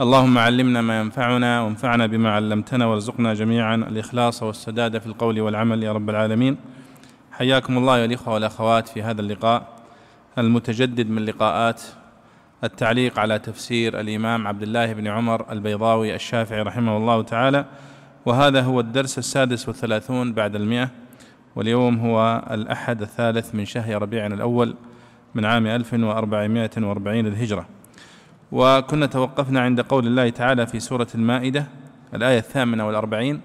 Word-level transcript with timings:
اللهم 0.00 0.38
علمنا 0.38 0.80
ما 0.80 1.00
ينفعنا 1.00 1.60
وانفعنا 1.60 2.06
بما 2.06 2.30
علمتنا 2.30 2.86
وارزقنا 2.86 3.34
جميعا. 3.34 3.74
الإخلاص 3.74 4.42
والسداد 4.42 4.98
في 4.98 5.06
القول 5.06 5.40
والعمل 5.40 5.82
يا 5.82 5.92
رب 5.92 6.10
العالمين. 6.10 6.56
حياكم 7.32 7.78
الله 7.78 7.98
يا 7.98 8.04
الإخوة 8.04 8.34
والأخوات 8.34 8.88
في 8.88 9.02
هذا 9.02 9.20
اللقاء 9.20 9.68
المتجدد 10.38 11.10
من 11.10 11.24
لقاءات 11.24 11.82
التعليق 12.64 13.18
على 13.18 13.38
تفسير 13.38 14.00
الإمام 14.00 14.46
عبد 14.46 14.62
الله 14.62 14.92
بن 14.92 15.06
عمر 15.06 15.52
البيضاوي 15.52 16.14
الشافعي 16.14 16.62
رحمه 16.62 16.96
الله 16.96 17.22
تعالى. 17.22 17.64
وهذا 18.26 18.60
هو 18.60 18.80
الدرس 18.80 19.18
السادس 19.18 19.68
والثلاثون 19.68 20.32
بعد 20.32 20.56
المئة. 20.56 20.90
واليوم 21.56 21.98
هو 21.98 22.44
الأحد 22.50 23.02
الثالث 23.02 23.54
من 23.54 23.64
شهر 23.64 24.02
ربيع 24.02 24.26
الأول 24.26 24.74
من 25.34 25.44
عام 25.44 25.66
1440 25.66 27.26
للهجرة 27.26 27.66
وكنا 28.54 29.06
توقفنا 29.06 29.60
عند 29.60 29.80
قول 29.80 30.06
الله 30.06 30.30
تعالى 30.30 30.66
في 30.66 30.80
سورة 30.80 31.06
المائدة 31.14 31.66
الآية 32.14 32.38
الثامنة 32.38 32.86
والأربعين 32.86 33.40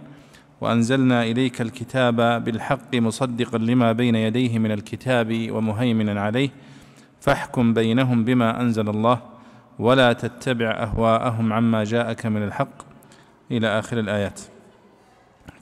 وأنزلنا 0.62 1.24
إليك 1.24 1.62
الكتاب 1.62 2.44
بالحق 2.44 2.96
مصدقا 2.96 3.58
لما 3.58 3.92
بين 3.92 4.16
يديه 4.16 4.60
من 4.60 4.72
الكتاب 4.72 5.48
ومهيمنا 5.52 6.22
عليه 6.22 6.50
فاحكم 7.20 7.74
بينهم 7.74 8.24
بما 8.24 8.62
أنزل 8.62 8.90
الله 8.90 9.22
ولا 9.80 10.14
تتبع 10.14 10.72
أهواءهم 10.72 11.54
عما 11.54 11.84
جاءك 11.84 12.26
من 12.26 12.44
الحق. 12.44 12.90
إلى 13.52 13.80
آخر 13.80 14.00
الآيات. 14.00 14.42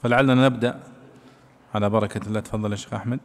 فلعلنا 0.02 0.34
نبدأ 0.34 0.80
على 1.74 1.90
بركة 1.90 2.26
الله. 2.26 2.40
تفضل 2.40 2.70
يا 2.70 2.76
شيخ 2.76 2.94
أحمد. 2.94 3.20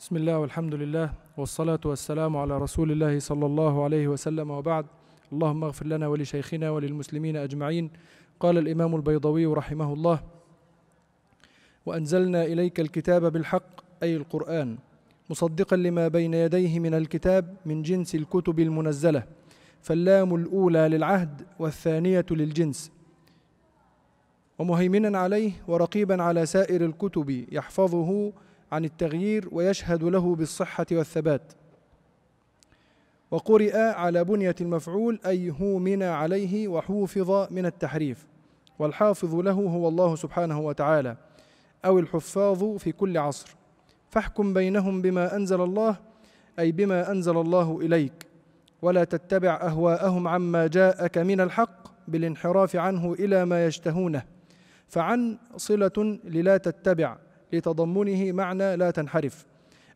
بسم 0.00 0.16
الله 0.16 0.38
والحمد 0.38 0.74
لله 0.74 1.10
والصلاة 1.36 1.80
والسلام 1.84 2.36
على 2.36 2.58
رسول 2.58 2.92
الله 2.92 3.18
صلى 3.18 3.46
الله 3.46 3.84
عليه 3.84 4.08
وسلم 4.08 4.50
وبعد. 4.50 4.86
اللهم 5.32 5.64
اغفر 5.64 5.86
لنا 5.86 6.06
ولشيخنا 6.06 6.70
وللمسلمين 6.70 7.36
أجمعين. 7.36 7.90
قال 8.40 8.58
الإمام 8.58 8.96
البيضوي 8.96 9.46
رحمه 9.46 9.92
الله 9.92 10.20
وأنزلنا 11.86 12.44
إليك 12.44 12.80
الكتاب 12.80 13.32
بالحق 13.32 13.80
أي 14.02 14.16
القرآن 14.16 14.78
مصدقا 15.30 15.76
لما 15.76 16.08
بين 16.08 16.34
يديه 16.34 16.78
من 16.78 16.94
الكتاب 16.94 17.56
من 17.66 17.82
جنس 17.82 18.14
الكتب 18.14 18.60
المنزلة 18.60 19.22
فاللام 19.80 20.34
الأولى 20.34 20.88
للعهد 20.88 21.42
والثانية 21.58 22.26
للجنس. 22.30 22.92
ومهيمنا 24.58 25.18
عليه 25.18 25.52
ورقيبا 25.68 26.22
على 26.22 26.46
سائر 26.46 26.84
الكتب 26.84 27.46
يحفظه 27.52 28.32
عن 28.72 28.84
التغيير 28.84 29.48
ويشهد 29.52 30.04
له 30.04 30.34
بالصحة 30.34 30.86
والثبات. 30.92 31.52
وقرئ 33.30 33.76
على 33.76 34.24
بنية 34.24 34.54
المفعول 34.60 35.20
أي 35.26 35.54
هومن 35.60 36.02
عليه 36.02 36.68
وحوفظ 36.68 37.52
من 37.52 37.66
التحريف. 37.66 38.26
والحافظ 38.78 39.34
له 39.34 39.52
هو 39.52 39.88
الله 39.88 40.16
سبحانه 40.16 40.60
وتعالى 40.60 41.16
أو 41.84 41.98
الحفاظ 41.98 42.76
في 42.76 42.92
كل 42.92 43.18
عصر. 43.18 43.56
فاحكم 44.10 44.54
بينهم 44.54 45.02
بما 45.02 45.36
أنزل 45.36 45.60
الله 45.60 45.96
أي 46.58 46.72
بما 46.72 47.10
أنزل 47.10 47.36
الله 47.36 47.78
إليك. 47.80 48.26
ولا 48.82 49.04
تتبع 49.04 49.54
أهواءهم 49.62 50.28
عما 50.28 50.66
جاءك 50.66 51.18
من 51.18 51.40
الحق 51.40 52.08
بالانحراف 52.08 52.76
عنه 52.76 53.12
إلى 53.12 53.44
ما 53.44 53.66
يشتهونه. 53.66 54.22
فعن 54.88 55.38
صلة 55.56 56.18
للا 56.24 56.56
تتبع 56.56 57.16
لتضمنه 57.52 58.32
معنى 58.32 58.76
لا 58.76 58.90
تنحرف. 58.90 59.46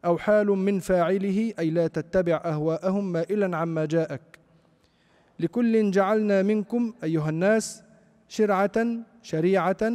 أو 0.04 0.18
حال 0.18 0.46
من 0.46 0.78
فاعله 0.78 1.52
أي 1.58 1.70
لا 1.70 1.86
تتبع 1.86 2.40
أهواءهم 2.44 3.12
مائلا 3.12 3.56
عما 3.56 3.84
جاءك. 3.84 4.20
لكل 5.40 5.90
جعلنا 5.90 6.42
منكم 6.42 6.94
أيها 7.04 7.28
الناس 7.30 7.82
شرعة 8.28 8.86
شريعة 9.22 9.92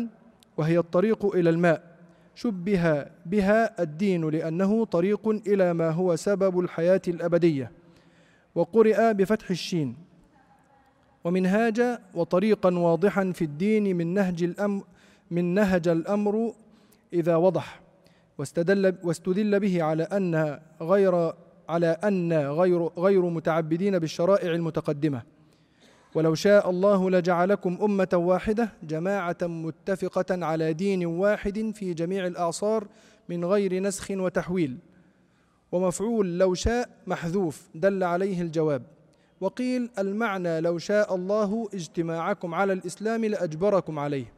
وهي 0.58 0.78
الطريق 0.78 1.26
إلى 1.36 1.50
الماء. 1.50 1.96
شبه 2.36 3.06
بها 3.26 3.84
الدين 3.84 4.30
لأنه 4.30 4.86
طريق 4.86 5.28
إلى 5.28 5.74
ما 5.74 5.90
هو 5.90 6.16
سبب 6.16 6.60
الحياة 6.60 7.02
الأبدية. 7.08 7.72
وقرئ 8.56 9.14
بفتح 9.14 9.50
الشين. 9.50 9.96
ومنهاج 11.24 12.00
وطريقا 12.14 12.78
واضحا 12.78 13.32
في 13.32 13.44
الدين 13.44 13.96
من 13.98 14.14
نهج 14.14 14.44
الأمر 14.44 14.84
من 15.32 15.54
نهج 15.54 15.88
الأمر 15.88 16.54
إذا 17.14 17.36
وضح. 17.36 17.85
واستدل 18.38 18.96
واستدل 19.04 19.60
به 19.60 19.84
على 19.84 20.04
أن 20.04 20.60
غير 20.82 21.34
على 21.70 21.88
أن 21.88 22.34
غير 22.34 22.84
غير 22.98 23.26
متعبدين 23.26 24.00
بالشرائع 24.00 24.52
المتقدمة. 24.52 25.22
ولو 26.16 26.36
شاء 26.36 26.70
الله 26.70 27.10
لجعلكم 27.10 27.78
أمة 27.82 28.10
واحدة 28.14 28.70
جماعة 28.84 29.38
متفقة 29.42 30.46
على 30.46 30.74
دين 30.74 31.06
واحد 31.06 31.72
في 31.76 31.94
جميع 31.94 32.28
الأعصار 32.28 32.88
من 33.30 33.46
غير 33.46 33.80
نسخ 33.80 34.12
وتحويل. 34.12 34.78
ومفعول 35.72 36.40
لو 36.40 36.54
شاء 36.54 36.90
محذوف 37.08 37.70
دل 37.76 38.04
عليه 38.04 38.42
الجواب. 38.42 38.84
وقيل 39.42 39.90
المعنى 40.00 40.62
لو 40.62 40.78
شاء 40.78 41.16
الله 41.16 41.70
اجتماعكم 41.74 42.54
على 42.54 42.74
الإسلام 42.74 43.26
لأجبركم 43.26 44.00
عليه. 44.00 44.35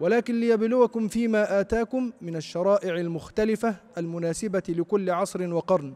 ولكن 0.00 0.40
ليبلوكم 0.40 1.08
فيما 1.08 1.60
آتاكم 1.60 2.12
من 2.20 2.36
الشرائع 2.36 2.94
المختلفة 2.94 3.76
المناسبة 3.98 4.62
لكل 4.68 5.10
عصر 5.10 5.54
وقرن. 5.54 5.94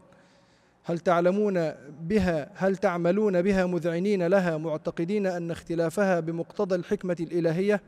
هل 0.83 0.99
تعلمون 0.99 1.71
بها 2.01 2.51
هل 2.55 2.77
تعملون 2.77 3.41
بها 3.41 3.65
مذعنين 3.65 4.27
لها 4.27 4.57
معتقدين 4.57 5.27
أن 5.27 5.51
اختلافها 5.51 6.19
بمقتضى 6.19 6.75
الحكمة 6.75 7.15
الإلهية 7.19 7.81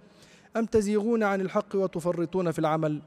أم 0.57 0.66
تزيغون 0.66 1.23
عن 1.23 1.41
الحق 1.41 1.75
وتفرطون 1.75 2.52
في 2.52 2.59
العمل؟ 2.59 3.02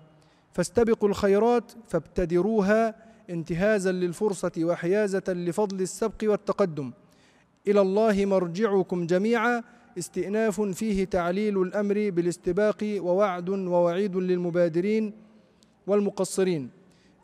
فاستبقوا 0.53 1.09
الخيرات 1.09 1.73
فابتدروها 1.89 2.95
انتهازا 3.31 3.93
للفرصة 3.93 4.53
وحيازة 4.59 5.23
لفضل 5.29 5.81
السبق 5.81 6.19
والتقدم. 6.23 6.93
إلى 7.69 7.81
الله 7.81 8.27
مرجعكم 8.27 9.07
جميعا. 9.07 9.63
استئناف 9.99 10.61
فيه 10.61 11.05
تعليل 11.05 11.63
الأمر 11.63 12.11
بالاستباق 12.11 12.77
ووعد 12.83 13.49
ووعيد 13.49 14.17
للمبادرين 14.17 15.13
والمقصرين 15.87 16.71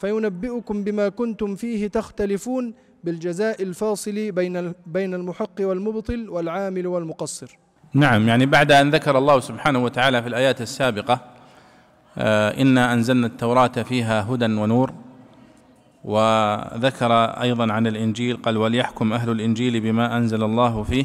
فينبئكم 0.00 0.84
بما 0.84 1.09
كنتم 1.09 1.55
فيه 1.56 1.88
تختلفون 1.88 2.75
بالجزاء 3.05 3.62
الفاصل 3.62 4.33
بين 4.33 4.72
بين 4.87 5.15
المحق 5.15 5.60
والمبطل 5.60 6.28
والعامل 6.31 6.87
والمقصر. 6.87 7.59
نعم 7.94 8.28
يعني 8.28 8.47
بعد 8.47 8.72
أن 8.72 8.91
ذكر 8.91 9.19
الله 9.19 9.41
سبحانه 9.41 9.84
وتعالى 9.84 10.22
في 10.22 10.28
الآيات 10.28 10.60
السابقة 10.60 11.21
آه 12.19 12.50
إنا 12.62 12.93
أنزلنا 12.93 13.27
التوراة 13.27 13.66
فيها 13.66 14.22
هدى 14.31 14.44
ونور 14.44 14.93
وذكر 16.04 17.12
أيضا 17.25 17.72
عن 17.72 17.87
الإنجيل 17.87 18.37
قال 18.37 18.56
وليحكم 18.56 19.12
أهل 19.12 19.31
الإنجيل 19.31 19.81
بما 19.81 20.16
أنزل 20.16 20.43
الله 20.44 20.83
فيه 20.83 21.04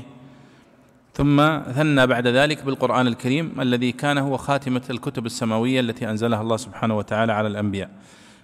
ثم 1.17 1.61
ثنى 1.72 2.07
بعد 2.07 2.28
ذلك 2.28 2.63
بالقرآن 2.63 3.07
الكريم 3.07 3.61
الذي 3.61 3.91
كان 3.91 4.17
هو 4.17 4.38
خاتمة 4.38 4.81
الكتب 4.90 5.25
السماوية 5.25 5.79
التي 5.79 6.09
أنزلها 6.09 6.41
الله 6.41 6.58
سبحانه 6.58 6.97
وتعالى 6.97 7.34
على 7.34 7.47
الأنبياء. 7.47 7.90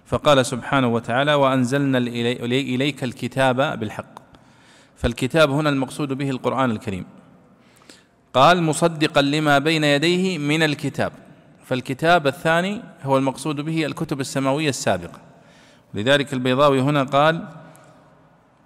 فقال 0.06 0.46
سبحانه 0.46 0.88
وتعالى 0.88 1.34
وأنزلنا 1.34 1.98
إليك 2.48 3.04
الكتاب 3.04 3.78
بالحق. 3.80 4.14
فالكتاب 4.96 5.50
هنا 5.50 5.70
المقصود 5.70 6.12
به 6.12 6.30
القرآن 6.30 6.70
الكريم. 6.70 7.04
قال 8.34 8.62
مصدقا 8.62 9.22
لما 9.22 9.58
بين 9.58 9.84
يديه 9.84 10.38
من 10.38 10.62
الكتاب. 10.62 11.12
فالكتاب 11.64 12.26
الثاني 12.26 12.82
هو 13.02 13.18
المقصود 13.18 13.60
به 13.60 13.86
الكتب 13.86 14.20
السماوية 14.20 14.68
السابقة. 14.68 15.20
لذلك 15.94 16.32
البيضاوي 16.32 16.80
هنا 16.80 17.02
قال 17.02 17.48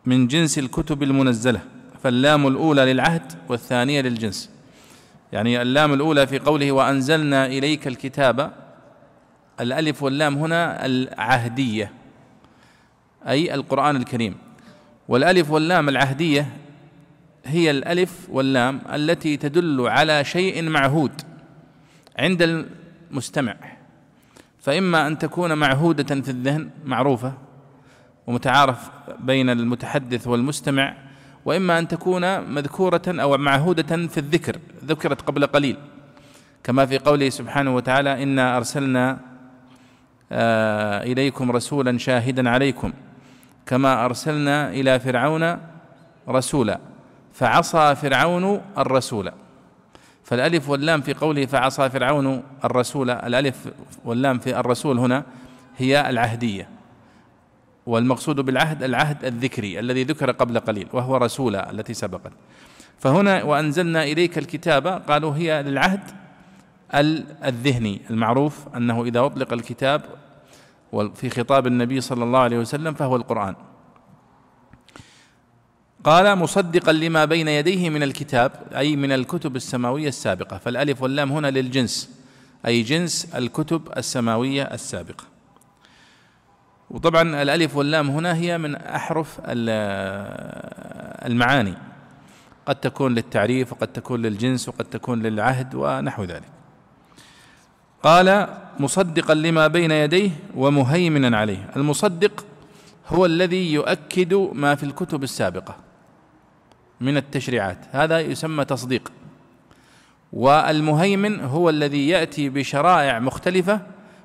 من 0.06 0.26
جنس 0.26 0.58
الكتب 0.58 1.02
المنزلة. 1.02 1.60
فاللام 2.02 2.46
الأولى 2.46 2.92
للعهد 2.92 3.32
والثانية 3.48 4.00
للجنس. 4.00 4.50
يعني 5.32 5.62
اللام 5.62 5.92
الأولى 5.92 6.26
في 6.26 6.38
قوله 6.38 6.72
وأنزلنا 6.72 7.46
إليك 7.46 7.86
الكتاب 7.86 8.52
الألف 9.60 10.02
واللام 10.02 10.34
هنا 10.34 10.86
العهدية 10.86 11.92
أي 13.28 13.54
القرآن 13.54 13.96
الكريم. 13.96 14.36
والألف 15.08 15.50
واللام 15.50 15.88
العهدية 15.88 16.46
هي 17.44 17.70
الألف 17.70 18.26
واللام 18.30 18.80
التي 18.94 19.36
تدل 19.36 19.88
على 19.88 20.24
شيء 20.24 20.62
معهود 20.62 21.12
عند 22.18 22.68
المستمع. 23.10 23.56
فإما 24.60 25.06
أن 25.06 25.18
تكون 25.18 25.54
معهودة 25.54 26.20
في 26.22 26.30
الذهن 26.30 26.70
معروفة 26.84 27.32
ومتعارف 28.26 28.90
بين 29.20 29.50
المتحدث 29.50 30.26
والمستمع 30.26 31.07
وإما 31.48 31.78
أن 31.78 31.88
تكون 31.88 32.40
مذكورة 32.40 33.02
أو 33.08 33.36
معهودة 33.36 34.06
في 34.06 34.18
الذكر 34.18 34.56
ذكرت 34.84 35.22
قبل 35.22 35.46
قليل. 35.46 35.76
كما 36.64 36.86
في 36.86 36.98
قوله 36.98 37.28
سبحانه 37.28 37.74
وتعالى 37.74 38.22
إنا 38.22 38.56
أرسلنا 38.56 39.18
آه، 40.32 41.02
إليكم 41.02 41.50
رسولا 41.50 41.98
شاهدا 41.98 42.50
عليكم 42.50 42.92
كما 43.66 44.04
أرسلنا 44.04 44.70
إلى 44.70 45.00
فرعون 45.00 45.58
رسولا 46.28 46.78
فعصى 47.34 47.94
فرعون 47.94 48.60
الرسول. 48.78 49.32
فالألف 50.24 50.68
واللام 50.68 51.00
في 51.00 51.14
قوله 51.14 51.46
فعصى 51.46 51.90
فرعون 51.90 52.42
الرسول 52.64 53.10
الألف 53.10 53.68
واللام 54.04 54.38
في 54.38 54.60
الرسول 54.60 54.98
هنا 54.98 55.24
هي 55.78 56.10
العهدية. 56.10 56.77
والمقصود 57.88 58.40
بالعهد 58.40 58.82
العهد 58.82 59.24
الذكري 59.24 59.80
الذي 59.80 60.04
ذكر 60.04 60.30
قبل 60.30 60.58
قليل 60.60 60.88
وهو 60.92 61.16
رسولا 61.16 61.70
التي 61.70 61.94
سبقت. 61.94 62.32
فهنا 62.98 63.42
وأنزلنا 63.42 64.02
إليك 64.02 64.38
الكتاب 64.38 64.86
قالوا 64.86 65.34
هي 65.34 65.62
للعهد 65.62 66.00
الذهني 67.44 68.00
المعروف 68.10 68.68
أنه 68.76 69.04
إذا 69.04 69.20
أطلق 69.20 69.52
الكتاب 69.52 70.02
في 71.14 71.30
خطاب 71.30 71.66
النبي 71.66 72.00
صلى 72.00 72.24
الله 72.24 72.38
عليه 72.38 72.58
وسلم 72.58 72.94
فهو 72.94 73.16
القرآن. 73.16 73.54
قال 76.04 76.38
مصدقا 76.38 76.92
لما 76.92 77.24
بين 77.24 77.48
يديه 77.48 77.90
من 77.90 78.02
الكتاب 78.02 78.52
أي 78.76 78.96
من 78.96 79.12
الكتب 79.12 79.56
السماوية 79.56 80.08
السابقة 80.08 80.58
فالألف 80.58 81.02
واللام 81.02 81.32
هنا 81.32 81.50
للجنس 81.50 82.10
أي 82.66 82.82
جنس 82.82 83.34
الكتب 83.34 83.88
السماوية 83.96 84.62
السابقة. 84.62 85.37
وطبعا 86.90 87.42
الألف 87.42 87.76
واللام 87.76 88.10
هنا 88.10 88.34
هي 88.36 88.58
من 88.58 88.76
أحرف 88.76 89.40
المعاني. 91.26 91.74
قد 92.66 92.76
تكون 92.76 93.14
للتعريف 93.14 93.72
وقد 93.72 93.88
تكون 93.88 94.22
للجنس 94.22 94.68
وقد 94.68 94.84
تكون 94.84 95.22
للعهد 95.22 95.74
ونحو 95.74 96.24
ذلك. 96.24 96.48
قال 98.02 98.48
مصدقا 98.80 99.34
لما 99.34 99.66
بين 99.66 99.90
يديه 99.90 100.30
ومهيمنا 100.56 101.38
عليه. 101.38 101.70
المصدق 101.76 102.44
هو 103.08 103.26
الذي 103.26 103.72
يؤكد 103.72 104.34
ما 104.34 104.74
في 104.74 104.82
الكتب 104.82 105.22
السابقة 105.22 105.76
من 107.00 107.16
التشريعات. 107.16 107.78
هذا 107.92 108.20
يسمى 108.20 108.64
تصديق. 108.64 109.12
والمهيمن 110.32 111.40
هو 111.40 111.70
الذي 111.70 112.08
يأتي 112.08 112.48
بشرائع 112.48 113.18
مختلفة 113.18 113.80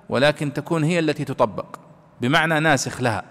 ولكن 0.09 0.53
تكون 0.53 0.83
هي 0.83 0.99
التي 0.99 1.25
تطبق. 1.25 1.65
بمعنى 2.23 2.59
ناسخ 2.59 3.01
لها. 3.01 3.23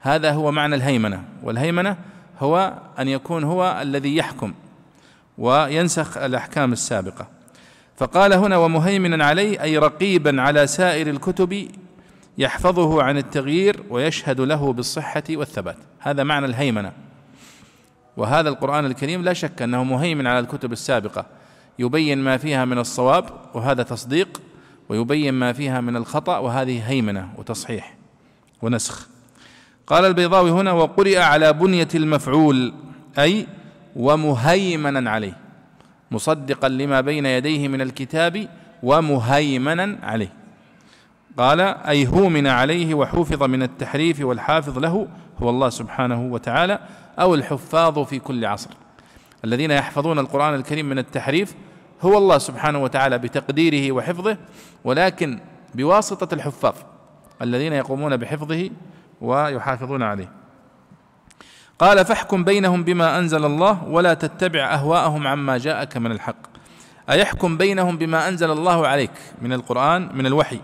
هذا 0.00 0.32
هو 0.32 0.50
معنى 0.52 0.74
الهيمنة 0.74 1.24
والهيمنة 1.42 1.96
هو 2.40 2.74
أن 2.98 3.08
يكون 3.08 3.44
هو 3.44 3.78
الذي 3.82 4.16
يحكم 4.16 4.54
وينسخ 5.38 6.16
الأحكام 6.16 6.72
السابقة. 6.72 7.28
فقال 7.96 8.32
هنا 8.32 8.56
ومهيمنا 8.56 9.24
عليه 9.24 9.62
أي 9.62 9.78
رقيبا 9.78 10.42
على 10.42 10.66
سائر 10.66 11.10
الكتب 11.10 11.68
يحفظه 12.38 13.02
عن 13.02 13.18
التغيير 13.18 13.82
ويشهد 13.90 14.40
له 14.40 14.72
بالصحة 14.72 15.24
والثبات. 15.30 15.76
هذا 15.98 16.22
معنى 16.22 16.46
الهيمنة. 16.46 16.92
وهذا 18.16 18.48
القرآن 18.48 18.86
الكريم 18.86 19.22
لا 19.22 19.32
شك 19.32 19.62
أنه 19.62 19.84
مهيمن 19.84 20.26
على 20.26 20.38
الكتب 20.38 20.72
السابقة. 20.72 21.26
يبين 21.78 22.18
ما 22.18 22.36
فيها 22.36 22.64
من 22.64 22.78
الصواب 22.78 23.24
وهذا 23.54 23.82
تصديق 23.82 24.40
ويبين 24.88 25.34
ما 25.34 25.52
فيها 25.52 25.80
من 25.80 25.96
الخطأ 25.96 26.38
وهذه 26.38 26.90
هيمنة 26.90 27.28
وتصحيح. 27.36 28.01
ونسخ. 28.62 29.08
قال 29.86 30.04
البيضاوي 30.04 30.50
هنا 30.50 30.72
وقرئ 30.72 31.18
على 31.18 31.52
بنية 31.52 31.88
المفعول 31.94 32.74
أي 33.18 33.46
ومهيمنا 33.96 35.10
عليه 35.10 35.36
مصدقا 36.10 36.68
لما 36.68 37.00
بين 37.00 37.26
يديه 37.26 37.68
من 37.68 37.80
الكتاب 37.80 38.48
ومهيمنا 38.82 39.98
عليه. 40.02 40.32
قال 41.38 41.60
أي 41.60 42.06
هومن 42.06 42.46
عليه 42.46 42.94
وحفظ 42.94 43.42
من 43.42 43.62
التحريف 43.62 44.20
والحافظ 44.20 44.78
له 44.78 45.08
هو 45.42 45.50
الله 45.50 45.68
سبحانه 45.68 46.22
وتعالى 46.22 46.78
أو 47.18 47.34
الحفاظ 47.34 47.98
في 47.98 48.18
كل 48.18 48.44
عصر. 48.44 48.70
الذين 49.44 49.70
يحفظون 49.70 50.18
القرآن 50.18 50.54
الكريم 50.54 50.88
من 50.88 50.98
التحريف 50.98 51.54
هو 52.02 52.18
الله 52.18 52.38
سبحانه 52.38 52.82
وتعالى 52.82 53.18
بتقديره 53.18 53.92
وحفظه 53.92 54.36
ولكن 54.84 55.38
بواسطة 55.74 56.34
الحفاظ. 56.34 56.74
الذين 57.42 57.72
يقومون 57.72 58.16
بحفظه 58.16 58.70
ويحافظون 59.20 60.02
عليه. 60.02 60.32
قال 61.78 62.04
فاحكم 62.04 62.44
بينهم 62.44 62.84
بما 62.84 63.18
أنزل 63.18 63.44
الله 63.44 63.84
ولا 63.84 64.14
تتبع 64.14 64.74
أهواءهم 64.74 65.26
عما 65.26 65.58
جاءك 65.58 65.96
من 65.96 66.12
الحق. 66.12 66.52
أيحكم 67.10 67.56
بينهم 67.56 67.98
بما 67.98 68.28
أنزل 68.28 68.50
الله 68.50 68.86
عليك 68.86 69.10
من 69.42 69.52
القرآن 69.52 70.08
من 70.14 70.26
الوحي؟ 70.26 70.60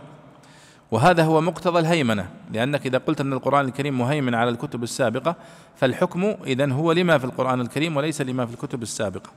وهذا 0.90 1.22
هو 1.22 1.40
مقتضى 1.40 1.78
الهيمنة 1.78 2.28
لأنك 2.52 2.86
إذا 2.86 2.98
قلت 2.98 3.20
أن 3.20 3.32
القرآن 3.32 3.64
الكريم 3.64 3.98
مهيمن 3.98 4.34
على 4.34 4.50
الكتب 4.50 4.82
السابقة 4.82 5.36
فالحكم 5.76 6.34
اذا 6.46 6.72
هو 6.72 6.92
لما 6.92 7.18
في 7.18 7.24
القرآن 7.24 7.60
الكريم 7.60 7.96
وليس 7.96 8.20
لما 8.20 8.46
في 8.46 8.52
الكتب 8.52 8.82
السابقة. 8.82 9.30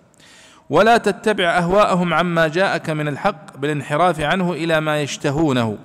ولا 0.70 0.98
تتبع 0.98 1.58
أهواءهم 1.58 2.14
عما 2.14 2.48
جاءك 2.48 2.90
من 2.90 3.08
الحق 3.08 3.58
بالانحراف 3.58 4.20
عنه 4.20 4.52
إلى 4.52 4.80
ما 4.80 5.02
يشتهونه. 5.02 5.78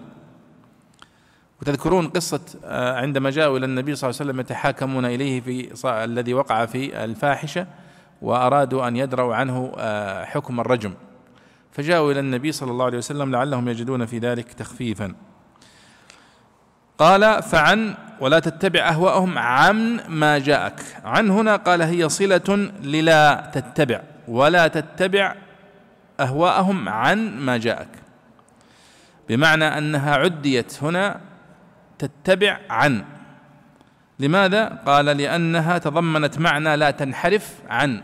وتذكرون 1.62 2.08
قصة 2.08 2.40
آه، 2.64 2.96
عندما 3.00 3.30
جاءوا 3.30 3.58
إلى 3.58 3.66
النبي 3.66 3.94
صلى 3.94 4.10
الله 4.10 4.20
عليه 4.20 4.30
وسلم 4.30 4.40
يتحاكمون 4.40 5.04
إليه 5.04 5.40
في 5.40 5.88
الذي 6.04 6.34
وقع 6.34 6.66
في 6.66 7.04
الفاحشة 7.04 7.66
وأرادوا 8.22 8.88
أن 8.88 8.96
يدروا 8.96 9.34
عنه 9.34 9.72
آه، 9.78 10.24
حكم 10.24 10.60
الرجم. 10.60 10.94
فجاءوا 11.72 12.12
إلى 12.12 12.20
النبي 12.20 12.52
صلى 12.52 12.70
الله 12.70 12.84
عليه 12.84 12.98
وسلم 12.98 13.32
لعلهم 13.32 13.68
يجدون 13.68 14.06
في 14.06 14.18
ذلك 14.18 14.52
تخفيفا. 14.52 15.14
قال 16.98 17.42
فعن 17.42 17.94
ولا 18.20 18.38
تتبع 18.38 18.88
أهواءهم 18.88 19.38
عن 19.38 20.00
ما 20.08 20.38
جاءك. 20.38 20.82
عن 21.04 21.30
هنا 21.30 21.56
قال 21.56 21.82
هي 21.82 22.08
صلة 22.08 22.70
للا 22.82 23.50
تتبع 23.54 24.02
ولا 24.28 24.68
تتبع 24.68 25.34
أهواءهم 26.20 26.88
عن 26.88 27.38
ما 27.38 27.56
جاءك. 27.56 27.88
بمعنى 29.28 29.64
أنها 29.64 30.16
عديت 30.16 30.82
هنا 30.82 31.20
تتبع 31.98 32.58
عن. 32.70 33.04
لماذا؟ 34.18 34.82
قال 34.86 35.04
لأنها 35.04 35.78
تضمنت 35.78 36.38
معنى 36.38 36.76
لا 36.76 36.90
تنحرف 36.90 37.60
عن. 37.68 38.02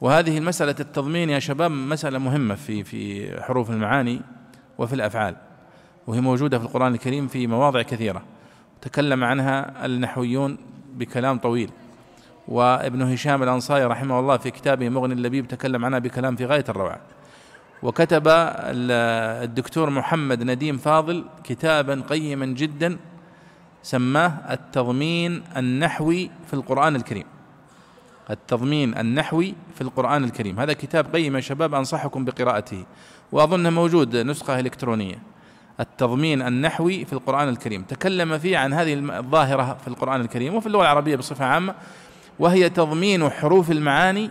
وهذه 0.00 0.38
المسألة 0.38 0.74
التضمين 0.80 1.30
يا 1.30 1.38
شباب 1.38 1.70
مسألة 1.70 2.18
مهمة 2.18 2.54
في 2.54 2.84
في 2.84 3.30
حروف 3.42 3.70
المعاني 3.70 4.20
وفي 4.78 4.92
الأفعال. 4.94 5.36
وهي 6.06 6.20
موجودة 6.20 6.58
في 6.58 6.64
القرآن 6.64 6.94
الكريم 6.94 7.26
في 7.26 7.46
مواضع 7.46 7.82
كثيرة. 7.82 8.22
تكلم 8.80 9.24
عنها 9.24 9.86
النحويون 9.86 10.58
بكلام 10.94 11.38
طويل. 11.38 11.70
وابن 12.48 13.02
هشام 13.02 13.42
الأنصاري 13.42 13.84
رحمه 13.84 14.20
الله 14.20 14.36
في 14.36 14.50
كتابه 14.50 14.88
مغني 14.88 15.14
اللبيب 15.14 15.48
تكلم 15.48 15.84
عنها 15.84 15.98
بكلام 15.98 16.36
في 16.36 16.46
غاية 16.46 16.64
الروعة. 16.68 17.00
وكتب 17.82 18.22
الدكتور 18.26 19.90
محمد 19.90 20.42
نديم 20.42 20.78
فاضل 20.78 21.24
كتابا 21.44 22.02
قيما 22.08 22.46
جدا 22.46 22.96
سماه 23.82 24.32
التضمين 24.50 25.42
النحوي 25.56 26.30
في 26.46 26.54
القرآن 26.54 26.96
الكريم. 26.96 27.24
التضمين 28.30 28.98
النحوي 28.98 29.54
في 29.74 29.80
القرآن 29.80 30.24
الكريم. 30.24 30.60
هذا 30.60 30.72
كتاب 30.72 31.14
قيم 31.14 31.36
يا 31.36 31.40
شباب 31.40 31.74
أنصحكم 31.74 32.24
بقراءته. 32.24 32.84
وأظنه 33.32 33.70
موجود 33.70 34.16
نسخة 34.16 34.60
إلكترونية. 34.60 35.18
التضمين 35.80 36.42
النحوي 36.42 37.04
في 37.04 37.12
القرآن 37.12 37.48
الكريم. 37.48 37.82
تكلم 37.82 38.38
فيه 38.38 38.58
عن 38.58 38.72
هذه 38.72 38.94
الظاهرة 39.18 39.78
في 39.82 39.88
القرآن 39.88 40.20
الكريم 40.20 40.54
وفي 40.54 40.66
اللغة 40.66 40.82
العربية 40.82 41.16
بصفة 41.16 41.44
عامة 41.44 41.74
وهي 42.38 42.68
تضمين 42.68 43.30
حروف 43.30 43.70
المعاني 43.70 44.30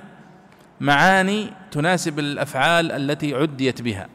معاني 0.79 1.49
تناسب 1.71 2.19
الأفعال 2.19 2.91
التي 2.91 3.33
عديت 3.33 3.81
بها. 3.81 4.07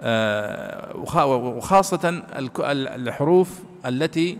آه، 0.00 0.96
وخاصة 1.26 2.22
الحروف 2.68 3.62
التي 3.86 4.38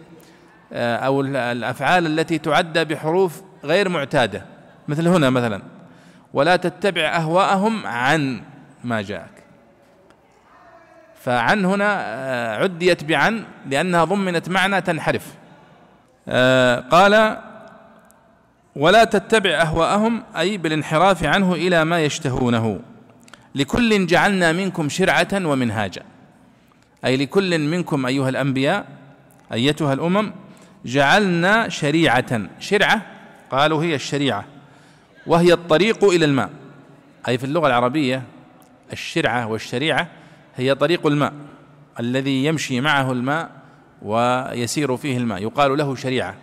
آه، 0.72 0.96
أو 0.96 1.20
الأفعال 1.20 2.06
التي 2.06 2.38
تعدى 2.38 2.84
بحروف 2.84 3.42
غير 3.64 3.88
معتادة. 3.88 4.44
مثل 4.88 5.08
هنا 5.08 5.30
مثلا. 5.30 5.62
ولا 6.32 6.56
تتبع 6.56 7.16
أهواءهم 7.16 7.86
عن 7.86 8.42
ما 8.84 9.02
جاءك. 9.02 9.30
فعن 11.20 11.64
هنا 11.64 11.96
آه، 11.98 12.56
عديت 12.56 13.04
بعن 13.04 13.44
لأنها 13.66 14.04
ضمنت 14.04 14.48
معنى 14.48 14.80
تنحرف. 14.80 15.34
قال 16.90 17.38
ولا 18.76 19.04
تتبع 19.04 19.50
أهواءهم 19.50 20.22
أي 20.36 20.58
بالانحراف 20.58 21.24
عنه 21.24 21.54
إلى 21.54 21.84
ما 21.84 22.04
يشتهونه. 22.04 22.80
لكل 23.54 24.06
جعلنا 24.06 24.52
منكم 24.52 24.88
شرعة 24.88 25.28
ومنهاجا. 25.34 26.02
أي 27.04 27.16
لكل 27.16 27.58
منكم 27.58 28.06
أيها 28.06 28.28
الأنبياء 28.28 28.86
أيتها 29.52 29.92
الأمم 29.92 30.32
جعلنا 30.84 31.68
شريعة. 31.68 32.40
شرعة؟ 32.60 33.02
قالوا 33.50 33.82
هي 33.82 33.94
الشريعة. 33.94 34.44
وهي 35.26 35.52
الطريق 35.52 36.04
إلى 36.04 36.24
الماء. 36.24 36.50
أي 37.28 37.38
في 37.38 37.44
اللغة 37.44 37.66
العربية 37.66 38.22
الشرعة 38.92 39.46
والشريعة 39.46 40.08
هي 40.56 40.74
طريق 40.74 41.06
الماء. 41.06 41.32
الذي 42.00 42.44
يمشي 42.44 42.80
معه 42.80 43.12
الماء 43.12 43.50
ويسير 44.02 44.96
فيه 44.96 45.16
الماء. 45.16 45.42
يقال 45.42 45.76
له 45.78 45.94
شريعة 45.94 46.34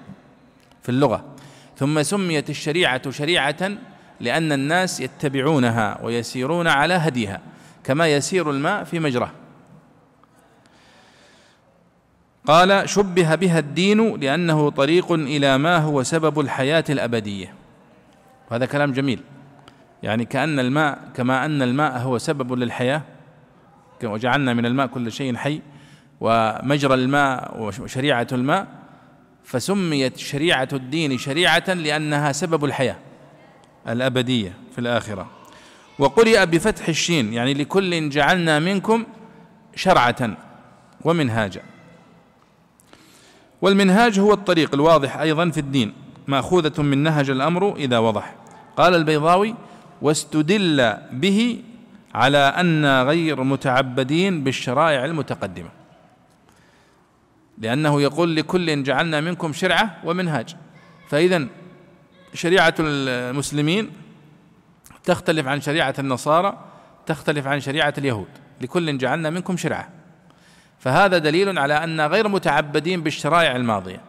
في 0.83 0.89
اللغة. 0.89 1.32
ثم 1.77 2.03
سميت 2.03 2.49
الشريعة 2.49 3.11
شريعة 3.11 3.71
لأن 4.19 4.51
الناس 4.51 4.99
يتبعونها 4.99 5.99
ويسيرون 6.03 6.67
على 6.67 6.93
هديها 6.93 7.41
كما 7.83 8.07
يسير 8.07 8.51
الماء 8.51 8.83
في 8.83 8.99
مجراه. 8.99 9.31
قال 12.47 12.89
شبه 12.89 13.35
بها 13.35 13.59
الدين 13.59 14.19
لأنه 14.19 14.69
طريق 14.69 15.11
إلى 15.11 15.57
ما 15.57 15.77
هو 15.77 16.03
سبب 16.03 16.39
الحياة 16.39 16.83
الأبدية. 16.89 17.53
وهذا 18.51 18.65
كلام 18.65 18.91
جميل. 18.91 19.19
يعني 20.03 20.25
كأن 20.25 20.59
الماء 20.59 20.99
كما 21.15 21.45
أن 21.45 21.61
الماء 21.61 21.97
هو 21.97 22.17
سبب 22.17 22.53
للحياة. 22.53 23.01
وجعلنا 24.03 24.53
من 24.53 24.65
الماء 24.65 24.87
كل 24.87 25.11
شيء 25.11 25.35
حي. 25.35 25.61
ومجرى 26.21 26.93
الماء 26.93 27.61
وشريعة 27.61 28.27
الماء 28.31 28.67
فسميت 29.43 30.17
شريعة 30.17 30.67
الدين 30.73 31.17
شريعة 31.17 31.73
لأنها 31.73 32.31
سبب 32.31 32.65
الحياة 32.65 32.95
الأبدية 33.87 34.53
في 34.71 34.79
الآخرة. 34.81 35.29
وقرئ 35.99 36.45
بفتح 36.45 36.87
الشين 36.87 37.33
يعني 37.33 37.53
لكل 37.53 38.09
جعلنا 38.09 38.59
منكم 38.59 39.05
شرعة 39.75 40.37
ومنهاجا. 41.01 41.61
والمنهاج 43.61 44.19
هو 44.19 44.33
الطريق 44.33 44.73
الواضح 44.73 45.17
أيضا 45.17 45.49
في 45.49 45.59
الدين 45.59 45.93
مأخوذة 46.27 46.81
من 46.81 46.97
نهج 46.97 47.29
الأمر 47.29 47.75
إذا 47.75 47.97
وضح. 47.97 48.35
قال 48.77 48.95
البيضاوي 48.95 49.55
واستدل 50.01 50.97
به 51.11 51.63
على 52.15 52.37
أن 52.37 53.01
غير 53.01 53.43
متعبدين 53.43 54.43
بالشرائع 54.43 55.05
المتقدمة. 55.05 55.82
لأنه 57.63 58.01
يقول 58.01 58.35
لكل 58.35 58.83
جعلنا 58.83 59.21
منكم 59.21 59.53
شرعة 59.53 59.97
ومنهاج. 60.03 60.55
فإذا 61.09 61.47
شريعة 62.33 62.75
المسلمين 62.79 63.91
تختلف 65.03 65.47
عن 65.47 65.61
شريعة 65.61 65.95
النصارى 65.99 66.57
تختلف 67.05 67.47
عن 67.47 67.59
شريعة 67.59 67.93
اليهود. 67.97 68.27
لكل 68.61 68.97
جعلنا 68.97 69.29
منكم 69.29 69.57
شرعة. 69.57 69.89
فهذا 70.79 71.17
دليل 71.17 71.59
على 71.59 71.83
أن 71.83 72.01
غير 72.01 72.27
متعبدين 72.27 73.03
بالشرائع 73.03 73.55
الماضية. 73.55 74.01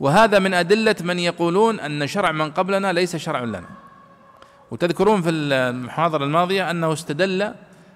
وهذا 0.00 0.38
من 0.38 0.54
أدلة 0.54 0.96
من 1.00 1.18
يقولون 1.18 1.80
أن 1.80 2.06
شرع 2.06 2.32
من 2.32 2.50
قبلنا 2.50 2.92
ليس 2.92 3.16
شرع 3.16 3.44
لنا. 3.44 3.68
وتذكرون 4.70 5.22
في 5.22 5.30
المحاضرة 5.30 6.24
الماضية 6.24 6.70
أنه 6.70 6.92
استدل 6.92 7.54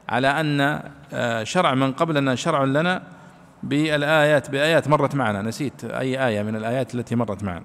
على 0.08 0.28
أن 0.28 0.82
آه، 1.12 1.44
شرع 1.44 1.74
من 1.74 1.92
قبلنا 1.92 2.34
شرع 2.34 2.64
لنا 2.64 3.02
بالآيات 3.62 4.50
بآيات 4.50 4.88
مرت 4.88 5.14
معنا. 5.14 5.42
نسيت 5.42 5.84
أي 5.84 6.26
آية 6.26 6.42
من 6.42 6.56
الآيات 6.56 6.94
التي 6.94 7.16
مرت 7.16 7.42
معنا. 7.44 7.64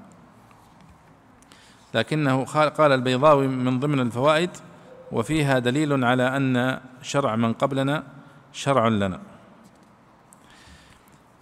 لكنه 1.93 2.45
قال 2.45 2.91
البيضاوي 2.91 3.47
من 3.47 3.79
ضمن 3.79 3.99
الفوائد 3.99 4.49
وفيها 5.11 5.59
دليل 5.59 6.05
على 6.05 6.37
أن 6.37 6.79
شرع 7.01 7.35
من 7.35 7.53
قبلنا 7.53 8.03
شرع 8.53 8.87
لنا. 8.87 9.19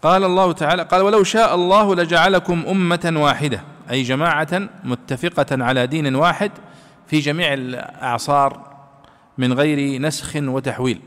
قال 0.01 0.23
الله 0.23 0.51
تعالى 0.51 0.83
قال 0.83 1.01
ولو 1.01 1.23
شاء 1.23 1.55
الله 1.55 1.95
لجعلكم 1.95 2.63
أمة 2.67 3.13
واحدة 3.15 3.61
أي 3.91 4.03
جماعة 4.03 4.69
متفقة 4.83 5.63
على 5.63 5.87
دين 5.87 6.15
واحد 6.15 6.51
في 7.07 7.19
جميع 7.19 7.53
الأعصار 7.53 8.73
من 9.37 9.53
غير 9.53 10.01
نسخ 10.01 10.35
وتحويل. 10.35 11.01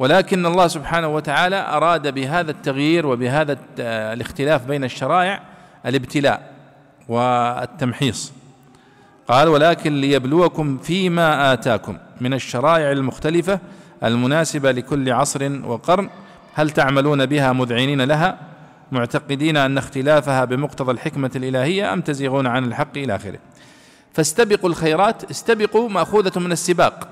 ولكن 0.00 0.46
الله 0.46 0.68
سبحانه 0.68 1.08
وتعالى 1.08 1.56
أراد 1.56 2.14
بهذا 2.14 2.50
التغيير 2.50 3.06
وبهذا 3.06 3.58
الاختلاف 3.78 4.66
بين 4.66 4.84
الشرائع 4.84 5.42
الابتلاء 5.86 6.52
والتمحيص. 7.08 8.32
قال 9.28 9.48
ولكن 9.48 10.00
ليبلوكم 10.00 10.78
فيما 10.78 11.52
آتاكم 11.52 11.98
من 12.20 12.34
الشرائع 12.34 12.92
المختلفة 12.92 13.60
المناسبة 14.04 14.72
لكل 14.72 15.12
عصر 15.12 15.60
وقرن. 15.64 16.10
هل 16.54 16.70
تعملون 16.70 17.26
بها 17.26 17.52
مذعنين 17.52 18.02
لها 18.02 18.38
معتقدين 18.92 19.56
أن 19.56 19.78
اختلافها 19.78 20.44
بمقتضى 20.44 20.92
الحكمة 20.92 21.30
الإلهية 21.36 21.92
أم 21.92 22.00
تزيغون 22.00 22.46
عن 22.46 22.64
الحق 22.64 22.96
إلى 22.96 23.16
آخره؟ 23.16 23.38
فاستبقوا 24.12 24.70
الخيرات 24.70 25.30
استبقوا 25.30 25.88
مأخوذة 25.88 26.40
من 26.40 26.52
السباق. 26.52 27.08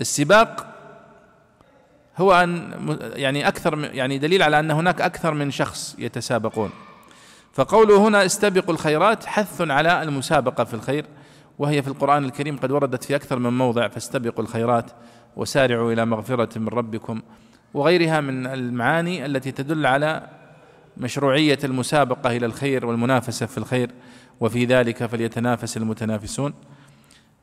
السباق 0.00 0.66
هو 2.18 2.32
أن 2.32 2.72
يعني 3.16 3.48
أكثر 3.48 3.78
يعني 3.94 4.18
دليل 4.18 4.42
على 4.42 4.60
أن 4.60 4.70
هناك 4.70 5.00
أكثر 5.00 5.34
من 5.34 5.50
شخص 5.50 5.96
يتسابقون. 5.98 6.70
فقوله 7.52 8.08
هنا 8.08 8.26
استبقوا 8.26 8.74
الخيرات 8.74 9.26
حث 9.26 9.60
على 9.60 10.02
المسابقة 10.02 10.64
في 10.64 10.74
الخير 10.74 11.06
وهي 11.58 11.82
في 11.82 11.88
القرآن 11.88 12.24
الكريم 12.24 12.56
قد 12.56 12.70
وردت 12.70 13.04
في 13.04 13.16
أكثر 13.16 13.38
من 13.38 13.58
موضع 13.58 13.88
فاستبقوا 13.88 14.44
الخيرات 14.44 14.90
وسارعوا 15.36 15.92
إلى 15.92 16.04
مغفرة 16.04 16.58
من 16.58 16.68
ربكم 16.68 17.22
وغيرها 17.74 18.20
من 18.20 18.46
المعاني 18.46 19.26
التي 19.26 19.52
تدل 19.52 19.86
على 19.86 20.26
مشروعية 20.96 21.58
المسابقة 21.64 22.36
إلى 22.36 22.46
الخير 22.46 22.86
والمنافسة 22.86 23.46
في 23.46 23.58
الخير 23.58 23.90
وفي 24.40 24.64
ذلك 24.64 25.06
فليتنافس 25.06 25.76
المتنافسون. 25.76 26.54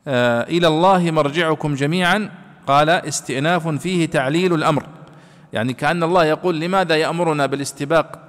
آه 0.08 0.44
إلى 0.44 0.68
الله 0.68 1.12
مرجعكم 1.12 1.74
جميعا. 1.76 2.45
قال 2.68 2.90
استئناف 2.90 3.68
فيه 3.68 4.06
تعليل 4.06 4.54
الأمر. 4.54 4.86
يعني 5.54 5.74
كأن 5.74 6.04
الله 6.04 6.26
يقول 6.26 6.60
لماذا 6.60 6.96
يأمرنا 6.96 7.46
بالاستباق 7.46 8.20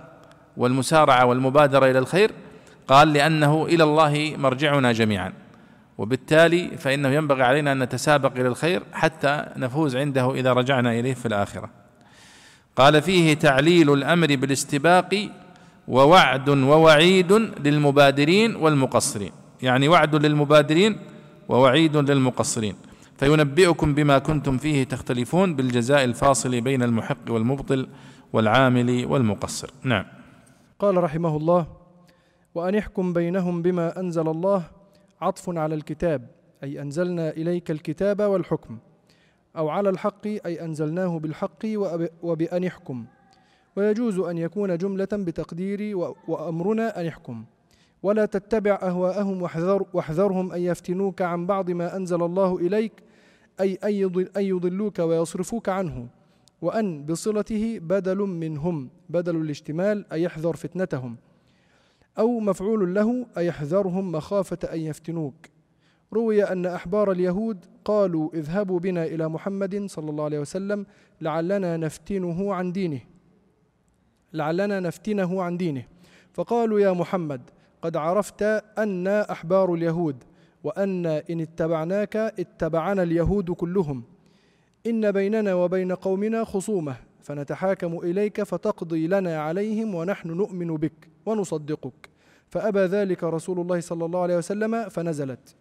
والمسارعة 0.57 1.25
والمبادرة 1.25 1.90
إلى 1.90 1.99
الخير؟ 1.99 2.31
قال 2.88 3.12
لأنه 3.12 3.66
إلى 3.66 3.85
الله 3.85 4.35
مرجعنا 4.38 4.93
جميعا. 4.93 5.33
وبالتالي 5.99 6.71
فإنه 6.78 7.09
ينبغي 7.09 7.43
علينا 7.43 7.73
أن 7.73 7.83
نتسابق 7.83 8.33
إلى 8.33 8.49
الخير 8.49 8.83
حتى 8.93 9.45
نفوز 9.57 9.97
عنده 9.97 10.35
إذا 10.35 10.52
رجعنا 10.52 10.93
إليه 10.93 11.14
في 11.14 11.26
الآخرة. 11.26 11.71
قال 12.76 13.02
فيه 13.02 13.35
تعليل 13.35 13.93
الأمر 13.93 14.26
بالاستباق 14.26 15.28
ووعد 15.88 16.49
ووعيد 16.49 17.33
للمبادرين 17.64 18.57
والمقصرين. 18.57 19.33
يعني 19.62 19.88
وعد 19.88 20.14
للمبادرين 20.14 20.99
ووعيد 21.49 21.97
للمقصرين. 21.97 22.76
فينبئكم 23.18 23.94
بما 23.94 24.18
كنتم 24.18 24.58
فيه 24.58 24.85
تختلفون 24.85 25.56
بالجزاء 25.56 26.04
الفاصل 26.04 26.61
بين 26.61 26.82
المحق 26.82 27.30
والمبطل 27.30 27.88
والعامل 28.32 29.06
والمقصر. 29.06 29.70
نعم. 29.82 30.04
قال 30.78 31.04
رحمه 31.04 31.37
الله 31.37 31.66
وأن 32.54 32.75
يحكم 32.75 33.12
بينهم 33.12 33.62
بما 33.62 34.00
أنزل 34.00 34.28
الله 34.28 34.62
عطف 35.20 35.58
على 35.58 35.75
الكتاب 35.75 36.30
أي 36.62 36.82
أنزلنا 36.82 37.30
إليك 37.30 37.70
الكتاب 37.70 38.23
والحكم 38.23 38.78
أو 39.56 39.68
على 39.68 39.88
الحق 39.88 40.26
أي 40.26 40.64
أنزلناه 40.64 41.18
بالحق 41.18 41.62
وبأن 42.23 42.64
يحكم. 42.64 43.04
ويجوز 43.76 44.18
أن 44.18 44.38
يكون 44.38 44.78
جملة 44.78 45.08
بتقدير 45.12 45.96
وأمرنا 46.28 47.00
أن 47.00 47.04
يحكم. 47.06 47.44
ولا 48.03 48.26
تتبع 48.26 48.79
أهواءهم 48.83 49.43
واحذر 49.43 49.87
واحذرهم 49.93 50.53
أن 50.53 50.61
يفتنوك 50.61 51.23
عن 51.23 51.47
بعض 51.47 51.71
ما 51.71 51.97
أنزل 51.97 52.23
الله 52.23 52.57
إليك 52.57 52.93
أي 53.61 53.79
أن 54.37 54.43
يضلوك 54.43 54.99
ويصرفوك 54.99 55.69
عنه 55.69 56.09
وأن 56.62 57.07
بصلته 57.07 57.79
بدل 57.83 58.19
منهم 58.19 58.91
بدل 59.09 59.37
الاشتمال 59.37 60.12
أي 60.12 60.23
يحذر 60.23 60.57
فتنتهم. 60.57 61.17
أو 62.19 62.41
مفعول 62.41 62.95
له 62.95 63.26
أي 63.38 63.47
يحذرهم 63.47 64.12
مخافة 64.12 64.59
أن 64.73 64.81
يفتنوك. 64.81 65.35
روي 66.12 66.45
أن 66.45 66.67
أحبار 66.67 67.12
اليهود 67.12 67.65
قالوا 67.85 68.31
اذهبوا 68.35 68.81
بنا 68.81 69.05
إلى 69.05 69.29
محمد 69.29 69.87
صلى 69.87 70.11
الله 70.11 70.25
عليه 70.25 70.38
وسلم 70.38 70.87
لعلنا 71.21 71.76
نفتنه 71.76 72.55
عن 72.55 72.73
دينه. 72.73 73.00
لعلنا 74.33 74.81
نفتنه 74.81 75.43
عن 75.43 75.57
دينه. 75.57 75.85
فقالوا 76.33 76.81
يا 76.81 76.93
محمد 76.93 77.41
قد 77.87 77.97
عرفت 77.97 78.43
أن 78.78 79.07
أحبار 79.07 79.75
اليهود 79.75 80.25
وأن 80.64 81.07
إن 81.07 81.40
اتبعناك 81.40 82.16
اتبعنا 82.16 83.02
اليهود 83.02 83.50
كلهم. 83.50 84.02
إن 84.87 85.12
بيننا 85.12 85.55
وبين 85.55 85.93
قومنا 85.93 86.45
خصومة 86.45 86.97
فنتحاكم 87.23 87.99
إليك 87.99 88.43
فتقضي 88.43 89.07
لنا 89.07 89.40
عليهم 89.40 89.95
ونحن 89.95 90.28
نؤمن 90.28 90.76
بك 90.76 91.09
ونصدقك. 91.26 92.09
فأبى 92.49 92.81
ذلك 92.81 93.25
رسول 93.25 93.61
الله 93.61 93.81
صلى 93.81 94.05
الله 94.05 94.21
عليه 94.21 94.37
وسلم 94.37 94.88
فنزلت. 94.88 95.55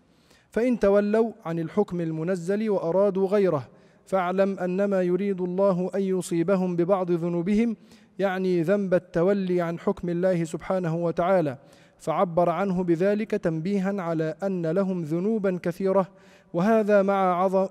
فإن 0.50 0.80
تولوا 0.80 1.32
عن 1.46 1.60
الحكم 1.60 2.02
المنزل 2.02 2.70
وأرادوا 2.70 3.28
غيره 3.28 3.68
فاعلم 4.06 4.60
أنما 4.60 5.02
يريد 5.02 5.42
الله 5.42 5.92
أن 5.96 6.02
يصيبهم 6.02 6.76
ببعض 6.76 7.12
ذنوبهم 7.12 7.76
يعني 8.20 8.62
ذنب 8.62 8.94
التولي 8.94 9.62
عن 9.62 9.80
حكم 9.80 10.10
الله 10.10 10.44
سبحانه 10.44 10.96
وتعالى. 10.96 11.58
فعبر 12.00 12.50
عنه 12.50 12.84
بذلك 12.84 13.32
تنبيها 13.32 14.02
على 14.02 14.36
أن 14.44 14.66
لهم 14.66 15.04
ذنوبا 15.04 15.60
كثيرة 15.64 16.08
وهذا 16.54 17.02
مع 17.02 17.44
عظم 17.44 17.68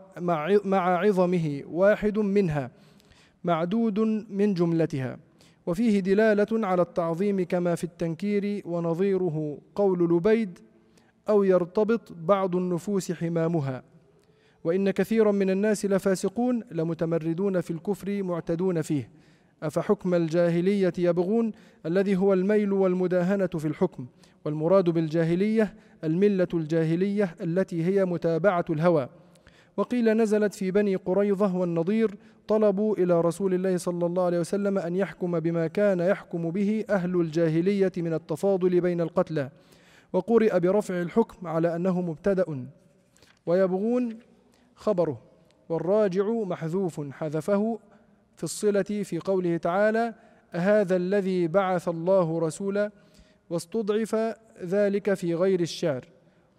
مع 0.64 0.98
عظمه 0.98 1.62
واحد 1.66 2.18
منها 2.18 2.70
معدود 3.44 3.98
من 4.30 4.54
جملتها. 4.54 5.18
وفيه 5.66 6.00
دلالة 6.00 6.66
على 6.66 6.82
التعظيم 6.82 7.44
كما 7.44 7.74
في 7.74 7.84
التنكير 7.84 8.62
ونظيره 8.64 9.58
قول 9.74 10.16
لبيد 10.16 10.58
أو 11.28 11.42
يرتبط 11.42 12.12
بعض 12.12 12.56
النفوس 12.56 13.12
حمامها. 13.12 13.82
وإن 14.64 14.90
كثيرا 14.90 15.32
من 15.32 15.50
الناس 15.50 15.86
لفاسقون 15.86 16.62
لمتمردون 16.70 17.60
في 17.60 17.70
الكفر 17.70 18.22
معتدون 18.22 18.82
فيه. 18.82 19.10
أفحكم 19.66 20.14
الجاهلية 20.14 20.92
يبغون؟ 20.98 21.52
الذي 21.86 22.16
هو 22.16 22.32
الميل 22.32 22.72
والمداهنة 22.72 23.46
في 23.46 23.68
الحكم. 23.68 24.06
والمراد 24.44 24.90
بالجاهلية 24.90 25.74
الملة 26.04 26.48
الجاهلية 26.54 27.34
التي 27.40 27.84
هي 27.84 28.04
متابعة 28.04 28.64
الهوى. 28.70 29.08
وقيل 29.76 30.16
نزلت 30.16 30.54
في 30.54 30.70
بني 30.70 30.96
قريظة 30.96 31.56
والنضير 31.56 32.14
طلبوا 32.48 32.96
إلى 32.96 33.20
رسول 33.20 33.54
الله 33.54 33.76
صلى 33.76 34.06
الله 34.06 34.22
عليه 34.24 34.40
وسلم 34.40 34.78
أن 34.78 34.96
يحكم 34.96 35.40
بما 35.40 35.66
كان 35.66 36.00
يحكم 36.00 36.50
به 36.50 36.84
أهل 36.90 37.20
الجاهلية 37.20 37.92
من 37.96 38.14
التفاضل 38.14 38.80
بين 38.80 39.00
القتلى. 39.00 39.50
وقرئ 40.12 40.60
برفع 40.60 41.02
الحكم 41.02 41.46
على 41.46 41.76
أنه 41.76 42.00
مبتدأ. 42.00 42.66
ويبغون؟ 43.46 44.18
خبره. 44.74 45.20
والراجع 45.68 46.30
محذوف 46.30 47.00
حذفه 47.10 47.78
في 48.36 48.44
الصلة 48.44 48.82
في 48.82 49.18
قوله 49.18 49.56
تعالى 49.56 50.14
أهذا 50.54 50.96
الذي 50.96 51.48
بعث 51.48 51.88
الله 51.88 52.38
رسولا 52.38 52.90
واستضعف 53.50 54.16
ذلك 54.62 55.14
في 55.14 55.34
غير 55.34 55.60
الشعر 55.60 56.04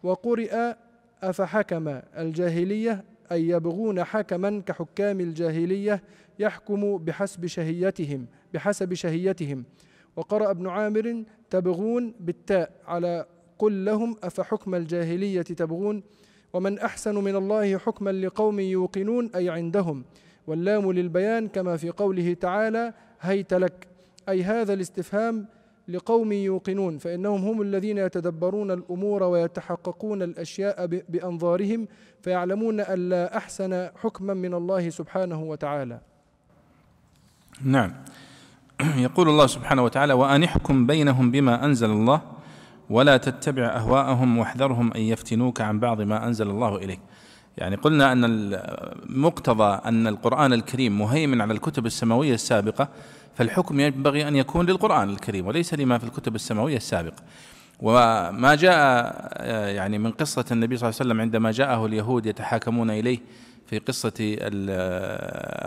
وقرئ 0.04 0.74
أفحكم 1.24 2.00
الجاهلية 2.18 3.04
أي 3.32 3.48
يبغون 3.48 4.04
حكما 4.04 4.62
كحكام 4.66 5.20
الجاهلية 5.20 6.04
يحكم 6.40 6.98
بحسب 6.98 7.46
شهيتهم 7.46 8.28
بحسب 8.54 8.94
شهيتهم. 8.94 9.64
وقرأ 10.16 10.52
ابن 10.52 10.68
عامر 10.68 11.24
تبغون 11.50 12.14
بالتاء 12.20 12.72
على 12.88 13.26
قل 13.60 13.86
لهم 13.86 14.16
أفحكم 14.24 14.76
الجاهلية 14.76 15.42
تبغون؟ 15.42 16.04
ومن 16.54 16.80
أحسن 16.80 17.16
من 17.16 17.36
الله 17.36 17.78
حكما 17.78 18.10
لقوم 18.10 18.60
يوقنون 18.60 19.32
أي 19.36 19.50
عندهم؟ 19.50 20.04
واللام 20.48 20.92
للبيان 20.92 21.48
كما 21.48 21.78
في 21.78 21.90
قوله 21.90 22.34
تعالى 22.34 22.94
هيت 23.22 23.54
لك. 23.54 23.88
أي 24.30 24.44
هذا 24.44 24.74
الاستفهام 24.74 25.46
لقوم 25.88 26.32
يوقنون 26.32 26.98
فإنهم 26.98 27.42
هم 27.46 27.62
الذين 27.62 27.98
يتدبرون 27.98 28.72
الأمور 28.72 29.24
ويتحققون 29.24 30.24
الأشياء 30.24 30.86
بأنظارهم 30.86 31.88
فيعلمون 32.22 32.80
أن 32.80 33.10
لا 33.10 33.38
أحسن 33.38 33.90
حكما 34.02 34.34
من 34.34 34.54
الله 34.54 34.90
سبحانه 34.90 35.44
وتعالى. 35.44 36.00
نعم. 37.64 37.94
يقول 38.98 39.30
الله 39.30 39.48
سبحانه 39.48 39.84
وتعالى 39.84 40.14
وأن 40.14 40.44
احكم 40.44 40.88
بينهم 40.88 41.32
بما 41.32 41.66
أنزل 41.66 41.90
الله 41.90 42.22
ولا 42.90 43.18
تتبع 43.18 43.66
أهواءهم 43.66 44.38
واحذرهم 44.38 44.94
أن 44.94 45.02
يفتنوك 45.02 45.62
عن 45.62 45.80
بعض 45.80 46.02
ما 46.02 46.28
أنزل 46.28 46.50
الله 46.50 46.76
إليك. 46.76 47.00
يعني 47.58 47.76
قلنا 47.76 48.12
أن 48.12 48.24
المقتضى 48.26 49.82
أن 49.86 50.08
القرآن 50.08 50.54
الكريم 50.54 51.00
مهيمن 51.00 51.42
على 51.42 51.54
الكتب 51.54 51.86
السماوية 51.86 52.34
السابقة 52.34 52.88
فالحكم 53.36 53.80
ينبغي 53.80 54.28
أن 54.28 54.36
يكون 54.36 54.66
للقرآن 54.66 55.10
الكريم 55.10 55.48
وليس 55.48 55.74
لما 55.74 55.98
في 55.98 56.04
الكتب 56.04 56.36
السماوية 56.36 56.78
السابقة. 56.78 57.24
وما 57.80 58.56
جاء 58.56 58.76
يعني 59.76 59.98
من 59.98 60.12
قصة 60.12 60.46
النبي 60.52 60.78
صلى 60.78 60.90
الله 60.90 61.00
عليه 61.00 61.10
وسلم 61.10 61.22
عندما 61.22 61.52
جاءه 61.52 61.86
اليهود 61.86 62.26
يتحاكمون 62.26 62.90
إليه 62.90 63.20
في 63.68 63.80
قصة 63.80 64.14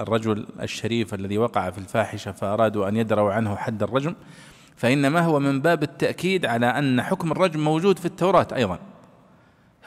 الرجل 0.03 0.47
الشريف 0.63 1.15
الذي 1.15 1.39
وقع 1.39 1.71
في 1.71 1.79
الفاحشة 1.79 2.33
فأرادوا 2.33 2.89
أن 2.89 2.97
يدروا 2.97 3.33
عنه 3.33 3.57
حد 3.57 3.83
الرجم. 3.83 4.15
فإنما 4.77 5.21
هو 5.21 5.41
من 5.41 5.61
باب 5.61 5.83
التأكيد 5.83 6.47
على 6.47 6.67
أن 6.67 7.03
حكم 7.03 7.33
الرجم 7.33 7.61
موجود 7.61 7.99
في 7.99 8.07
التوراة 8.07 8.49
أيضا. 8.53 8.79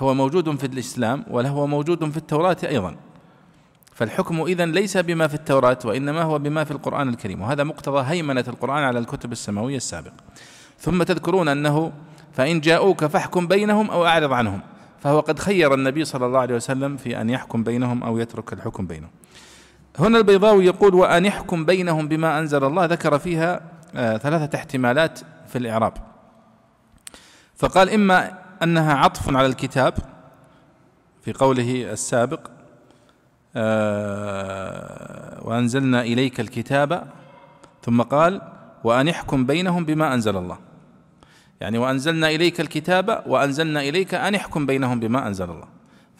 هو 0.02 0.14
موجود 0.14 0.58
في 0.60 0.68
الإسلام 0.68 1.26
وهو 1.30 1.68
موجود 1.68 2.12
في 2.12 2.18
التوراة 2.18 2.58
أيضا. 2.64 2.96
فالحكم 3.94 4.42
إذن 4.42 4.72
ليس 4.72 4.98
بما 4.98 5.28
في 5.28 5.34
التوراة 5.34 5.78
وإنما 5.86 6.22
هو 6.22 6.40
بما 6.40 6.64
في 6.64 6.72
القرآن 6.72 7.10
الكريم 7.10 7.42
وهذا 7.42 7.64
مقتضى 7.64 8.04
هيمنة 8.08 8.46
القرآن 8.48 8.84
على 8.84 9.00
الكتب 9.00 9.32
السماوية 9.32 9.78
السابقة. 9.78 10.14
ثم 10.80 11.04
تذكرون 11.04 11.48
أنه 11.48 11.92
فإن 12.34 12.60
جاءوك 12.60 13.06
فاحكم 13.06 13.48
بينهم 13.48 13.90
أو 13.92 14.06
أعرض 14.06 14.34
عنهم 14.34 14.62
فهو 15.00 15.20
قد 15.20 15.40
خير 15.40 15.74
النبي 15.74 16.06
صلى 16.06 16.26
الله 16.26 16.40
عليه 16.40 16.56
وسلم 16.56 16.98
في 16.98 17.22
أن 17.22 17.30
يحكم 17.30 17.64
بينهم 17.64 18.04
أو 18.04 18.18
يترك 18.18 18.54
الحكم 18.54 18.88
بينهم. 18.88 19.10
هنا 20.00 20.18
البيضاوي 20.18 20.66
يقول 20.66 20.96
وأن 20.96 21.26
يحكم 21.26 21.66
بينهم 21.66 22.08
بما 22.08 22.40
أنزل 22.40 22.64
الله 22.64 22.86
ذكر 22.86 23.20
فيها 23.20 23.62
آه، 23.96 24.18
ثلاثة 24.18 24.58
احتمالات 24.58 25.20
في 25.48 25.58
الإعراب. 25.58 25.94
فقال 27.56 27.90
إما 27.90 28.41
أنها 28.64 28.94
عطف 28.94 29.36
على 29.36 29.46
الكتاب 29.48 29.94
في 31.22 31.34
قوله 31.34 31.92
السابق 31.92 32.48
آه، 33.56 35.40
وأنزلنا 35.42 36.02
إليك 36.02 36.40
الكتاب 36.40 37.08
ثم 37.82 38.02
قال 38.02 38.42
وأن 38.84 39.08
احكم 39.08 39.46
بينهم 39.46 39.86
بما 39.86 40.14
أنزل 40.14 40.38
الله. 40.38 40.58
يعني 41.62 41.78
وأنزلنا 41.78 42.30
إليك 42.30 42.62
الكتاب 42.62 43.24
وأنزلنا 43.28 43.82
إليك 43.82 44.14
أن 44.14 44.36
احكم 44.36 44.66
بينهم 44.66 45.00
بما 45.00 45.28
أنزل 45.28 45.50
الله. 45.50 45.68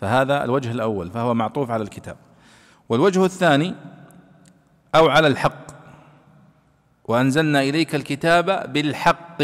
فهذا 0.02 0.44
الوجه 0.44 0.72
الأول 0.72 1.12
فهو 1.12 1.34
معطوف 1.34 1.72
على 1.72 1.84
الكتاب. 1.84 2.16
والوجه 2.90 3.26
الثاني 3.26 3.76
أو 4.96 5.10
على 5.10 5.28
الحق. 5.28 5.72
وأنزلنا 7.06 7.62
إليك 7.62 7.96
الكتاب 7.96 8.74
بالحق. 8.74 9.44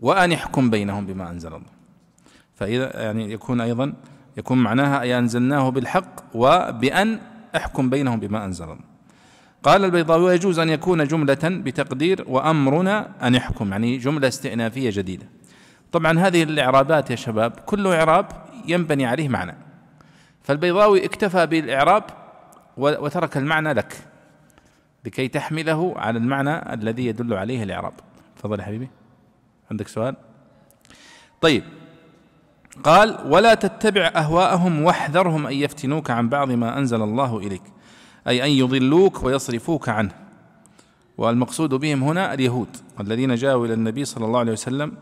وأن 0.00 0.32
احكم 0.32 0.70
بينهم 0.70 1.06
بما 1.06 1.30
أنزل 1.30 1.48
الله. 1.48 1.70
فإذا 2.54 3.02
يعني 3.02 3.32
يكون 3.32 3.60
أيضا 3.60 3.92
يكون 4.36 4.58
معناها 4.58 5.00
أي 5.00 5.18
أنزلناه 5.18 5.68
بالحق 5.68 6.36
وبأن 6.36 7.20
أحكم 7.56 7.90
بينهم 7.90 8.20
بما 8.20 8.44
أنزل 8.44 8.64
الله. 8.64 8.84
قال 9.62 9.84
البيضاوي 9.84 10.24
ويجوز 10.24 10.58
أن 10.58 10.68
يكون 10.68 11.04
جملة 11.04 11.38
بتقدير 11.42 12.24
وأمرنا 12.28 13.26
أن 13.26 13.34
يحكم 13.34 13.70
يعني 13.70 13.96
جملة 13.96 14.28
استئنافية 14.28 14.90
جديدة. 14.90 15.26
طبعا 15.92 16.18
هذه 16.18 16.42
الإعرابات 16.42 17.10
يا 17.10 17.16
شباب 17.16 17.50
كل 17.50 17.86
إعراب 17.86 18.26
ينبني 18.66 19.06
عليه 19.06 19.28
معنى. 19.28 19.54
فالبيضاوي 20.42 21.04
اكتفى 21.04 21.46
بالإعراب 21.46 22.04
وترك 22.76 23.36
المعنى 23.36 23.72
لك 23.72 24.04
لكي 25.04 25.28
تحمله 25.28 25.94
على 25.96 26.18
المعنى 26.18 26.74
الذي 26.74 27.06
يدل 27.06 27.34
عليه 27.34 27.62
الإعراب. 27.62 27.92
تفضل 28.36 28.60
يا 28.60 28.64
حبيبي. 28.64 28.88
عندك 29.70 29.88
سؤال؟ 29.88 30.16
طيب. 31.40 31.64
قال 32.84 33.18
ولا 33.26 33.54
تتبع 33.54 34.12
أهواءهم 34.16 34.82
واحذرهم 34.82 35.46
أن 35.46 35.52
يفتنوك 35.52 36.10
عن 36.10 36.28
بعض 36.28 36.50
ما 36.50 36.78
أنزل 36.78 37.02
الله 37.02 37.38
إليك 37.38 37.62
أي 38.28 38.44
أن 38.44 38.50
يضلوك 38.50 39.24
ويصرفوك 39.24 39.88
عنه. 39.88 40.10
والمقصود 41.18 41.74
بهم 41.74 42.02
هنا 42.02 42.34
اليهود 42.34 42.76
الذين 43.00 43.34
جاءوا 43.34 43.66
إلى 43.66 43.74
النبي 43.74 44.04
صلى 44.04 44.24
الله 44.26 44.38
عليه 44.38 44.52
وسلم 44.52 44.92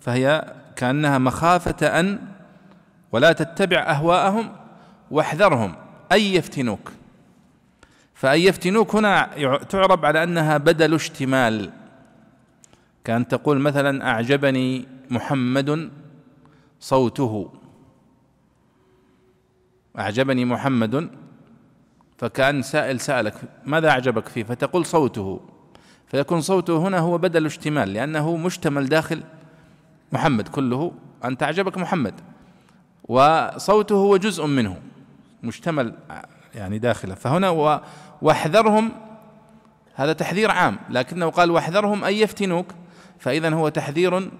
فهي 0.00 0.54
كأنها 0.76 1.18
مخافة 1.18 2.00
أن 2.00 2.18
ولا 3.12 3.32
تتبع 3.32 3.78
أهواءهم 3.78 4.52
واحذرهم 5.10 5.74
أن 6.12 6.20
يفتنوك. 6.20 6.92
فأن 8.14 8.40
يفتنوك 8.40 8.94
هنا 8.94 9.30
تعرب 9.68 10.04
على 10.04 10.22
أنها 10.22 10.56
بدل 10.56 10.94
اشتمال. 10.94 11.70
كأن 13.06 13.28
تقول 13.28 13.60
مثلا 13.60 14.08
أعجبني 14.08 14.86
محمد 15.10 15.90
صوته. 16.80 17.52
أعجبني 19.98 20.44
محمد 20.44 21.10
فكأن 22.18 22.62
سائل 22.62 23.00
سألك 23.00 23.34
ماذا 23.64 23.90
أعجبك 23.90 24.28
فيه؟ 24.28 24.44
فتقول 24.44 24.86
صوته. 24.86 25.40
فيكون 26.06 26.40
صوته 26.40 26.76
هنا 26.76 26.98
هو 26.98 27.18
بدل 27.18 27.46
اشتمال 27.46 27.92
لأنه 27.92 28.36
مشتمل 28.36 28.86
داخل 28.88 29.22
محمد 30.12 30.48
كله. 30.48 30.92
أنت 31.24 31.42
أعجبك 31.42 31.78
محمد. 31.78 32.14
وصوته 33.08 33.94
هو 33.94 34.16
جزء 34.16 34.46
منه 34.46 34.82
مشتمل 35.42 35.94
يعني 36.54 36.78
داخله. 36.78 37.14
فهنا 37.14 37.50
واحذرهم 38.22 38.92
هذا 39.94 40.12
تحذير 40.12 40.50
عام 40.50 40.78
لكنه 40.90 41.30
قال 41.30 41.50
واحذرهم 41.50 42.04
أن 42.04 42.14
يفتنوك. 42.14 42.66
فإذا 43.18 43.54
هو 43.54 43.68
تحذير 43.68 44.30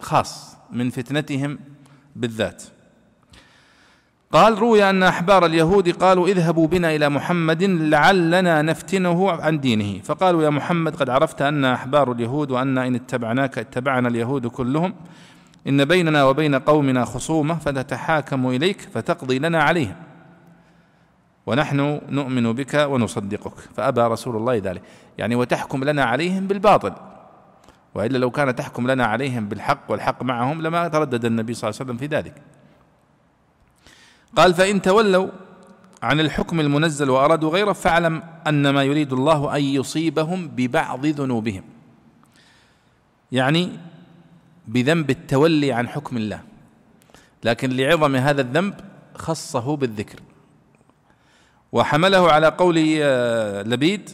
خاص 0.00 0.56
من 0.72 0.90
فتنتهم 0.90 1.58
بالذات. 2.16 2.62
قال 4.32 4.58
روي 4.58 4.90
أن 4.90 5.02
أحبار 5.02 5.46
اليهود 5.46 5.88
قالوا 5.88 6.28
اذهبوا 6.28 6.66
بنا 6.66 6.94
إلى 6.94 7.08
محمد 7.08 7.62
لعلنا 7.62 8.62
نفتنه 8.62 9.30
عن 9.30 9.60
دينه. 9.60 10.02
فقالوا 10.02 10.42
يا 10.42 10.50
محمد 10.50 10.96
قد 10.96 11.10
عرفت 11.10 11.42
أن 11.42 11.64
أحبار 11.64 12.12
اليهود 12.12 12.50
وأن 12.50 12.78
إن 12.78 12.94
اتبعناك 12.94 13.58
اتبعنا 13.58 14.08
اليهود 14.08 14.46
كلهم. 14.46 14.94
إن 15.68 15.84
بيننا 15.84 16.24
وبين 16.24 16.54
قومنا 16.54 17.04
خصومة 17.04 17.54
فنتحاكم 17.54 18.48
إليك 18.48 18.80
فتقضي 18.80 19.38
لنا 19.38 19.62
عليهم. 19.62 19.96
ونحن 21.46 22.00
نؤمن 22.08 22.52
بك 22.52 22.74
ونصدقك. 22.74 23.58
فأبى 23.76 24.00
رسول 24.00 24.36
الله 24.36 24.56
ذلك. 24.56 24.82
يعني 25.18 25.34
وتحكم 25.34 25.84
لنا 25.84 26.04
عليهم 26.04 26.46
بالباطل. 26.46 26.92
وإلا 27.96 28.18
لو 28.18 28.30
كان 28.30 28.56
تحكم 28.56 28.90
لنا 28.90 29.04
عليهم 29.06 29.48
بالحق 29.48 29.84
والحق 29.88 30.22
معهم 30.22 30.62
لما 30.62 30.88
تردد 30.88 31.24
النبي 31.24 31.54
صلى 31.54 31.70
الله 31.70 31.80
عليه 31.80 31.90
وسلم 31.90 31.98
في 31.98 32.06
ذلك. 32.16 32.42
قال 34.36 34.54
فإن 34.54 34.82
تولوا 34.82 35.28
عن 36.02 36.20
الحكم 36.20 36.60
المنزل 36.60 37.10
وأرادوا 37.10 37.50
غيره 37.50 37.72
فاعلم 37.72 38.22
أن 38.46 38.70
ما 38.70 38.84
يريد 38.84 39.12
الله 39.12 39.56
أن 39.56 39.62
يصيبهم 39.62 40.48
ببعض 40.48 41.06
ذنوبهم. 41.06 41.64
يعني 43.32 43.78
بذنب 44.68 45.10
التولي 45.10 45.72
عن 45.72 45.88
حكم 45.88 46.16
الله. 46.16 46.40
لكن 47.44 47.70
لعظم 47.70 48.16
هذا 48.16 48.40
الذنب 48.40 48.74
خصه 49.14 49.76
بالذكر. 49.76 50.20
وحمله 51.72 52.32
على 52.32 52.48
قول 52.48 52.98
آه، 53.00 53.62
لبيد 53.62 54.10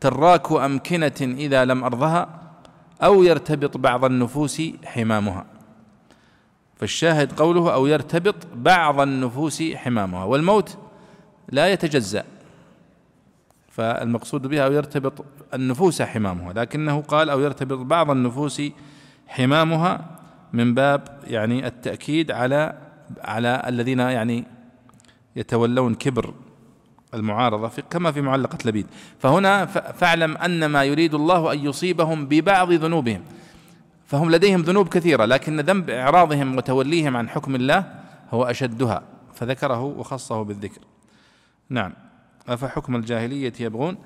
تراك 0.00 0.52
أمكنة 0.52 1.20
إذا 1.20 1.64
لم 1.64 1.84
أرضها 1.84 2.47
أو 3.02 3.22
يرتبط 3.22 3.76
بعض 3.76 4.04
النفوس 4.04 4.62
حمامها. 4.84 5.46
فالشاهد 6.76 7.32
قوله 7.32 7.74
أو 7.74 7.86
يرتبط 7.86 8.34
بعض 8.54 9.00
النفوس 9.00 9.62
حمامها. 9.62 10.24
والموت 10.24 10.78
لا 11.48 11.72
يتجزأ. 11.72 12.24
فالمقصود 13.68 14.46
بها 14.46 14.64
أو 14.64 14.72
يرتبط 14.72 15.24
النفوس 15.54 16.02
حمامها. 16.02 16.52
لكنه 16.52 17.00
قال 17.00 17.30
أو 17.30 17.40
يرتبط 17.40 17.78
بعض 17.78 18.10
النفوس 18.10 18.62
حمامها 19.26 20.18
من 20.52 20.74
باب 20.74 21.20
يعني 21.26 21.66
التأكيد 21.66 22.30
على 22.30 22.78
على 23.20 23.62
الذين 23.66 23.98
يعني 23.98 24.44
يتولون 25.36 25.94
كبر. 25.94 26.34
المعارضة 27.14 27.68
في 27.68 27.82
كما 27.90 28.12
في 28.12 28.20
معلقة 28.20 28.58
لبيد. 28.64 28.86
فهنا 29.18 29.66
فاعلم 29.66 30.36
أن 30.36 30.66
ما 30.66 30.84
يريد 30.84 31.14
الله 31.14 31.52
أن 31.52 31.58
يصيبهم 31.58 32.26
ببعض 32.26 32.72
ذنوبهم. 32.72 33.22
فهم 34.06 34.30
لديهم 34.30 34.62
ذنوب 34.62 34.88
كثيرة 34.88 35.24
لكن 35.24 35.60
ذنب 35.60 35.90
إعراضهم 35.90 36.56
وتوليهم 36.56 37.16
عن 37.16 37.28
حكم 37.28 37.54
الله 37.54 37.94
هو 38.30 38.44
أشدها. 38.44 39.02
فذكره 39.34 39.82
وخصه 39.82 40.42
بالذكر. 40.42 40.80
نعم. 41.68 41.92
أفحكم 42.48 42.96
الجاهلية 42.96 43.52
يبغون؟ 43.60 43.96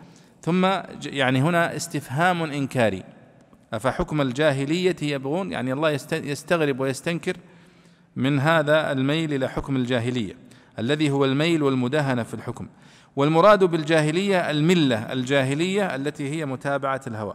ثم 0.43 0.67
يعني 1.05 1.43
هنا 1.43 1.77
استفهام 1.77 2.43
إنكاري. 2.43 3.03
أفحكم 3.73 4.21
الجاهلية 4.21 4.97
يبغون؟ 5.03 5.53
يعني 5.53 5.73
الله 5.73 5.91
يستغرب 6.13 6.81
ويستنكر 6.81 7.37
من 8.17 8.39
هذا 8.39 8.93
الميل 8.93 9.35
إلى 9.35 9.49
حكم 9.49 9.77
الجاهلية. 9.77 10.35
الذي 10.79 11.11
هو 11.11 11.25
الميل 11.25 11.63
والمداهنة 11.63 12.23
في 12.23 12.35
الحكم. 12.35 12.69
والمراد 13.17 13.65
بالجاهلية 13.65 14.51
الملة 14.51 15.13
الجاهلية 15.13 15.95
التي 15.95 16.31
هي 16.31 16.47
متابعة 16.47 17.01
الهوى. 17.07 17.35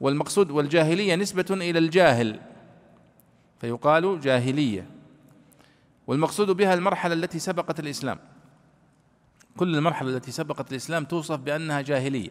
والمقصود 0.00 0.50
والجاهلية 0.50 1.14
نسبة 1.14 1.46
إلى 1.50 1.78
الجاهل 1.78 2.40
فيقال 3.60 4.20
جاهلية. 4.20 4.86
والمقصود 6.06 6.50
بها 6.50 6.74
المرحلة 6.74 7.14
التي 7.14 7.38
سبقت 7.38 7.80
الإسلام. 7.80 8.18
كل 9.56 9.76
المرحلة 9.76 10.16
التي 10.16 10.30
سبقت 10.30 10.70
الإسلام 10.70 11.04
توصف 11.04 11.36
بأنها 11.36 11.80
جاهلية 11.80 12.30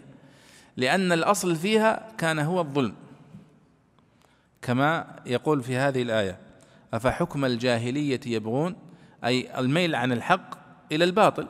لأن 0.77 1.11
الأصل 1.11 1.55
فيها 1.55 2.11
كان 2.17 2.39
هو 2.39 2.61
الظلم. 2.61 2.95
كما 4.61 5.15
يقول 5.25 5.63
في 5.63 5.77
هذه 5.77 6.01
الآية 6.01 6.39
أفحكم 6.93 7.45
الجاهلية 7.45 8.19
يبغون؟ 8.25 8.75
أي 9.25 9.59
الميل 9.59 9.95
عن 9.95 10.11
الحق 10.11 10.55
إلى 10.91 11.03
الباطل. 11.03 11.47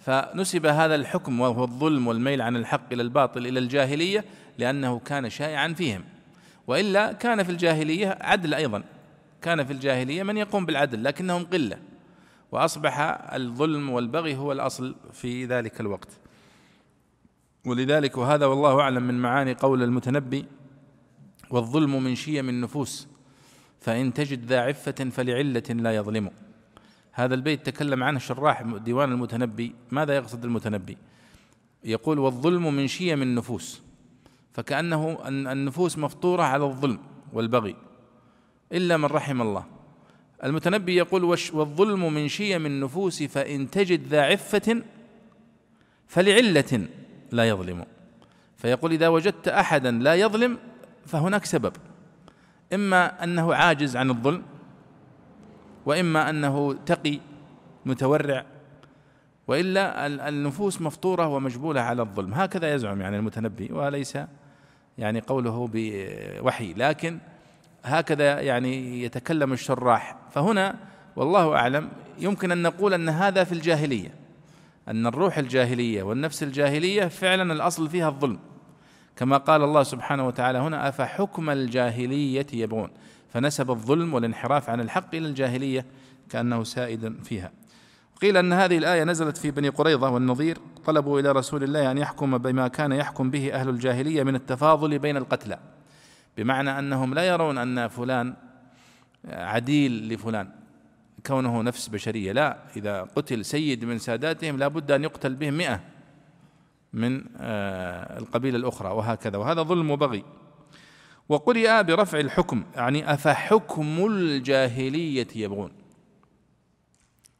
فنسب 0.00 0.66
هذا 0.66 0.94
الحكم 0.94 1.40
وهو 1.40 1.64
الظلم 1.64 2.06
والميل 2.06 2.42
عن 2.42 2.56
الحق 2.56 2.92
إلى 2.92 3.02
الباطل 3.02 3.46
إلى 3.46 3.58
الجاهلية 3.58 4.24
لأنه 4.58 4.98
كان 4.98 5.30
شائعا 5.30 5.68
فيهم. 5.68 6.04
وإلا 6.66 7.12
كان 7.12 7.42
في 7.42 7.50
الجاهلية 7.52 8.18
عدل 8.20 8.54
أيضا. 8.54 8.82
كان 9.42 9.64
في 9.64 9.72
الجاهلية 9.72 10.22
من 10.22 10.36
يقوم 10.36 10.66
بالعدل 10.66 11.04
لكنهم 11.04 11.44
قلة. 11.44 11.78
وأصبح 12.52 13.00
الظلم 13.34 13.90
والبغي 13.90 14.36
هو 14.36 14.52
الأصل 14.52 14.96
في 15.12 15.44
ذلك 15.44 15.80
الوقت. 15.80 16.08
ولذلك 17.66 18.16
وهذا 18.16 18.46
والله 18.46 18.80
أعلم 18.80 19.02
من 19.02 19.22
معاني 19.22 19.54
قول 19.54 19.82
المتنبي 19.82 20.44
والظلم 21.50 22.02
من 22.04 22.14
شيم 22.14 22.48
النفوس 22.48 23.08
فإن 23.80 24.12
تجد 24.12 24.44
ذا 24.44 24.60
عفة 24.60 25.10
فلعلة 25.10 25.62
لا 25.68 25.96
يظلم. 25.96 26.30
هذا 27.20 27.34
البيت 27.34 27.66
تكلم 27.66 28.02
عنه 28.02 28.18
شراح 28.18 28.62
ديوان 28.62 29.12
المتنبي. 29.12 29.74
ماذا 29.90 30.16
يقصد 30.16 30.44
المتنبي؟ 30.44 30.96
يقول 31.84 32.18
والظلم 32.18 32.74
من 32.74 32.86
شيم 32.86 33.22
النفوس 33.22 33.82
فكأنه 34.52 35.18
النفوس 35.28 35.98
مفطورة 35.98 36.42
على 36.42 36.64
الظلم 36.64 36.98
والبغي 37.32 37.76
إلا 38.72 38.96
من 38.96 39.04
رحم 39.04 39.42
الله. 39.42 39.64
المتنبي 40.44 40.96
يقول 40.96 41.24
والظلم 41.52 42.12
من 42.14 42.28
شيم 42.28 42.66
النفوس 42.66 43.22
فإن 43.22 43.70
تجد 43.70 44.06
ذا 44.06 44.22
عفة 44.22 44.82
فلعلة 46.08 46.88
لا 47.32 47.48
يظلم. 47.48 47.84
فيقول 48.56 48.92
إذا 48.92 49.08
وجدت 49.08 49.48
أحدا 49.48 49.90
لا 49.90 50.14
يظلم 50.14 50.58
فهناك 51.06 51.44
سبب. 51.44 51.72
إما 52.72 53.24
أنه 53.24 53.54
عاجز 53.54 53.96
عن 53.96 54.10
الظلم 54.10 54.42
وإما 55.86 56.30
أنه 56.30 56.72
تقي 56.86 57.20
متورع 57.86 58.44
وإلا 59.48 60.06
النفوس 60.28 60.80
مفطورة 60.80 61.26
ومجبولة 61.26 61.80
على 61.80 62.02
الظلم. 62.02 62.34
هكذا 62.34 62.74
يزعم 62.74 63.00
يعني 63.00 63.16
المتنبي 63.16 63.72
وليس 63.72 64.18
يعني 64.98 65.20
قوله 65.20 65.68
بوحي. 65.72 66.74
لكن 66.74 67.18
هكذا 67.84 68.40
يعني 68.40 69.02
يتكلم 69.04 69.52
الشراح. 69.52 70.16
فهنا 70.30 70.76
والله 71.16 71.56
أعلم 71.56 71.88
يمكن 72.18 72.52
أن 72.52 72.62
نقول 72.62 72.94
أن 72.94 73.08
هذا 73.08 73.44
في 73.44 73.52
الجاهلية 73.52 74.14
أن 74.88 75.06
الروح 75.06 75.38
الجاهلية 75.38 76.02
والنفس 76.02 76.42
الجاهلية 76.42 77.04
فعلا 77.04 77.52
الأصل 77.52 77.88
فيها 77.88 78.08
الظلم. 78.08 78.38
كما 79.16 79.36
قال 79.36 79.62
الله 79.62 79.82
سبحانه 79.82 80.26
وتعالى 80.26 80.58
هنا 80.58 80.88
أفحكم 80.88 81.50
الجاهلية 81.50 82.46
يبغون؟ 82.52 82.90
فنسب 83.32 83.70
الظلم 83.70 84.14
والانحراف 84.14 84.70
عن 84.70 84.80
الحق 84.80 85.14
إلى 85.14 85.28
الجاهلية 85.28 85.86
كأنه 86.30 86.64
سائد 86.64 87.22
فيها. 87.24 87.52
قيل 88.22 88.36
أن 88.36 88.52
هذه 88.52 88.78
الآية 88.78 89.04
نزلت 89.04 89.36
في 89.36 89.50
بني 89.50 89.68
قريظة 89.68 90.10
والنظير 90.10 90.58
طلبوا 90.84 91.20
إلى 91.20 91.32
رسول 91.32 91.62
الله 91.62 91.90
أن 91.90 91.98
يحكم 91.98 92.38
بما 92.38 92.68
كان 92.68 92.92
يحكم 92.92 93.30
به 93.30 93.54
أهل 93.54 93.68
الجاهلية 93.68 94.22
من 94.22 94.34
التفاضل 94.34 94.98
بين 94.98 95.16
القتلى. 95.16 95.58
بمعنى 96.36 96.78
أنهم 96.78 97.14
لا 97.14 97.22
يرون 97.22 97.58
أن 97.58 97.88
فلان 97.88 98.34
عديل 99.28 100.08
لفلان 100.08 100.48
كونه 101.26 101.62
نفس 101.62 101.88
بشرية. 101.88 102.32
لا 102.32 102.58
إذا 102.76 103.02
قتل 103.02 103.44
سيد 103.44 103.84
من 103.84 103.98
ساداتهم 103.98 104.56
لا 104.56 104.68
بد 104.68 104.90
أن 104.90 105.04
يقتل 105.04 105.34
بهم 105.34 105.54
مئة 105.54 105.80
من 106.92 107.24
آه، 107.36 108.18
القبيلة 108.18 108.58
الأخرى 108.58 108.88
وهكذا. 108.88 109.38
وهذا 109.38 109.62
ظلم 109.62 109.90
وبغي. 109.90 110.24
وقرئ 111.30 111.82
برفع 111.82 112.20
الحكم 112.20 112.64
يعني 112.74 113.14
أفحكم 113.14 114.06
الجاهلية 114.06 115.26
يبغون؟ 115.36 115.72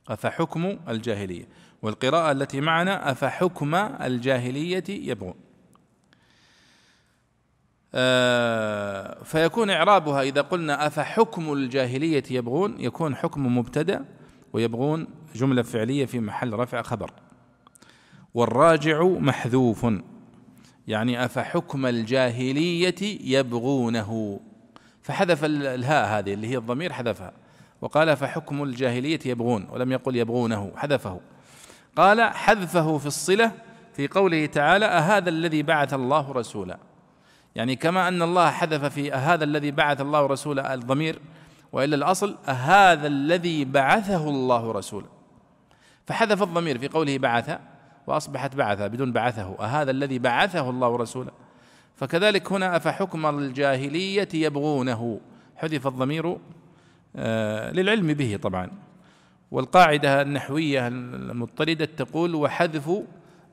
أفحكم 0.09 0.79
الجاهلية 0.89 1.49
والقراءة 1.83 2.33
التي 2.33 2.61
معنا 2.61 3.11
أفحكم 3.11 3.75
الجاهلية 3.75 4.85
يبغون. 4.89 5.35
آه 7.95 9.23
فيكون 9.23 9.71
إعرابها 9.71 10.23
إذا 10.23 10.41
قلنا 10.41 10.87
أفحكم 10.87 11.53
الجاهلية 11.53 12.23
يبغون 12.31 12.81
يكون 12.81 13.17
حكم 13.17 13.59
مبتدأ 13.59 14.05
ويبغون 14.53 15.07
جملة 15.35 15.63
فعلية 15.63 16.07
في 16.07 16.21
محل 16.21 16.53
رفع 16.53 16.83
خبر. 16.83 17.13
والراجع 18.35 19.03
محذوف. 19.03 19.87
يعني 20.91 21.25
أفحكم 21.25 21.87
الجاهلية 21.87 23.19
يبغونه. 23.25 24.41
فحذف 25.03 25.45
الهاء 25.45 26.19
هذه 26.19 26.35
اللي 26.35 26.49
هي 26.49 26.57
الضمير 26.57 26.93
حذفها. 26.93 27.33
وقال 27.81 28.17
فحكم 28.17 28.63
الجاهلية 28.63 29.19
يبغون 29.27 29.69
ولم 29.71 29.93
يقل 29.93 30.17
يبغونه 30.17 30.73
حذفه. 30.77 31.21
قال 31.97 32.23
حذفه 32.23 32.99
في 32.99 33.07
الصلة 33.07 33.53
في 33.93 34.09
قوله 34.09 34.47
تعالى 34.47 34.87
أهذا 34.87 35.29
الذي 35.29 35.63
بعث 35.63 35.95
الله 35.95 36.33
رسولا. 36.33 36.79
يعني 37.55 37.77
كما 37.77 38.09
أن 38.09 38.23
الله 38.23 38.51
حذف 38.51 38.85
في 38.85 39.13
هذا 39.13 39.45
الذي 39.45 39.71
بعث 39.71 40.01
الله 40.01 40.27
رسولا 40.27 40.75
الضمير 40.75 41.19
وإلا 41.73 41.97
الأصل 41.97 42.37
هذا 42.47 43.07
الذي 43.07 43.65
بعثه 43.65 44.29
الله 44.29 44.73
رسولا. 44.73 45.07
فحذف 46.07 46.43
الضمير 46.43 46.79
في 46.79 46.89
قوله 46.89 47.19
بعث 47.19 47.59
وأصبحت 48.11 48.57
بعث 48.57 48.83
بدون 48.83 49.13
بعثه. 49.13 49.57
أهذا 49.61 49.91
الذي 49.91 50.19
بعثه 50.19 50.71
الله 50.71 50.97
رسولا؟ 50.97 51.31
فكذلك 51.97 52.53
هنا 52.53 52.77
أفحكم 52.77 53.27
الجاهلية 53.27 54.29
يبغونه؟ 54.35 55.21
حذف 55.57 55.87
الضمير 55.87 56.37
آه، 57.17 57.73
للعلم 57.73 58.07
به 58.07 58.39
طبعا. 58.43 58.71
والقاعدة 59.51 60.23
النحوية 60.23 60.89
المضطردة 60.89 61.85
تقول 61.85 62.35
وحذف 62.35 62.91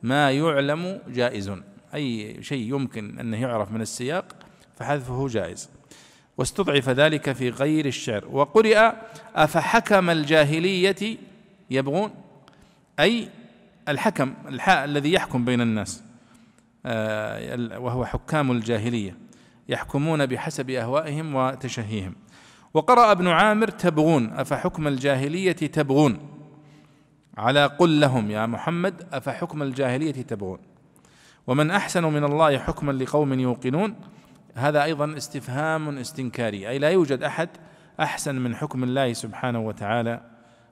ما 0.03 0.31
يعلم 0.31 1.01
جائز. 1.07 1.51
أي 1.93 2.37
شيء 2.43 2.75
يمكن 2.75 3.19
أنه 3.19 3.41
يعرف 3.41 3.71
من 3.71 3.81
السياق 3.81 4.25
فحذفه 4.75 5.27
جائز. 5.27 5.69
واستضعف 6.37 6.89
ذلك 6.89 7.31
في 7.31 7.49
غير 7.49 7.85
الشعر. 7.85 8.25
وقرئ 8.31 8.91
أفحكم 9.35 10.09
الجاهلية 10.09 11.17
يبغون؟ 11.69 12.11
أي 12.99 13.29
الحكم 13.87 14.33
الحاء 14.47 14.85
الذي 14.85 15.13
يحكم 15.13 15.45
بين 15.45 15.61
الناس 15.61 16.03
آه، 16.85 17.79
وهو 17.79 18.05
حكام 18.05 18.51
الجاهلية 18.51 19.17
يحكمون 19.69 20.25
بحسب 20.25 20.69
أهوائهم 20.69 21.35
وتشهيهم. 21.35 22.15
وقرأ 22.73 23.11
ابن 23.11 23.27
عامر 23.27 23.67
تبغون 23.67 24.33
أفحكم 24.33 24.87
الجاهلية 24.87 25.51
تبغون؟ 25.51 26.19
على 27.37 27.65
قل 27.65 27.99
لهم 27.99 28.31
يا 28.31 28.45
محمد 28.45 29.07
أفحكم 29.13 29.63
الجاهلية 29.63 30.11
تبغون؟ 30.11 30.59
ومن 31.47 31.71
أحسن 31.71 32.03
من 32.03 32.23
الله 32.23 32.57
حكما 32.57 32.91
لقوم 32.91 33.39
يوقنون؟ 33.39 33.95
هذا 34.55 34.83
أيضا 34.83 35.17
استفهام 35.17 35.97
استنكاري 35.97 36.69
أي 36.69 36.79
لا 36.79 36.89
يوجد 36.89 37.23
أحد 37.23 37.49
أحسن 37.99 38.35
من 38.35 38.55
حكم 38.55 38.83
الله 38.83 39.13
سبحانه 39.13 39.59
وتعالى 39.59 40.21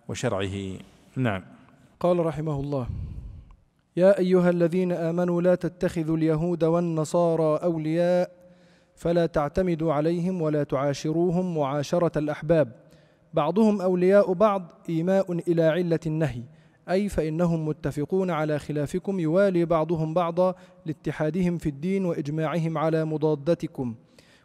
وشرعه. 0.07 0.79
نعم. 1.15 1.54
قال 1.99 2.25
رحمه 2.25 2.59
الله 2.59 2.87
يا 3.97 4.19
أيها 4.19 4.49
الذين 4.49 4.91
آمنوا 4.91 5.41
لا 5.41 5.55
تتخذوا 5.55 6.17
اليهود 6.17 6.63
والنصارى 6.63 7.59
أولياء 7.63 8.31
فلا 8.95 9.25
تعتمدوا 9.25 9.93
عليهم 9.93 10.41
ولا 10.41 10.63
تعاشروهم 10.63 11.57
معاشرة 11.57 12.19
الأحباب. 12.19 12.71
بعضهم 13.33 13.81
أولياء 13.81 14.33
بعض 14.33 14.71
إيماء 14.89 15.31
إلى 15.31 15.63
علة 15.63 15.99
النهي 16.05 16.43
أي 16.89 17.09
فإنهم 17.09 17.67
متفقون 17.67 18.31
على 18.31 18.59
خلافكم 18.59 19.19
يوالي 19.19 19.65
بعضهم 19.65 20.13
بعضا 20.13 20.55
لاتحادهم 20.85 21.57
في 21.57 21.69
الدين 21.69 22.05
وإجماعهم 22.05 22.77
على 22.77 23.05
مضادتكم. 23.05 23.95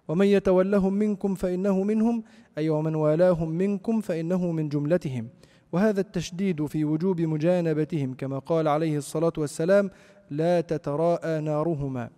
ومن 0.09 0.27
يتولهم 0.27 0.93
منكم 0.93 1.35
فإنه 1.35 1.83
منهم 1.83 2.23
أي 2.59 2.69
ومن 2.69 2.95
والاهم 2.95 3.49
منكم 3.49 4.01
فإنه 4.01 4.53
من 4.53 4.69
جملتهم. 4.69 5.29
وهذا 5.73 6.01
التشديد 6.01 6.67
في 6.67 6.85
وجوب 6.85 7.21
مجانبتهم 7.21 8.15
كما 8.15 8.39
قال 8.39 8.69
عليه 8.69 8.97
الصلاة 8.97 9.33
والسلام 9.39 9.91
لا 10.31 10.61
تتراءى 10.61 11.41
نارهما. 11.41 12.11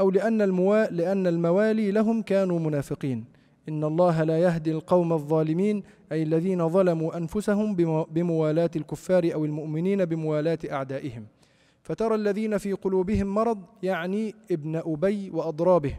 أو 0.00 0.10
لأن, 0.10 0.42
الموا... 0.42 0.90
لأن 0.90 1.26
الموالي 1.26 1.90
لهم 1.90 2.22
كانوا 2.22 2.58
منافقين. 2.58 3.24
إن 3.68 3.84
الله 3.84 4.24
لا 4.24 4.38
يهدي 4.38 4.72
القوم 4.72 5.12
الظالمين 5.12 5.82
أي 6.12 6.22
الذين 6.22 6.68
ظلموا 6.68 7.16
أنفسهم 7.16 7.74
بموالاة 8.10 8.70
الكفار 8.76 9.30
أو 9.34 9.44
المؤمنين 9.44 10.04
بموالاة 10.04 10.58
أعدائهم. 10.70 11.26
فترى 11.82 12.14
الذين 12.14 12.58
في 12.58 12.72
قلوبهم 12.72 13.26
مرض 13.26 13.58
يعني 13.82 14.34
ابن 14.50 14.76
أبي 14.76 15.30
وأضرابه 15.30 15.94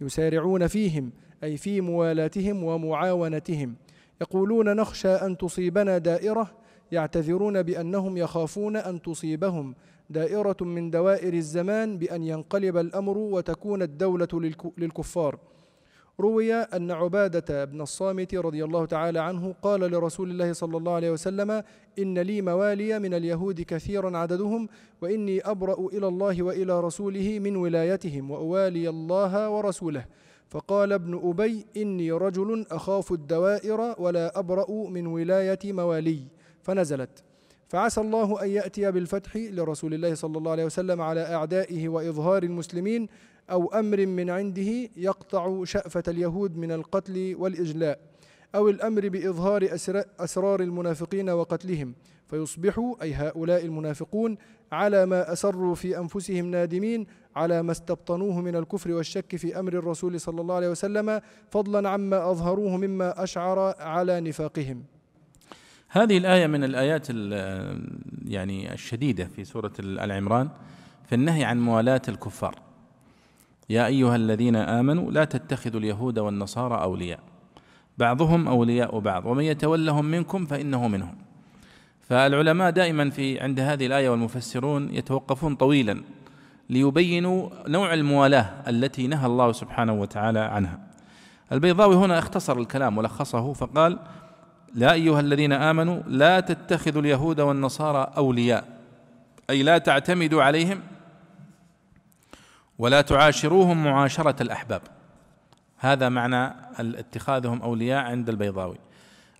يسارعون 0.00 0.66
فيهم 0.66 1.12
أي 1.44 1.56
في 1.56 1.80
موالاتهم 1.80 2.64
ومعاونتهم. 2.64 3.74
يقولون 4.20 4.76
نخشى 4.76 5.08
أن 5.08 5.36
تصيبنا 5.36 5.98
دائرة 5.98 6.50
يعتذرون 6.92 7.62
بأنهم 7.62 8.16
يخافون 8.16 8.76
أن 8.76 9.02
تصيبهم. 9.02 9.74
دائرة 10.10 10.56
من 10.60 10.90
دوائر 10.90 11.34
الزمان 11.34 11.98
بأن 11.98 12.22
ينقلب 12.22 12.76
الأمر 12.76 13.18
وتكون 13.18 13.82
الدولة 13.82 14.28
للكفار. 14.78 15.38
روي 16.20 16.54
أن 16.54 16.90
عبادة 16.90 17.64
بن 17.64 17.80
الصامت 17.80 18.34
رضي 18.34 18.64
الله 18.64 18.86
تعالى 18.86 19.18
عنه 19.18 19.54
قال 19.62 19.80
لرسول 19.80 20.30
الله 20.30 20.52
صلى 20.52 20.76
الله 20.76 20.92
عليه 20.92 21.10
وسلم 21.10 21.62
إن 21.98 22.18
لي 22.18 22.42
موالي 22.42 22.98
من 22.98 23.14
اليهود 23.14 23.60
كثيرا 23.60 24.18
عددهم 24.18 24.68
وإني 25.02 25.40
أبرأ 25.40 25.86
إلى 25.92 26.08
الله 26.08 26.42
وإلى 26.42 26.80
رسوله 26.80 27.38
من 27.38 27.56
ولايتهم 27.56 28.30
وأوالي 28.30 28.88
الله 28.88 29.50
ورسوله. 29.50 30.04
فقال 30.50 30.92
ابن 30.92 31.20
أبي 31.24 31.66
إني 31.76 32.12
رجل 32.12 32.66
أخاف 32.70 33.12
الدوائر 33.12 33.94
ولا 33.98 34.38
أبرأ 34.38 34.88
من 34.88 35.06
ولاية 35.06 35.58
موالي. 35.64 36.20
فنزلت. 36.62 37.22
فعسى 37.68 38.00
الله 38.00 38.42
أن 38.42 38.48
يأتي 38.48 38.90
بالفتح 38.90 39.36
لرسول 39.36 39.94
الله 39.94 40.14
صلى 40.14 40.38
الله 40.38 40.50
عليه 40.50 40.64
وسلم 40.64 41.00
على 41.00 41.34
أعدائه 41.34 41.88
وإظهار 41.88 42.42
المسلمين 42.42 43.08
أو 43.50 43.72
أمر 43.74 44.06
من 44.06 44.30
عنده 44.30 44.90
يقطع 44.96 45.64
شأفة 45.64 46.02
اليهود 46.08 46.56
من 46.56 46.72
القتل 46.72 47.34
والإجلاء 47.38 47.98
أو 48.54 48.68
الأمر 48.68 49.08
بإظهار 49.08 49.68
أسرار 50.20 50.60
المنافقين 50.60 51.30
وقتلهم. 51.30 51.94
فيصبحوا 52.26 53.02
أي 53.02 53.14
هؤلاء 53.14 53.64
المنافقون 53.64 54.36
على 54.72 55.06
ما 55.06 55.32
أسروا 55.32 55.74
في 55.74 55.98
أنفسهم 55.98 56.46
نادمين 56.50 57.06
على 57.36 57.62
ما 57.62 57.72
استبطنوه 57.72 58.40
من 58.40 58.56
الكفر 58.56 58.92
والشك 58.92 59.36
في 59.36 59.58
أمر 59.60 59.72
الرسول 59.72 60.20
صلى 60.20 60.40
الله 60.40 60.54
عليه 60.54 60.68
وسلم 60.68 61.20
فضلا 61.50 61.88
عما 61.88 62.30
أظهروه 62.30 62.76
مما 62.76 63.22
أشعر 63.22 63.74
على 63.80 64.20
نفاقهم. 64.20 64.82
هذه 65.88 66.18
الآية 66.18 66.46
من 66.46 66.64
الآيات 66.64 67.10
يعني 68.24 68.72
الشديدة 68.72 69.24
في 69.24 69.44
سورة 69.44 69.72
آل 69.80 70.12
عمران 70.12 70.48
في 71.06 71.14
النهي 71.14 71.44
عن 71.44 71.60
موالاة 71.60 72.02
الكفار. 72.08 72.54
يا 73.70 73.86
أيها 73.86 74.16
الذين 74.16 74.56
آمنوا 74.56 75.10
لا 75.10 75.24
تتخذوا 75.24 75.80
اليهود 75.80 76.18
والنصارى 76.18 76.82
أولياء. 76.82 77.20
بعضهم 77.98 78.48
أولياء 78.48 78.98
بعض 78.98 79.26
ومن 79.26 79.44
يتولهم 79.44 80.04
منكم 80.04 80.46
فإنه 80.46 80.88
منهم. 80.88 81.14
فالعلماء 82.00 82.70
دائما 82.70 83.10
في 83.10 83.40
عند 83.40 83.60
هذه 83.60 83.86
الآية 83.86 84.08
والمفسرون 84.10 84.94
يتوقفون 84.94 85.54
طويلا. 85.54 86.02
ليبينوا 86.70 87.50
نوع 87.68 87.94
الموالاة 87.94 88.50
التي 88.68 89.06
نهى 89.06 89.26
الله 89.26 89.52
سبحانه 89.52 89.92
وتعالى 89.92 90.38
عنها. 90.38 90.78
البيضاوي 91.52 91.94
هنا 91.94 92.18
اختصر 92.18 92.58
الكلام 92.58 92.98
ولخصه 92.98 93.52
فقال 93.52 93.98
يا 94.74 94.92
أيها 94.92 95.20
الذين 95.20 95.52
آمنوا 95.52 96.02
لا 96.06 96.40
تتخذوا 96.40 97.02
اليهود 97.02 97.40
والنصارى 97.40 98.12
أولياء 98.16 98.64
أي 99.50 99.62
لا 99.62 99.78
تعتمدوا 99.78 100.42
عليهم 100.42 100.80
ولا 102.78 103.00
تعاشروهم 103.00 103.84
معاشرة 103.84 104.42
الأحباب. 104.42 104.82
هذا 105.78 106.08
معنى 106.08 106.54
اتخاذهم 106.78 107.62
أولياء 107.62 108.04
عند 108.04 108.28
البيضاوي 108.28 108.78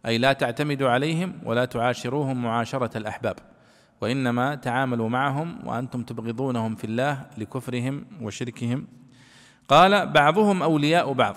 أي 0.07 0.19
لا 0.19 0.33
تعتمدوا 0.33 0.91
عليهم 0.91 1.33
ولا 1.45 1.65
تعاشروهم 1.65 2.43
معاشرة 2.43 2.99
الأحباب. 2.99 3.37
وإنما 4.01 4.55
تعاملوا 4.55 5.09
معهم 5.09 5.59
وأنتم 5.65 6.03
تبغضونهم 6.03 6.75
في 6.75 6.85
الله 6.85 7.27
لكفرهم 7.39 8.05
وشركهم. 8.23 8.87
قال 9.69 10.07
بعضهم 10.07 10.63
أولياء 10.63 11.13
بعض. 11.13 11.37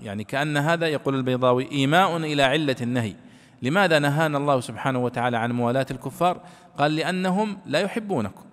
يعني 0.00 0.24
كأن 0.24 0.56
هذا 0.56 0.86
يقول 0.86 1.14
البيضاوي 1.14 1.72
إيماء 1.72 2.16
إلى 2.16 2.42
علة 2.42 2.76
النهي. 2.80 3.14
لماذا 3.62 3.98
نهانا 3.98 4.38
الله 4.38 4.60
سبحانه 4.60 4.98
وتعالى 4.98 5.36
عن 5.36 5.52
موالاة 5.52 5.86
الكفار؟ 5.90 6.40
قال 6.78 6.96
لأنهم 6.96 7.58
لا 7.66 7.80
يحبونكم. 7.80 8.44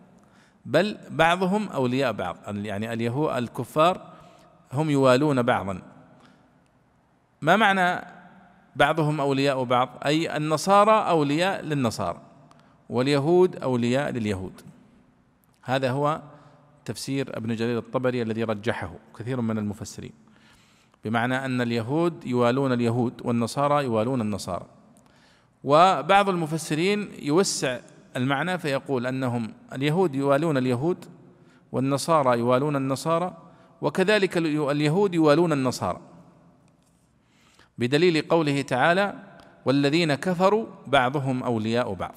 بل 0.66 0.98
بعضهم 1.10 1.68
أولياء 1.70 2.12
بعض. 2.12 2.38
يعني 2.48 2.94
اليهود 2.94 3.36
الكفار 3.36 4.02
هم 4.74 4.90
يوالون 4.90 5.42
بعضا. 5.42 5.82
ما 7.42 7.56
معنى 7.56 8.06
بعضهم 8.76 9.20
أولياء 9.20 9.64
بعض؟ 9.64 9.90
أي 10.06 10.38
النصارى 10.38 11.10
أولياء 11.10 11.62
للنصارى. 11.62 12.31
واليهود 12.92 13.56
أولياء 13.56 14.12
لليهود. 14.12 14.62
هذا 15.62 15.92
هو 15.92 16.22
تفسير 16.86 17.38
ابن 17.38 17.56
جرير 17.56 17.78
الطبري 17.78 18.22
الذي 18.22 18.44
رجحه 18.44 18.92
كثير 19.20 19.42
من 19.42 19.58
المفسرين. 19.58 20.12
بمعنى 21.06 21.46
أن 21.46 21.62
اليهود 21.62 22.26
يوالون 22.26 22.72
اليهود 22.74 23.14
والنصارى 23.24 23.84
يوالون 23.84 24.22
النصارى. 24.22 24.66
وبعض 25.64 26.30
المفسرين 26.30 27.12
يوسع 27.22 27.80
المعنى 28.16 28.58
فيقول 28.58 29.08
أنهم 29.08 29.54
اليهود 29.74 30.16
يوالون 30.16 30.58
اليهود 30.58 31.06
والنصارى 31.72 32.40
يوالون 32.40 32.76
النصارى 32.76 33.38
وكذلك 33.82 34.38
اليهود 34.38 35.16
يوالون 35.16 35.54
النصارى. 35.54 36.00
بدليل 37.78 38.22
قوله 38.22 38.62
تعالى 38.62 39.16
والذين 39.66 40.16
كفروا 40.16 40.66
بعضهم 40.88 41.44
أولياء 41.44 41.94
بعض. 41.94 42.16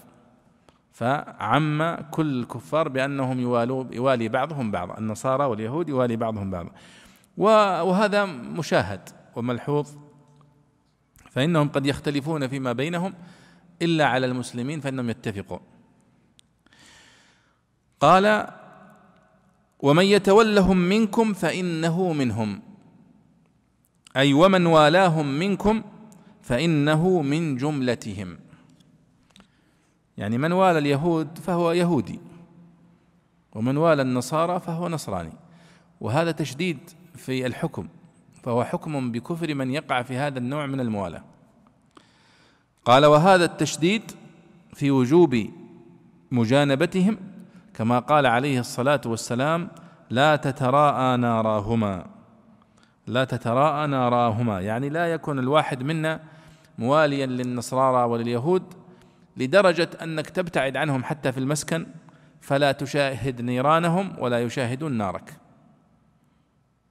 فعم 0.95 1.95
كل 2.11 2.41
الكفار 2.41 2.89
بأنهم 2.89 3.41
يوالوا 3.41 3.85
يوالي 3.93 4.29
بعضهم 4.29 4.71
بعض. 4.71 4.99
النصارى 4.99 5.45
واليهود 5.45 5.89
يوالي 5.89 6.17
بعضهم 6.17 6.51
بعضا 6.51 6.71
وهذا 7.37 8.25
مشاهد 8.25 9.09
وملحوظ. 9.37 9.89
فإنهم 11.31 11.69
قد 11.69 11.87
يختلفون 11.87 12.49
فيما 12.49 12.73
بينهم 12.73 13.15
إلا 13.83 14.07
على 14.07 14.27
المسلمين 14.27 14.81
فإنهم 14.81 15.11
يتفقون 15.11 15.61
قال 18.01 18.47
ومن 19.81 20.05
يتولهم 20.05 20.77
منكم 20.77 21.33
فإنه 21.33 22.13
منهم. 22.13 22.63
أي 24.17 24.33
ومن 24.33 24.67
والاهم 24.67 25.39
منكم 25.39 25.83
فإنه 26.43 27.23
من 27.23 27.57
جملتهم. 27.57 28.39
يعني 30.19 30.39
من 30.39 30.53
والى 30.53 30.79
اليهود 30.79 31.39
فهو 31.39 31.73
يهودي 31.73 32.21
ومن 33.53 33.77
والى 33.77 34.03
النصارى 34.03 34.61
فهو 34.61 34.89
نصراني. 34.89 35.33
وهذا 36.01 36.31
تشديد 36.31 36.79
في 37.15 37.47
الحكم 37.47 37.89
فهو 38.43 38.65
حكم 38.65 39.13
بكفر 39.13 39.55
من 39.55 39.71
يقع 39.71 40.03
في 40.03 40.17
هذا 40.17 40.39
النوع 40.39 40.67
من 40.67 40.81
الموالاه. 40.81 41.23
قال 42.85 43.07
وهذا 43.07 43.45
التشديد 43.45 44.03
في 44.75 44.91
وجوب 44.91 45.47
مجانبتهم 46.31 47.17
كما 47.75 47.99
قال 47.99 48.27
عليه 48.27 48.61
الصلاة 48.61 49.01
والسلام 49.07 49.69
لا 50.11 50.37
تتراءى 50.37 51.17
ناراهما 51.17 52.07
لا 53.07 53.25
تتراءى 53.25 53.87
ناراهما 53.87 54.61
يعني 54.61 54.89
لا 54.89 55.13
يكون 55.13 55.39
الواحد 55.39 55.83
منا 55.83 56.21
مواليا 56.79 57.27
للنصارى 57.27 58.05
ولليهود 58.05 58.63
لدرجة 59.37 59.89
أنك 60.03 60.31
تبتعد 60.31 60.77
عنهم 60.77 61.05
حتى 61.05 61.33
في 61.33 61.39
المسكن 61.39 61.87
فلا 62.41 62.73
تشاهد 62.73 63.41
نيرانهم 63.41 64.13
ولا 64.19 64.43
يشاهدون 64.43 64.93
نارك. 64.93 65.35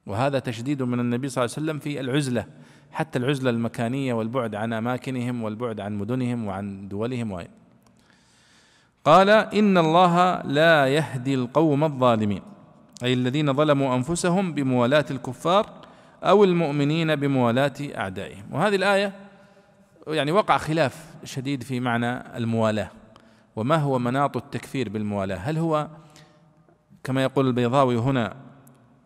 وهذا 0.06 0.40
تشديد 0.40 0.82
من 0.82 1.00
النبي 1.00 1.30
صلى 1.30 1.44
الله 1.44 1.56
عليه 1.58 1.64
وسلم 1.66 1.80
في 1.80 2.00
العزلة 2.00 2.46
حتى 2.92 3.20
العزلة 3.20 3.50
المكانية 3.50 4.14
والبعد 4.14 4.56
عن 4.56 4.74
أماكنهم 4.74 5.44
والبعد 5.44 5.80
عن 5.80 5.98
مدنهم 5.98 6.46
وعن 6.46 6.88
دولهم. 6.88 7.32
وين 7.32 7.48
قال 9.06 9.30
إن 9.30 9.78
الله 9.78 10.42
لا 10.42 10.88
يهدي 10.88 11.34
القوم 11.34 11.84
الظالمين 11.84 12.42
أي 13.04 13.14
الذين 13.14 13.54
ظلموا 13.54 13.96
أنفسهم 13.96 14.54
بموالاة 14.54 15.06
الكفار 15.12 15.70
أو 16.24 16.44
المؤمنين 16.44 17.16
بموالاة 17.16 17.74
أعدائهم. 17.82 18.44
وهذه 18.52 18.76
الآية 18.76 19.14
يعني 20.08 20.32
وقع 20.32 20.58
خلاف 20.58 21.13
شديد 21.24 21.64
في 21.64 21.80
معنى 21.80 22.38
الموالاه. 22.38 22.90
وما 23.56 23.76
هو 23.76 24.00
مناط 24.00 24.38
التكفير 24.38 24.90
بالموالاه؟ 24.90 25.36
هل 25.38 25.58
هو 25.58 25.88
كما 27.04 27.24
يقول 27.24 27.48
البيضاوي 27.48 27.98
هنا 27.98 28.36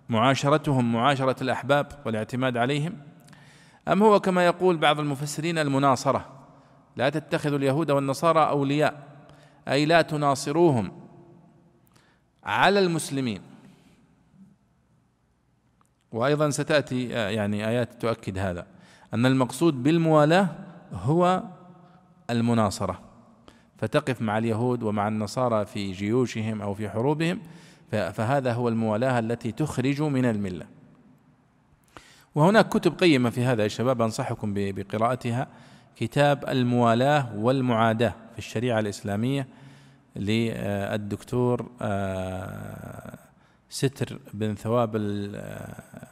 معاشرتهم 0.10 0.93
معاشرة 0.93 1.43
الأحباب 1.43 1.88
والاعتماد 2.06 2.58
عليهم؟ 2.58 2.97
أم 3.88 4.03
هو 4.03 4.19
كما 4.19 4.45
يقول 4.45 4.77
بعض 4.77 4.99
المفسرين 4.99 5.58
المناصرة 5.58 6.25
لا 6.95 7.10
تتخذوا 7.10 7.58
اليهود 7.58 7.91
والنصارى 7.91 8.39
أولياء 8.39 9.08
أي 9.67 9.86
لا 9.86 10.01
تناصروهم 10.01 10.91
على 12.43 12.80
المسلمين؟ 12.80 13.41
وأيضا 16.12 16.49
ستأتي 16.49 17.10
يعني 17.10 17.67
آيات 17.67 18.01
تؤكد 18.01 18.38
هذا 18.38 18.67
أن 19.13 19.25
المقصود 19.25 19.84
بالموالاه 19.84 20.49
هو 20.93 21.43
المناصرة. 22.29 22.99
فتقف 23.77 24.21
مع 24.21 24.37
اليهود 24.37 24.83
ومع 24.83 25.07
النصارى 25.07 25.65
في 25.65 25.91
جيوشهم 25.91 26.61
أو 26.61 26.73
في 26.73 26.89
حروبهم 26.89 27.39
فهذا 27.91 28.53
هو 28.53 28.67
الموالاة 28.69 29.19
التي 29.19 29.51
تخرج 29.51 30.01
من 30.01 30.25
الملة. 30.25 30.65
وهناك 32.35 32.69
كتب 32.69 32.99
قيمة 32.99 33.29
في 33.29 33.43
هذا 33.43 33.63
يا 33.63 33.67
شباب 33.67 34.01
أنصحكم 34.01 34.53
بقراءتها. 34.55 35.47
كتاب 35.95 36.49
الموالاة 36.49 37.35
والمعاداة 37.35 38.13
في 38.33 38.37
الشريعة 38.37 38.79
الإسلامية 38.79 39.47
للدكتور 40.15 41.71
آه، 41.81 43.17
ستر 43.69 44.19
بن 44.33 44.55
ثواب 44.55 44.95
آه، 44.95 46.07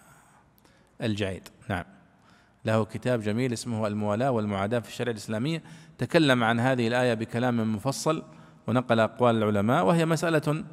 الجعيد. 1.01 1.43
نعم. 1.69 1.83
له 2.65 2.85
كتاب 2.85 3.21
جميل 3.21 3.53
اسمه 3.53 3.87
الموالاة 3.87 4.31
والمعاداة 4.31 4.79
في 4.79 4.89
الشريعة 4.89 5.11
الإسلامية. 5.11 5.63
تكلم 5.97 6.43
عن 6.43 6.59
هذه 6.59 6.87
الآية 6.87 7.13
بكلام 7.13 7.75
مفصل 7.75 8.23
ونقل 8.67 8.99
أقوال 8.99 9.35
العلماء 9.35 9.85
وهي 9.85 10.05
مسألة 10.05 10.63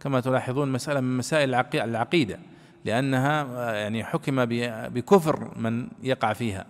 كما 0.00 0.20
تلاحظون 0.20 0.72
مسألة 0.72 1.00
من 1.00 1.16
مسائل 1.16 1.54
العقيدة 1.74 2.38
لأنها 2.84 3.42
آه، 3.42 3.74
يعني 3.74 4.04
حكم 4.04 4.44
بكفر 4.88 5.50
من 5.56 5.88
يقع 6.02 6.32
فيها. 6.32 6.66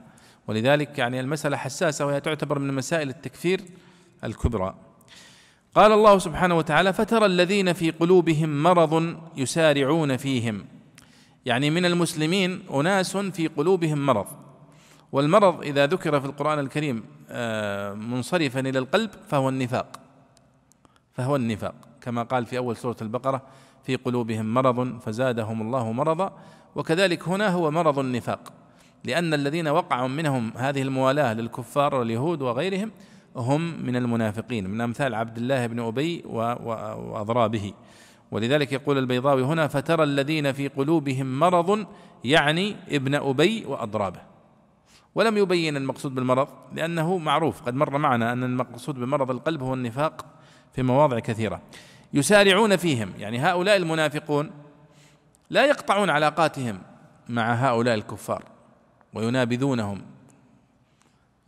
ولذلك 0.46 0.98
يعني 0.98 1.20
المسألة 1.20 1.56
حساسة 1.56 2.06
وهي 2.06 2.20
تعتبر 2.20 2.58
من 2.58 2.74
مسائل 2.74 3.08
التكفير 3.08 3.60
الكبرى. 4.24 4.74
قال 5.74 5.92
الله 5.92 6.18
سبحانه 6.18 6.56
وتعالى 6.56 6.92
فترى 6.92 7.26
الذين 7.26 7.72
في 7.72 7.90
قلوبهم 7.90 8.62
مرض 8.62 9.16
يسارعون 9.36 10.16
فيهم. 10.16 10.64
يعني 11.46 11.70
من 11.70 11.84
المسلمين 11.84 12.62
أناس 12.74 13.16
في 13.16 13.46
قلوبهم 13.46 14.06
مرض 14.06 14.26
والمرض 15.12 15.62
إذا 15.62 15.86
ذكر 15.86 16.20
في 16.20 16.26
القرآن 16.26 16.58
الكريم 16.58 17.04
منصرفا 17.94 18.60
إلى 18.60 18.78
القلب 18.78 19.10
فهو 19.28 19.48
النفاق. 19.48 20.00
فهو 21.12 21.36
النفاق. 21.36 21.74
كما 22.00 22.22
قال 22.22 22.46
في 22.46 22.58
أول 22.58 22.76
سورة 22.76 22.96
البقرة 23.02 23.42
في 23.84 23.96
قلوبهم 23.96 24.54
مرض 24.54 24.98
فزادهم 24.98 25.62
الله 25.62 25.92
مرضا 25.92 26.32
وكذلك 26.76 27.28
هنا 27.28 27.48
هو 27.48 27.70
مرض 27.70 27.98
النفاق. 27.98 28.52
لأن 29.04 29.34
الذين 29.34 29.68
وقعوا 29.68 30.08
منهم 30.08 30.52
هذه 30.56 30.82
الموالاة 30.82 31.32
للكفار 31.32 31.94
واليهود 31.94 32.42
وغيرهم 32.42 32.90
هم 33.36 33.82
من 33.86 33.96
المنافقين 33.96 34.70
من 34.70 34.80
أمثال 34.80 35.14
عبد 35.14 35.36
الله 35.36 35.66
بن 35.66 35.80
أبي 35.80 36.22
وأضرابه. 36.26 37.72
ولذلك 38.30 38.72
يقول 38.72 38.98
البيضاوي 38.98 39.42
هنا 39.42 39.68
فترى 39.68 40.04
الذين 40.04 40.52
في 40.52 40.68
قلوبهم 40.68 41.38
مرض 41.38 41.86
يعني 42.24 42.76
ابن 42.88 43.14
أبي 43.14 43.64
وأضرابه. 43.64 44.35
ولم 45.16 45.36
يبين 45.36 45.76
المقصود 45.76 46.14
بالمرض 46.14 46.48
لأنه 46.72 47.18
معروف 47.18 47.62
قد 47.62 47.74
مر 47.74 47.98
معنا 47.98 48.32
أن 48.32 48.44
المقصود 48.44 48.94
بمرض 48.94 49.30
القلب 49.30 49.62
هو 49.62 49.74
النفاق 49.74 50.26
في 50.74 50.82
مواضع 50.82 51.18
كثيرة. 51.18 51.60
يسارعون 52.14 52.76
فيهم 52.76 53.12
يعني 53.18 53.38
هؤلاء 53.38 53.76
المنافقون 53.76 54.50
لا 55.50 55.64
يقطعون 55.66 56.10
علاقاتهم 56.10 56.78
مع 57.28 57.54
هؤلاء 57.54 57.94
الكفار 57.94 58.44
وينابذونهم 59.14 60.02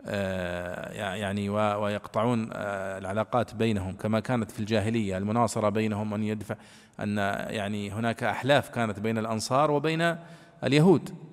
آه، 0.06 1.14
يعني 1.14 1.48
ويقطعون 1.50 2.50
آه، 2.52 2.98
العلاقات 2.98 3.54
بينهم 3.54 3.96
كما 3.96 4.20
كانت 4.20 4.50
في 4.50 4.60
الجاهلية 4.60 5.18
المناصرة 5.18 5.68
بينهم 5.68 6.14
ان 6.14 6.22
يدفع 6.22 6.54
أن 7.00 7.18
يعني 7.50 7.90
هناك 7.90 8.22
أحلاف 8.22 8.68
كانت 8.68 9.00
بين 9.00 9.18
الأنصار 9.18 9.70
وبين 9.70 10.16
اليهود. 10.64 11.27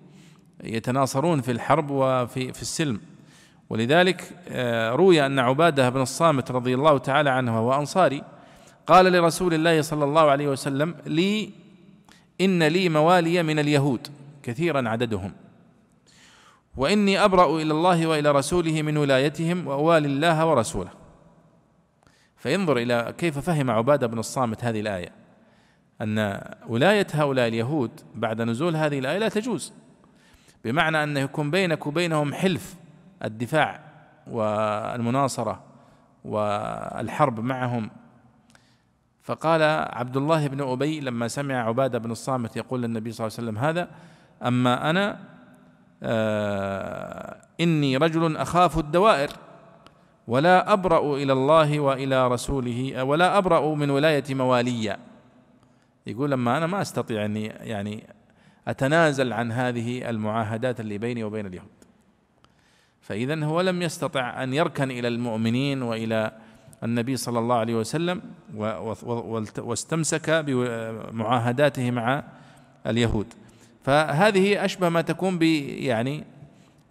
يتناصرون 0.63 1.41
في 1.41 1.51
الحرب 1.51 1.89
وفي 1.89 2.53
في 2.53 2.61
السلم. 2.61 3.01
ولذلك 3.69 4.23
آه، 4.49 4.91
روي 4.91 5.25
أن 5.25 5.39
عبادة 5.39 5.89
بن 5.89 6.01
الصامت 6.01 6.51
رضي 6.51 6.75
الله 6.75 6.97
تعالى 6.97 7.29
عنه 7.29 7.55
وهو 7.55 7.79
أنصاري 7.79 8.23
قال 8.87 9.05
لرسول 9.05 9.53
الله 9.53 9.81
صلى 9.81 10.03
الله 10.03 10.21
عليه 10.21 10.47
وسلم 10.47 10.95
لي 11.05 11.49
إن 12.41 12.63
لي 12.63 12.89
موالي 12.89 13.43
من 13.43 13.59
اليهود. 13.59 14.07
كثيرا 14.43 14.89
عددهم. 14.89 15.33
وإني 16.77 17.23
أبرأ 17.23 17.61
إلى 17.61 17.73
الله 17.73 18.07
وإلى 18.07 18.31
رسوله 18.31 18.81
من 18.81 18.97
ولايتهم 18.97 19.67
وأوالي 19.67 20.07
الله 20.07 20.45
ورسوله. 20.45 20.91
فينظر 22.37 22.77
إلى 22.77 23.13
كيف 23.17 23.39
فهم 23.39 23.71
عبادة 23.71 24.07
بن 24.07 24.19
الصامت 24.19 24.63
هذه 24.63 24.79
الآية. 24.79 25.11
أن 26.01 26.41
ولاية 26.67 27.07
هؤلاء 27.13 27.47
اليهود 27.47 27.91
بعد 28.15 28.41
نزول 28.41 28.75
هذه 28.75 28.99
الآية 28.99 29.17
لا 29.17 29.29
تجوز. 29.29 29.73
بمعنى 30.65 31.03
انه 31.03 31.19
يكون 31.19 31.51
بينك 31.51 31.87
وبينهم 31.87 32.33
حلف 32.33 32.75
الدفاع 33.23 33.79
والمناصرة 34.27 35.63
والحرب 36.25 37.39
معهم. 37.39 37.89
فقال 39.23 39.61
عبد 39.93 40.17
الله 40.17 40.47
بن 40.47 40.61
أبي 40.61 40.99
لما 40.99 41.27
سمع 41.27 41.67
عبادة 41.67 41.99
بن 41.99 42.11
الصامت 42.11 42.55
يقول 42.57 42.81
للنبي 42.81 43.11
صلى 43.11 43.27
الله 43.27 43.37
عليه 43.37 43.49
وسلم 43.49 43.63
هذا 43.65 43.89
أما 44.43 44.89
أنا 44.89 45.19
آه 46.03 47.37
إني 47.61 47.97
رجل 47.97 48.37
أخاف 48.37 48.77
الدوائر 48.77 49.29
ولا 50.27 50.73
أبرأ 50.73 51.15
إلى 51.15 51.33
الله 51.33 51.79
وإلى 51.79 52.27
رسوله 52.27 53.03
ولا 53.03 53.37
أبرأ 53.37 53.75
من 53.75 53.89
ولاية 53.89 54.23
موالية 54.29 54.97
يقول 56.07 56.31
لما 56.31 56.57
أنا 56.57 56.67
ما 56.67 56.81
أستطيع 56.81 57.25
أني 57.25 57.45
يعني 57.45 58.07
أتنازل 58.67 59.33
عن 59.33 59.51
هذه 59.51 60.09
المعاهدات 60.09 60.79
اللي 60.79 60.97
بيني 60.97 61.23
وبين 61.23 61.45
اليهود. 61.45 61.67
فإذا 63.01 63.45
هو 63.45 63.61
لم 63.61 63.81
يستطع 63.81 64.43
أن 64.43 64.53
يركن 64.53 64.91
إلى 64.91 65.07
المؤمنين 65.07 65.81
وإلى 65.81 66.31
النبي 66.83 67.17
صلى 67.17 67.39
الله 67.39 67.55
عليه 67.55 67.75
وسلم 67.75 68.21
واستمسك 69.57 70.29
بمعاهداته 70.29 71.91
مع 71.91 72.23
اليهود. 72.87 73.33
فهذه 73.83 74.65
أشبه 74.65 74.89
ما 74.89 75.01
تكون 75.01 75.41
يعني 75.41 76.23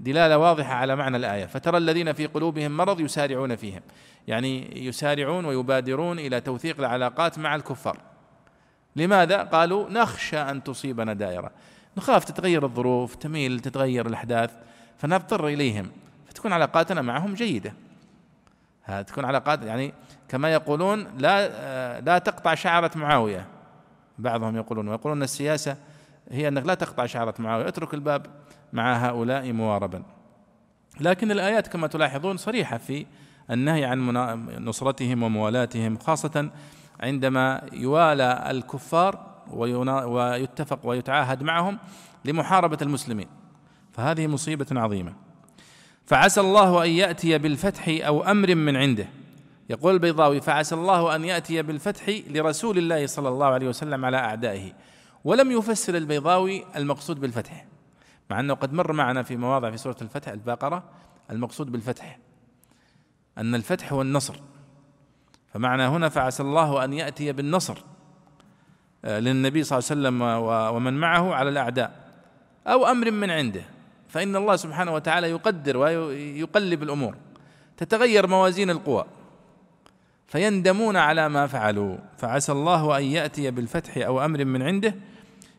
دلالة 0.01 0.39
واضحة 0.39 0.75
على 0.75 0.97
معنى 0.97 1.17
الآية. 1.17 1.47
فترى 1.47 1.79
الذين 1.79 2.13
في 2.13 2.27
قلوبهم 2.27 2.77
مرض 2.77 3.01
يسارعون 3.01 3.57
فيهم. 3.57 3.81
يعني 4.29 4.85
يسارعون 4.87 5.45
ويبادرون 5.45 6.19
إلى 6.19 6.41
توثيق 6.41 6.79
العلاقات 6.79 7.39
مع 7.39 7.55
الكفار. 7.55 7.99
لماذا؟ 8.97 9.43
قالوا 9.43 9.91
نخشى 9.91 10.39
أن 10.39 10.65
تصيبنا 10.65 11.13
دائرة. 11.13 11.51
نخاف 11.97 12.25
تتغير 12.25 12.65
الظروف 12.65 13.15
تميل 13.15 13.61
تتغير 13.61 14.07
الأحداث 14.07 14.51
فنضطر 14.99 15.47
إليهم. 15.47 15.91
فتكون 16.27 16.53
علاقاتنا 16.53 17.03
معهم 17.03 17.35
هذه 18.83 19.03
تكون 19.03 19.25
علاقات 19.25 19.63
يعني 19.63 19.93
كما 20.29 20.53
يقولون 20.53 21.07
لا 21.19 22.01
لا 22.01 22.19
تقطع 22.19 22.55
شعرة 22.55 22.91
معاوية. 22.97 23.47
بعضهم 24.19 24.57
يقولون 24.57 24.89
ويقولون 24.89 25.23
السياسة 25.23 25.77
هي 26.31 26.49
أنك 26.49 26.67
لا 26.67 26.75
تقطع 26.75 27.07
شعرة 27.07 27.35
معاوية 27.39 27.69
اترك 27.69 27.95
الباب 27.95 28.27
مع 28.73 28.97
هؤلاء 28.97 29.53
مواربا. 29.53 30.03
لكن 31.01 31.31
الآيات 31.31 31.69
كما 31.69 31.87
تلاحظون 31.87 32.37
صريحة 32.37 32.79
في 32.79 33.07
النهي 33.51 33.85
عن 33.85 34.09
نصرتهم 34.65 35.23
وموالاتهم 35.23 35.99
خاصة 35.99 36.51
عندما 37.01 37.69
يوالى 37.73 38.51
الكفار 38.51 39.35
ويتفق 39.51 40.79
ويتعاهد 40.85 41.43
معهم 41.43 41.79
لمحاربة 42.25 42.79
المسلمين. 42.83 43.29
فهذه 43.93 44.27
مصيبة 44.27 44.67
عظيمة. 44.71 45.15
فعسى 46.07 46.41
الله 46.41 46.85
أن 46.85 46.91
يأتي 46.91 47.39
بالفتح 47.39 47.85
أو 47.89 48.23
أمر 48.23 48.55
من 48.55 48.77
عنده. 48.77 49.07
يقول 49.71 49.95
البيضاوي 49.95 50.41
فعسى 50.41 50.75
الله 50.75 51.17
أن 51.17 51.25
يأتي 51.25 51.63
بالفتح 51.63 52.21
لرسول 52.31 52.79
الله 52.79 53.07
صلى 53.07 53.29
الله 53.29 53.47
عليه 53.47 53.69
وسلم 53.69 54.05
على 54.05 54.17
أعدائه. 54.17 54.73
ولم 55.25 55.51
يفسر 55.51 55.97
البيضاوي 55.97 56.65
المقصود 56.77 57.21
بالفتح 57.21 57.67
مع 58.31 58.41
أنه 58.41 58.55
قد 58.55 58.73
مر 58.73 58.93
معنا 58.93 59.23
في 59.23 59.37
مواضع 59.37 59.71
في 59.71 59.77
سورة 59.77 59.97
الفتح 60.03 60.33
البقرة 60.33 60.83
المقصود 61.31 61.73
بالفتح. 61.73 62.19
أن 63.39 63.55
الفتح 63.55 63.93
هو 63.93 64.03
النصر. 64.03 64.35
فمعنى 65.55 65.83
هنا 65.83 66.09
فعسى 66.09 66.43
الله 66.43 66.85
أن 66.85 66.93
يأتي 66.93 67.33
بالنصر 67.33 67.79
آه، 69.05 69.21
للنبي 69.21 69.65
صلى 69.65 69.79
الله 69.79 69.91
عليه 69.91 70.01
وسلم 70.01 70.23
ومن 70.77 70.95
معه 71.01 71.35
على 71.35 71.49
الأعداء 71.49 71.93
أو 72.67 72.87
أمر 72.87 73.11
من 73.11 73.31
عنده 73.31 73.63
فإن 74.09 74.37
الله 74.37 74.57
سبحانه 74.57 74.95
وتعالى 74.95 75.31
يقدر 75.31 75.77
ويقلب 75.77 76.83
الأمور 76.83 77.15
تتغير 77.77 78.27
موازين 78.27 78.71
القوى 78.71 79.05
فيندمون 80.27 80.97
على 80.97 81.29
ما 81.29 81.47
فعلوا 81.47 81.97
فعسى 82.19 82.53
الله 82.53 82.99
أن 82.99 83.05
يأتي 83.05 83.51
بالفتح 83.51 83.97
أو 83.97 84.25
أمر 84.25 84.45
من 84.45 84.63
عنده 84.63 84.95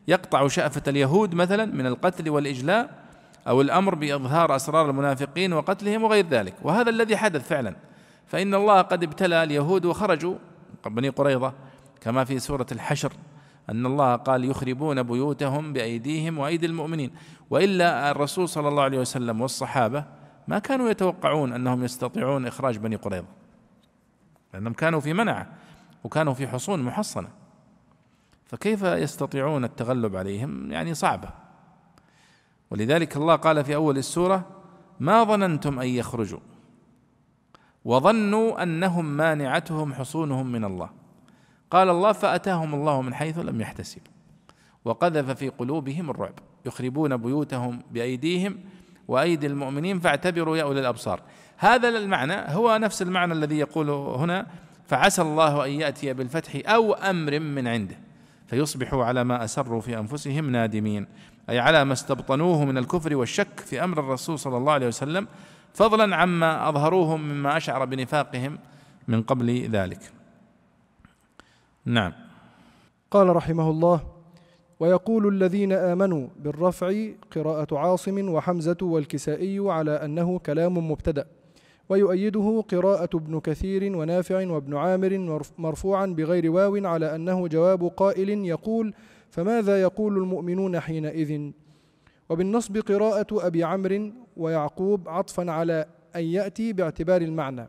يقطع 0.08 0.48
شأفة 0.48 0.82
اليهود 0.88 1.34
مثلا 1.34 1.64
من 1.64 1.86
القتل 1.86 2.30
والإجلاء 2.30 2.90
أو 3.48 3.60
الأمر 3.60 3.94
بإظهار 3.94 4.56
أسرار 4.56 4.90
المنافقين 4.90 5.52
وقتلهم 5.52 6.04
وغير 6.04 6.28
ذلك 6.28 6.54
وهذا 6.62 6.90
الذي 6.90 7.16
حدث 7.16 7.48
فعلا. 7.48 7.76
فإن 8.26 8.54
الله 8.54 8.82
قد 8.82 9.02
ابتلى 9.02 9.42
اليهود 9.42 9.84
وخرجوا 9.84 10.34
بني 10.86 11.08
قريظة 11.08 11.52
كما 12.00 12.24
في 12.24 12.38
سورة 12.38 12.66
الحشر 12.72 13.12
أن 13.70 13.86
الله 13.86 14.16
قال 14.16 14.44
يخربون 14.44 15.02
بيوتهم 15.02 15.72
بأيديهم 15.72 16.38
وأيدي 16.38 16.66
المؤمنين. 16.66 17.10
وإلا 17.50 18.10
الرسول 18.10 18.48
صلى 18.48 18.68
الله 18.68 18.82
عليه 18.82 18.98
وسلم 18.98 19.40
والصحابة 19.40 20.04
ما 20.48 20.58
كانوا 20.58 20.90
يتوقعون 20.90 21.52
أنهم 21.52 21.84
يستطيعون 21.84 22.46
إخراج 22.46 22.78
بني 22.78 22.96
قريظة 22.96 23.26
لأنهم 24.54 24.72
كانوا 24.72 25.00
في 25.00 25.12
منعة 25.12 25.46
وكانوا 26.04 26.34
في 26.34 26.48
حصون 26.48 26.82
محصنة. 26.82 27.28
فكيف 28.44 28.82
يستطيعون 28.82 29.64
التغلب 29.64 30.16
عليهم؟ 30.16 30.72
يعني 30.72 30.94
صعبة. 30.94 31.28
ولذلك 32.70 33.16
الله 33.16 33.36
قال 33.36 33.64
في 33.64 33.74
أول 33.74 33.98
السورة 33.98 34.44
ما 35.00 35.24
ظننتم 35.24 35.80
أن 35.80 35.86
يخرجوا 35.86 36.40
وظنوا 37.86 38.62
أنهم 38.62 39.04
مانعتهم 39.04 39.94
حصونهم 39.94 40.46
من 40.46 40.64
الله. 40.64 40.90
قال 41.70 41.88
الله 41.88 42.12
فأتاهم 42.12 42.74
الله 42.74 43.02
من 43.02 43.14
حيث 43.14 43.38
لم 43.38 43.60
يحتسبوا. 43.60 44.12
وقذف 44.84 45.30
في 45.30 45.48
قلوبهم 45.48 46.10
الرعب. 46.10 46.34
يخربون 46.66 47.16
بيوتهم 47.16 47.82
بأيديهم 47.90 48.58
وأيدي 49.08 49.46
المؤمنين 49.46 50.00
فاعتبروا 50.00 50.56
يا 50.56 50.62
أولي 50.62 50.80
الأبصار. 50.80 51.20
هذا 51.56 51.88
المعنى 51.88 52.34
هو 52.54 52.76
نفس 52.76 53.02
المعنى 53.02 53.32
الذي 53.32 53.58
يقوله 53.58 54.16
هنا 54.16 54.46
فعسى 54.86 55.22
الله 55.22 55.64
أن 55.64 55.70
يأتي 55.70 56.12
بالفتح 56.12 56.70
أو 56.74 56.92
أمر 56.92 57.40
من 57.40 57.68
عنده. 57.68 57.96
فيصبحوا 58.46 59.04
على 59.04 59.24
ما 59.24 59.44
أسروا 59.44 59.80
في 59.80 59.98
أنفسهم 59.98 60.50
نادمين. 60.50 61.06
أي 61.50 61.58
على 61.58 61.84
ما 61.84 61.92
استبطنوه 61.92 62.64
من 62.64 62.78
الكفر 62.78 63.16
والشك 63.16 63.60
في 63.60 63.84
أمر 63.84 64.00
الرسول 64.00 64.38
صلى 64.38 64.56
الله 64.56 64.72
عليه 64.72 64.86
وسلم 64.86 65.28
فضلا 65.76 66.16
عما 66.16 66.68
اظهروه 66.68 67.16
مما 67.16 67.56
أشعر 67.56 67.84
بنفاقهم 67.84 68.58
من 69.08 69.22
قبل 69.22 69.68
ذلك. 69.70 70.00
نعم. 71.84 72.12
قال 73.10 73.36
رحمه 73.36 73.70
الله 73.70 74.00
ويقول 74.80 75.28
الذين 75.28 75.72
آمنوا 75.72 76.28
بالرفع 76.38 76.92
قراءة 77.36 77.78
عاصم 77.78 78.28
وحمزة 78.28 78.76
والكسائي 78.82 79.58
على 79.70 79.90
أنه 79.90 80.38
كلام 80.38 80.90
مبتدأ 80.90 81.26
ويؤيده 81.88 82.64
قراءة 82.70 83.10
ابن 83.14 83.40
كثير 83.40 83.96
ونافع 83.96 84.50
وابن 84.50 84.76
عامر 84.76 85.40
مرفوعا 85.58 86.06
بغير 86.06 86.50
واو 86.50 86.86
على 86.86 87.14
أنه 87.14 87.48
جواب 87.48 87.84
قائل 87.96 88.28
يقول 88.28 88.94
فماذا 89.30 89.82
يقول 89.82 90.16
المؤمنون 90.16 90.80
حينئذ؟ 90.80 91.50
وبالنصب 92.28 92.76
قراءة 92.76 93.26
أبي 93.46 93.64
عمرو 93.64 94.25
ويعقوب 94.36 95.08
عطفا 95.08 95.50
على 95.50 95.86
أن 96.16 96.24
يأتي 96.24 96.72
باعتبار 96.72 97.22
المعنى. 97.22 97.68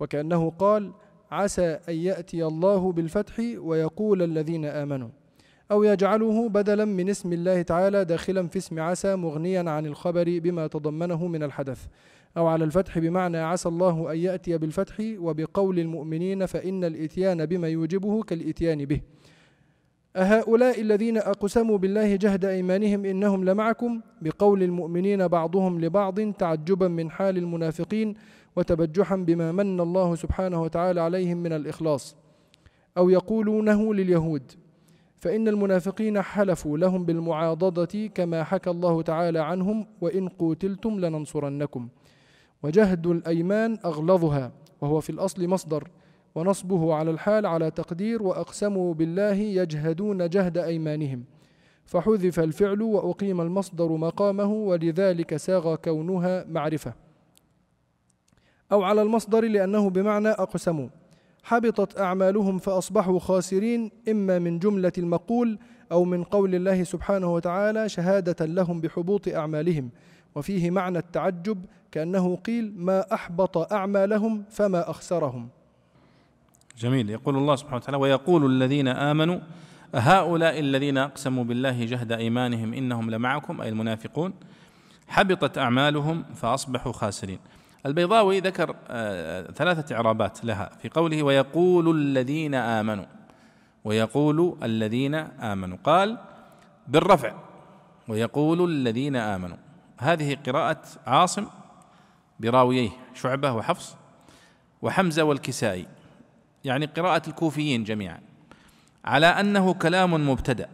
وكأنه 0.00 0.50
قال 0.50 0.92
عسى 1.30 1.78
أن 1.88 1.94
يأتي 1.94 2.44
الله 2.44 2.92
بالفتح 2.92 3.34
ويقول 3.58 4.22
الذين 4.22 4.64
آمنوا. 4.64 5.08
أو 5.70 5.84
يجعله 5.84 6.48
بدلا 6.48 6.84
من 6.84 7.08
اسم 7.08 7.32
الله 7.32 7.62
تعالى 7.62 8.04
داخلا 8.04 8.48
في 8.48 8.58
اسم 8.58 8.80
عسى 8.80 9.16
مغنيا 9.16 9.70
عن 9.70 9.86
الخبر 9.86 10.38
بما 10.38 10.66
تضمنه 10.66 11.26
من 11.26 11.42
الحدث. 11.42 11.86
أو 12.36 12.46
على 12.46 12.64
الفتح 12.64 12.98
بمعنى 12.98 13.38
عسى 13.38 13.68
الله 13.68 14.12
أن 14.12 14.18
يأتي 14.18 14.58
بالفتح 14.58 14.94
وبقول 15.00 15.78
المؤمنين 15.78 16.46
فإن 16.46 16.84
الإتيان 16.84 17.46
بما 17.46 17.68
يوجبه 17.68 18.22
كالإتيان 18.22 18.84
به. 18.84 19.00
أهؤلاء 20.16 20.80
الذين 20.80 21.18
أقسموا 21.18 21.78
بالله 21.78 22.16
جهد 22.16 22.44
أيمانهم 22.44 23.04
إنهم 23.04 23.44
لمعكم؟ 23.44 24.00
بقول 24.22 24.62
المؤمنين 24.62 25.28
بعضهم 25.28 25.80
لبعض 25.80 26.20
تعجبا 26.20 26.88
من 26.88 27.10
حال 27.10 27.38
المنافقين 27.38 28.14
وتبجحا 28.56 29.16
بما 29.16 29.52
من 29.52 29.80
الله 29.80 30.14
سبحانه 30.14 30.62
وتعالى 30.62 31.00
عليهم 31.00 31.36
من 31.36 31.52
الإخلاص. 31.52 32.16
أو 32.98 33.10
يقولونه 33.10 33.94
لليهود 33.94 34.42
فإن 35.16 35.48
المنافقين 35.48 36.22
حلفوا 36.22 36.78
لهم 36.78 37.04
بالمعاضدة 37.04 38.06
كما 38.14 38.44
حكى 38.44 38.70
الله 38.70 39.02
تعالى 39.02 39.38
عنهم 39.38 39.86
وإن 40.00 40.28
قوتلتم 40.28 41.00
لننصرنكم. 41.00 41.88
وجهد 42.62 43.06
الأيمان 43.06 43.78
أغلظها 43.84 44.52
وهو 44.80 45.00
في 45.00 45.10
الأصل 45.10 45.48
مصدر. 45.48 45.88
ونصبه 46.36 46.94
على 46.94 47.10
الحال 47.10 47.46
على 47.46 47.70
تقدير 47.70 48.22
وأقسموا 48.22 48.94
بالله 48.94 49.34
يجهدون 49.34 50.28
جهد 50.28 50.58
أيمانهم. 50.58 51.24
فحذف 51.84 52.40
الفعل 52.40 52.82
وأقيم 52.82 53.40
المصدر 53.40 53.88
مقامه 53.88 54.52
ولذلك 54.52 55.36
ساغ 55.36 55.74
كونها 55.74 56.44
معرفة. 56.48 56.92
أو 58.72 58.82
على 58.82 59.02
المصدر 59.02 59.44
لأنه 59.44 59.90
بمعنى 59.90 60.28
أقسموا. 60.28 60.88
حبطت 61.42 62.00
أعمالهم 62.00 62.58
فأصبحوا 62.58 63.18
خاسرين 63.18 63.90
إما 64.08 64.38
من 64.38 64.58
جملة 64.58 64.92
المقول 64.98 65.58
أو 65.92 66.04
من 66.04 66.24
قول 66.24 66.54
الله 66.54 66.84
سبحانه 66.84 67.34
وتعالى 67.34 67.88
شهادة 67.88 68.46
لهم 68.46 68.80
بحبوط 68.80 69.28
أعمالهم. 69.28 69.90
وفيه 70.34 70.70
معنى 70.70 70.98
التعجب 70.98 71.64
كأنه 71.92 72.36
قيل 72.36 72.72
ما 72.76 73.14
أحبط 73.14 73.72
أعمالهم 73.72 74.44
فما 74.50 74.90
أخسرهم. 74.90 75.55
جميل. 76.78 77.10
يقول 77.10 77.36
الله 77.36 77.56
سبحانه 77.56 77.76
وتعالى 77.76 77.96
ويقول 77.96 78.46
الذين 78.46 78.88
آمنوا 78.88 79.40
هؤلاء 79.94 80.60
الذين 80.60 80.98
أقسموا 80.98 81.44
بالله 81.44 81.84
جهد 81.84 82.12
أيمانهم 82.12 82.74
إنهم 82.74 83.10
لمعكم 83.10 83.60
أي 83.60 83.68
المنافقون 83.68 84.34
حبطت 85.08 85.58
أعمالهم 85.58 86.22
فأصبحوا 86.34 86.92
خاسرين. 86.92 87.38
البيضاوي 87.86 88.40
ذكر 88.40 88.76
آه، 88.88 89.50
ثلاثة 89.50 89.96
إعرابات 89.96 90.44
لها 90.44 90.70
في 90.82 90.88
قوله 90.88 91.22
ويقول 91.22 91.96
الذين 91.96 92.54
آمنوا. 92.54 93.04
ويقول 93.84 94.56
الذين 94.62 95.14
آمنوا. 95.14 95.78
قال 95.84 96.18
بالرفع. 96.88 97.34
ويقول 98.08 98.70
الذين 98.70 99.16
آمنوا. 99.16 99.56
هذه 99.98 100.36
قراءة 100.46 100.82
عاصم 101.06 101.46
براوييه 102.40 102.90
شعبة 103.14 103.52
وحفص 103.52 103.96
وحمزة 104.82 105.22
والكسائي. 105.22 105.86
يعني 106.66 106.86
قراءة 106.86 107.28
الكوفيين 107.28 107.84
جميعا 107.84 108.20
على 109.04 109.26
أنه 109.26 109.74
كلام 109.74 110.28
مبتدأ 110.30 110.68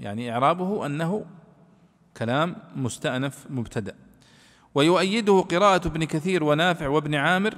يعني 0.00 0.32
إعرابه 0.32 0.86
أنه 0.86 1.24
كلام 2.16 2.56
مستأنف 2.76 3.46
مبتدأ. 3.50 3.94
ويؤيده 4.74 5.40
قراءة 5.40 5.88
ابن 5.88 6.04
كثير 6.04 6.44
ونافع 6.44 6.88
وابن 6.88 7.14
عامر 7.14 7.54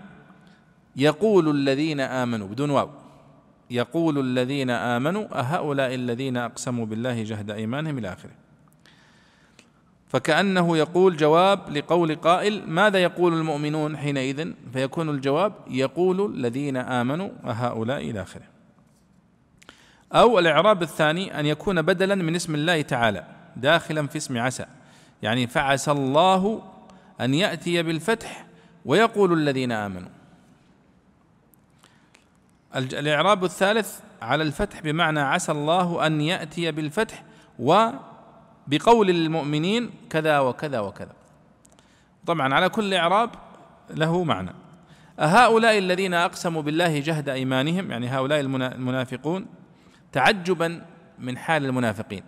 يقول 0.97 1.51
الذين 1.51 2.01
آمنوا 2.01 2.49
بدون 2.49 2.71
واو 2.71 2.91
يقول 3.71 4.19
الذين 4.19 4.71
آمنوا 4.71 5.41
أهؤلاء 5.41 5.95
الذين 5.95 6.37
أقسموا 6.37 6.87
بالله 6.87 7.23
جهد 7.23 7.51
أيمانهم 7.51 7.99
إلى 7.99 8.13
آخره. 8.13 8.46
فكأنه 10.09 10.77
يقول 10.77 11.17
جواب 11.17 11.71
لقول 11.71 12.15
قائل 12.15 12.71
ماذا 12.71 12.99
يقول 12.99 13.33
المؤمنون 13.33 13.97
حينئذ؟ 13.97 14.53
فيكون 14.73 15.09
الجواب 15.09 15.53
يقول 15.71 16.35
الذين 16.35 16.77
آمنوا 16.77 17.31
أهؤلاء 17.45 18.11
إلى 18.11 18.23
آخره. 18.23 18.45
أو 20.13 20.39
الإعراب 20.39 20.83
الثاني 20.83 21.41
أن 21.41 21.47
يكون 21.47 21.83
بدلا 21.83 22.15
من 22.15 22.35
اسم 22.35 22.55
الله 22.55 22.83
تعالى 22.83 23.25
داخلا 23.57 24.07
في 24.07 24.17
اسم 24.17 24.39
عسى. 24.39 24.67
يعني 25.23 25.47
فعسى 25.47 25.91
الله 25.91 26.63
أن 27.21 27.35
يأتي 27.35 27.83
بالفتح 27.83 28.47
ويقول 28.85 29.33
الذين 29.33 29.73
آمنوا. 29.73 30.11
الإعراب 32.77 33.45
الثالث 33.45 34.01
على 34.23 34.43
الفتح 34.43 34.81
بمعنى 34.81 35.21
عسى 35.21 35.53
الله 35.53 36.07
أن 36.07 36.21
يأتي 36.21 36.73
بالفتح 36.73 37.23
وبقول 38.67 39.11
المؤمنين 39.11 39.91
كذا 40.11 40.39
وكذا 40.39 40.81
وكذا. 40.81 41.13
طبعا 42.27 42.55
على 42.55 42.69
كل 42.69 42.95
إعراب 42.95 43.31
له 43.91 44.25
معنى. 44.25 44.51
أهؤلاء 45.19 45.79
الذين 45.79 46.15
أقسموا 46.15 46.63
بالله 46.63 46.99
جهد 46.99 47.29
أيمانهم 47.29 47.91
يعني 47.91 48.09
هؤلاء 48.09 48.41
المنافقون 48.41 49.47
تعجبا 50.13 50.83
من 51.19 51.39
حال 51.39 51.65
المنافقين. 51.65 52.23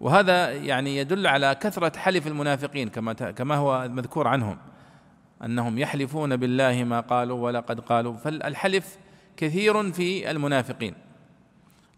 وهذا 0.00 0.52
يعني 0.52 0.96
يدل 0.96 1.26
على 1.26 1.54
كثرة 1.60 1.98
حلف 1.98 2.26
المنافقين 2.26 2.88
كما 2.88 3.12
كما 3.12 3.54
هو 3.54 3.88
مذكور 3.88 4.28
عنهم. 4.28 4.58
أنهم 5.44 5.78
يحلفون 5.78 6.36
بالله 6.36 6.84
ما 6.84 7.00
قالوا 7.00 7.38
ولقد 7.38 7.80
قالوا 7.80 8.16
فالحلف 8.16 8.98
كثير 9.36 9.92
في 9.92 10.30
المنافقين. 10.30 10.94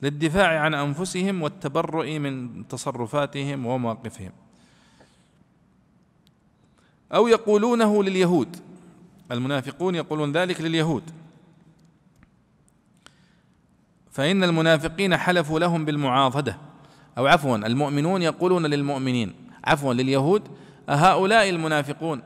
للدفاع 0.03 0.61
عن 0.61 0.75
أنفسهم 0.75 1.43
والتبرؤ 1.43 2.19
من 2.19 2.69
تصرفاتهم 2.69 3.67
ومواقفهم. 3.67 4.33
أو 7.15 7.29
يقولونه 7.29 8.03
لليهود. 8.03 8.57
المنافقون 9.33 9.95
يقولون 9.95 10.33
ذلك 10.33 10.61
لليهود. 10.61 11.03
فإن 14.11 14.45
المنافقين 14.45 15.17
حلفوا 15.17 15.61
لهم 15.61 15.85
بالمعاضدة. 15.85 16.59
أو 17.19 17.27
عفوا 17.27 17.57
المؤمنون 17.57 18.23
يقولون 18.23 18.67
للمؤمنين. 18.67 19.35
عفوا 19.65 19.95
لليهود. 19.95 20.43
أهؤلاء 20.89 21.51
المنافقون 21.51 22.23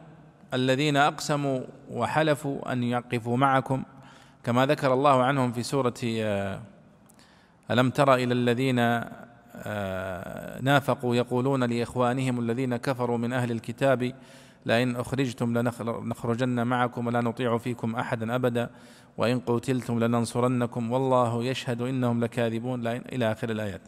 الذين 0.55 0.97
أقسموا 0.97 1.61
وحلفوا 1.91 2.73
أن 2.73 2.83
يقفوا 2.83 3.37
معكم 3.37 3.83
كما 4.45 4.66
ذكر 4.66 4.95
الله 4.95 5.23
عنهم 5.23 5.53
في 5.53 5.62
سورة 5.62 5.95
آه، 6.05 6.61
ألم 7.71 7.91
تر 7.91 8.14
إلى 8.14 8.35
الذين 8.35 8.79
آه، 9.55 10.61
نافقوا 10.61 11.16
يقولون 11.16 11.64
لإخوانهم 11.64 12.41
الذين 12.41 12.77
كفروا 12.77 13.18
من 13.18 13.33
أهل 13.33 13.51
الكتاب 13.51 14.12
لئن 14.66 14.97
أخرجتم 14.97 15.59
لنخرجن 15.59 16.66
معكم 16.66 17.07
ولا 17.07 17.21
نطيع 17.21 17.59
فيكم 17.59 17.97
أحدا 17.97 18.35
أبدا 18.35 18.71
وإن 19.18 19.41
قتلتم 19.41 20.05
لننصرنكم 20.05 20.93
والله 20.93 21.45
يشهد 21.45 21.83
إنهم 21.83 22.25
لكاذبون 22.25 22.87
إلى 22.87 23.33
آخر 23.33 23.51
الآيات. 23.51 23.81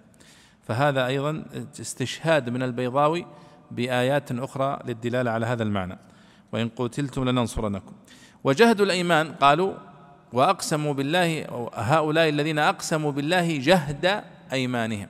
فهذا 0.63 1.07
أيضا 1.07 1.45
استشهاد 1.81 2.51
من 2.51 2.63
البيضاوي 2.63 3.27
بآيات 3.71 4.33
أخرى 4.33 4.79
للدلالة 4.85 5.31
على 5.31 5.47
هذا 5.47 5.63
المعنى. 5.63 5.99
وإن 6.53 6.69
قتلتم 6.69 7.29
لننصرنكم. 7.29 7.93
وجهد 8.45 8.81
الأيمان 8.81 9.33
قالوا 9.33 9.75
وأقسموا 10.33 10.95
بالله 10.95 11.47
هؤلاء 11.75 12.29
الذين 12.29 12.59
أقسموا 12.59 13.13
بالله 13.13 13.59
جهد 13.59 14.25
أيمانهم. 14.53 15.09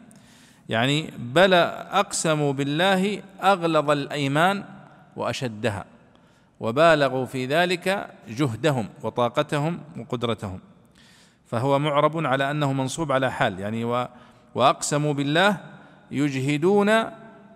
يعني 0.69 1.11
بل 1.19 1.55
أقسموا 1.55 2.53
بالله 2.53 3.23
أغلظ 3.43 3.91
الأيمان 3.91 4.65
وأشدها 5.17 5.85
وبالغوا 6.61 7.27
في 7.27 7.47
ذلك 7.47 8.09
جهدهم 8.29 8.89
وطاقتهم 9.03 9.79
وقدرتهم. 9.99 10.61
فهو 11.47 11.79
معرب 11.79 12.27
على 12.27 12.51
أنه 12.51 12.73
منصوب 12.73 13.13
على 13.13 13.33
حال 13.33 13.61
يعني 13.61 13.85
وأقسموا 14.55 15.13
بالله 15.13 15.57
يجهدون 16.11 16.91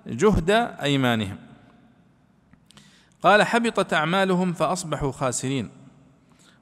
جهد 0.07 0.51
أيمانهم. 0.83 1.37
قال 3.23 3.43
حبطت 3.43 3.95
أعمالهم 3.95 4.53
فأصبحوا 4.53 5.13
خاسرين. 5.13 5.71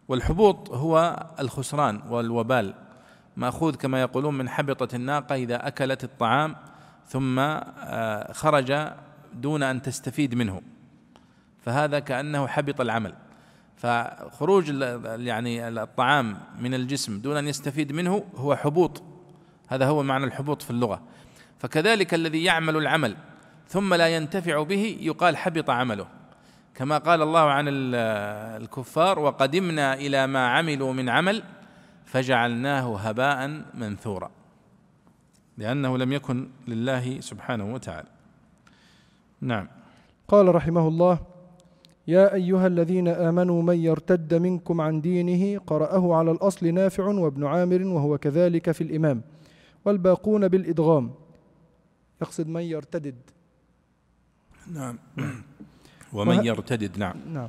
والحبوط 0.08 0.70
هو 0.70 1.26
الخسران 1.40 2.02
والوبال 2.08 2.74
مأخوذ 3.36 3.74
كما 3.74 4.00
يقولون 4.00 4.34
من 4.34 4.48
حبطت 4.48 4.94
الناقة 4.94 5.34
إذا 5.34 5.68
أكلت 5.68 6.04
الطعام 6.04 6.56
ثم 7.08 7.38
آه، 7.38 8.32
خرج 8.32 8.88
دون 9.34 9.62
أن 9.62 9.82
تستفيد 9.82 10.34
منه. 10.34 10.62
فهذا 11.60 11.98
كأنه 11.98 12.46
حبط 12.46 12.80
العمل. 12.80 13.14
فخروج 13.76 14.68
يعني 15.04 15.68
الطعام 15.68 16.36
من 16.60 16.74
الجسم 16.74 17.20
دون 17.20 17.36
أن 17.36 17.48
يستفيد 17.48 17.92
منه 17.92 18.24
هو 18.36 18.56
حبوط. 18.56 19.02
هذا 19.68 19.86
هو 19.86 20.02
معنى 20.02 20.24
الحبوط 20.24 20.62
في 20.62 20.70
اللغة. 20.70 21.02
فكذلك 21.58 22.14
الذي 22.14 22.44
يعمل 22.44 22.76
العمل 22.76 23.16
ثم 23.68 23.94
لا 23.94 24.08
ينتفع 24.08 24.62
به 24.62 24.98
يقال 25.00 25.36
حبط 25.36 25.70
عمله. 25.70 26.06
كما 26.74 26.98
قال 26.98 27.22
الله 27.22 27.40
عن 27.40 27.64
الكفار 27.68 29.18
وقدمنا 29.18 29.94
إلى 29.94 30.26
ما 30.26 30.46
عملوا 30.46 30.92
من 30.92 31.08
عمل 31.08 31.42
فجعلناه 32.04 32.96
هباء 32.96 33.62
منثورا. 33.74 34.30
لأنه 35.58 35.98
لم 35.98 36.12
يكن 36.12 36.48
لله 36.68 37.20
سبحانه 37.20 37.74
وتعالى. 37.74 38.08
نعم. 39.40 39.68
قال 40.28 40.54
رحمه 40.54 40.88
الله 40.88 41.18
يا 42.08 42.34
أيها 42.34 42.66
الذين 42.66 43.08
آمنوا 43.08 43.62
من 43.62 43.78
يرتد 43.78 44.34
منكم 44.34 44.80
عن 44.80 45.00
دينه 45.00 45.60
قرأه 45.66 46.14
على 46.14 46.30
الأصل 46.30 46.66
نافع 46.66 47.04
وابن 47.04 47.46
عامر 47.46 47.82
وهو 47.82 48.18
كذلك 48.18 48.70
في 48.70 48.80
الإمام 48.80 49.22
والباقون 49.84 50.48
بالإدغام. 50.48 51.14
يقصد 52.22 52.48
من 52.48 52.62
يرتدد. 52.62 53.16
نعم. 54.72 54.98
ومن 56.14 56.46
يرتدد 56.46 56.98
نعم. 56.98 57.14
نعم. 57.32 57.48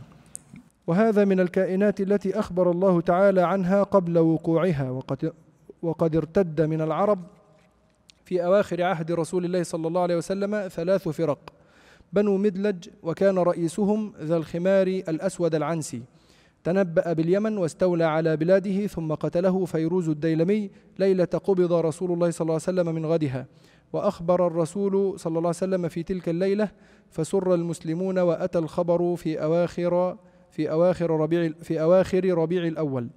وهذا 0.88 1.26
من 1.26 1.40
الكائنات 1.40 2.02
التي 2.02 2.40
أخبر 2.40 2.72
الله 2.72 3.02
تعالى 3.02 3.42
عنها 3.42 3.84
قبل 3.84 4.18
وقوعها 4.18 4.90
وقد, 4.90 5.34
وقد 5.82 6.16
ارتد 6.16 6.62
من 6.62 6.82
العرب 6.82 7.20
في 8.26 8.46
أواخر 8.46 8.84
عهد 8.84 9.12
رسول 9.12 9.46
الله 9.46 9.64
صلى 9.64 9.88
الله 9.88 10.02
عليه 10.02 10.18
وسلم 10.18 10.68
ثلاث 10.68 11.08
فرق 11.08 11.40
بنو 12.14 12.38
مدلج 12.38 12.90
وكان 13.04 13.38
رئيسهم 13.38 14.14
ذا 14.22 14.38
الخمار 14.38 14.88
الأسود 14.88 15.56
العنسي. 15.56 16.02
تنبأ 16.64 17.14
باليمن 17.14 17.58
واستولى 17.58 18.04
على 18.04 18.38
بلاده 18.38 18.88
ثم 18.88 19.14
قتله 19.14 19.66
فيروز 19.66 20.10
الديلمي 20.10 20.70
ليلة 21.00 21.26
قبض 21.26 21.74
رسول 21.74 22.12
الله 22.12 22.32
صلى 22.32 22.46
الله 22.46 22.54
عليه 22.68 22.82
وسلم 22.82 22.96
من 22.96 23.06
غدها. 23.06 23.46
وأخبر 23.94 24.48
الرسول 24.48 25.20
صلى 25.20 25.38
الله 25.38 25.40
عليه 25.40 25.50
وسلم 25.50 25.88
في 25.88 26.04
تلك 26.04 26.30
الليلة 26.30 26.70
فسر 27.10 27.54
المسلمون 27.54 28.20
وأتى 28.20 28.60
الخبر 28.60 29.16
في 29.16 29.44
أواخر 29.44 30.18
في 30.52 30.72
أواخر 30.72 31.12
ربيع 31.12 31.52
في 31.62 31.82
أواخر 31.82 32.26
ربيع 32.26 32.64
الأول. 32.64 33.08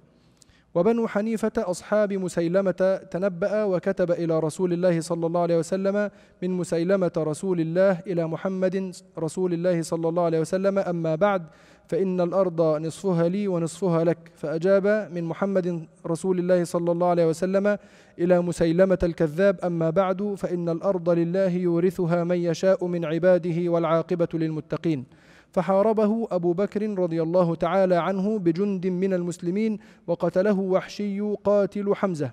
وبنو 0.75 1.07
حنيفة 1.07 1.51
أصحاب 1.57 2.13
مسيلمة 2.13 3.01
تنبأ 3.11 3.63
وكتب 3.63 4.11
إلى 4.11 4.39
رسول 4.39 4.73
الله 4.73 5.01
صلى 5.01 5.27
الله 5.27 5.41
عليه 5.41 5.57
وسلم 5.57 6.09
من 6.43 6.51
مسيلمة 6.51 7.11
رسول 7.17 7.59
الله 7.61 7.99
إلى 8.07 8.27
محمد 8.27 8.95
رسول 9.17 9.53
الله 9.53 9.81
صلى 9.81 10.09
الله 10.09 10.23
عليه 10.23 10.39
وسلم. 10.39 10.79
أما 10.79 11.15
بعد 11.15 11.45
فإن 11.89 12.21
الأرض 12.21 12.61
نصفها 12.61 13.27
لي 13.27 13.47
ونصفها 13.47 14.03
لك. 14.03 14.31
فأجاب 14.35 15.09
من 15.11 15.23
محمد 15.23 15.87
رسول 16.05 16.39
الله 16.39 16.63
صلى 16.63 16.91
الله 16.91 17.07
عليه 17.07 17.27
وسلم 17.27 17.77
إلى 18.19 18.41
مسيلمة 18.41 18.97
الكذاب 19.03 19.59
أما 19.63 19.89
بعد 19.89 20.33
فإن 20.37 20.69
الأرض 20.69 21.09
لله 21.09 21.49
يورثها 21.49 22.23
من 22.23 22.37
يشاء 22.37 22.85
من 22.85 23.05
عباده 23.05 23.71
والعاقبة 23.71 24.27
للمتقين. 24.33 25.05
فحاربه 25.51 26.27
أبو 26.31 26.53
بكر 26.53 26.99
رضي 26.99 27.21
الله 27.21 27.55
تعالى 27.55 27.95
عنه 27.95 28.39
بجند 28.39 28.87
من 28.87 29.13
المسلمين 29.13 29.79
وقتله 30.07 30.59
وحشي 30.59 31.21
قاتل 31.21 31.95
حمزة. 31.95 32.31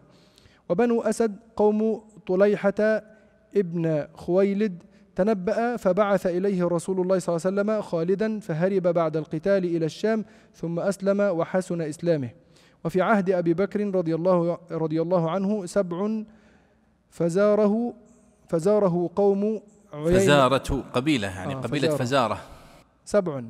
وبنو 0.69 1.01
أسد 1.01 1.37
قوم 1.57 2.01
طليحة 2.27 3.03
ابن 3.57 4.05
خويلد 4.15 4.83
تنبأ 5.17 5.77
فبعث 5.77 6.27
إليه 6.27 6.65
رسول 6.65 7.01
الله 7.01 7.19
صلى 7.19 7.37
الله 7.37 7.47
عليه 7.47 7.55
وسلم 7.73 7.83
خالدا 7.83 8.41
فهرب 8.41 8.83
بعد 8.83 9.17
القتال 9.17 9.65
إلى 9.65 9.87
الشام 9.87 10.25
ثم 10.55 10.81
أسلم 10.81 11.21
وحسن 11.21 11.81
إسلامه. 11.81 12.31
وفي 12.85 13.03
عهد 13.03 13.31
أبي 13.31 13.55
بكر 13.55 13.95
رضي 13.95 14.15
الله, 14.15 14.59
رضي 14.71 15.03
الله 15.03 15.31
عنه 15.31 15.67
سبع 15.67 16.23
فزاره 17.11 17.95
فزاره 18.49 19.11
قوم 19.17 19.61
فزارة 19.93 20.85
قبيلة 20.93 21.29
يعني 21.29 21.55
آه 21.55 21.57
قبيلة 21.61 21.89
فزارة, 21.89 22.05
فزارة. 22.35 22.39
سبع 23.05 23.43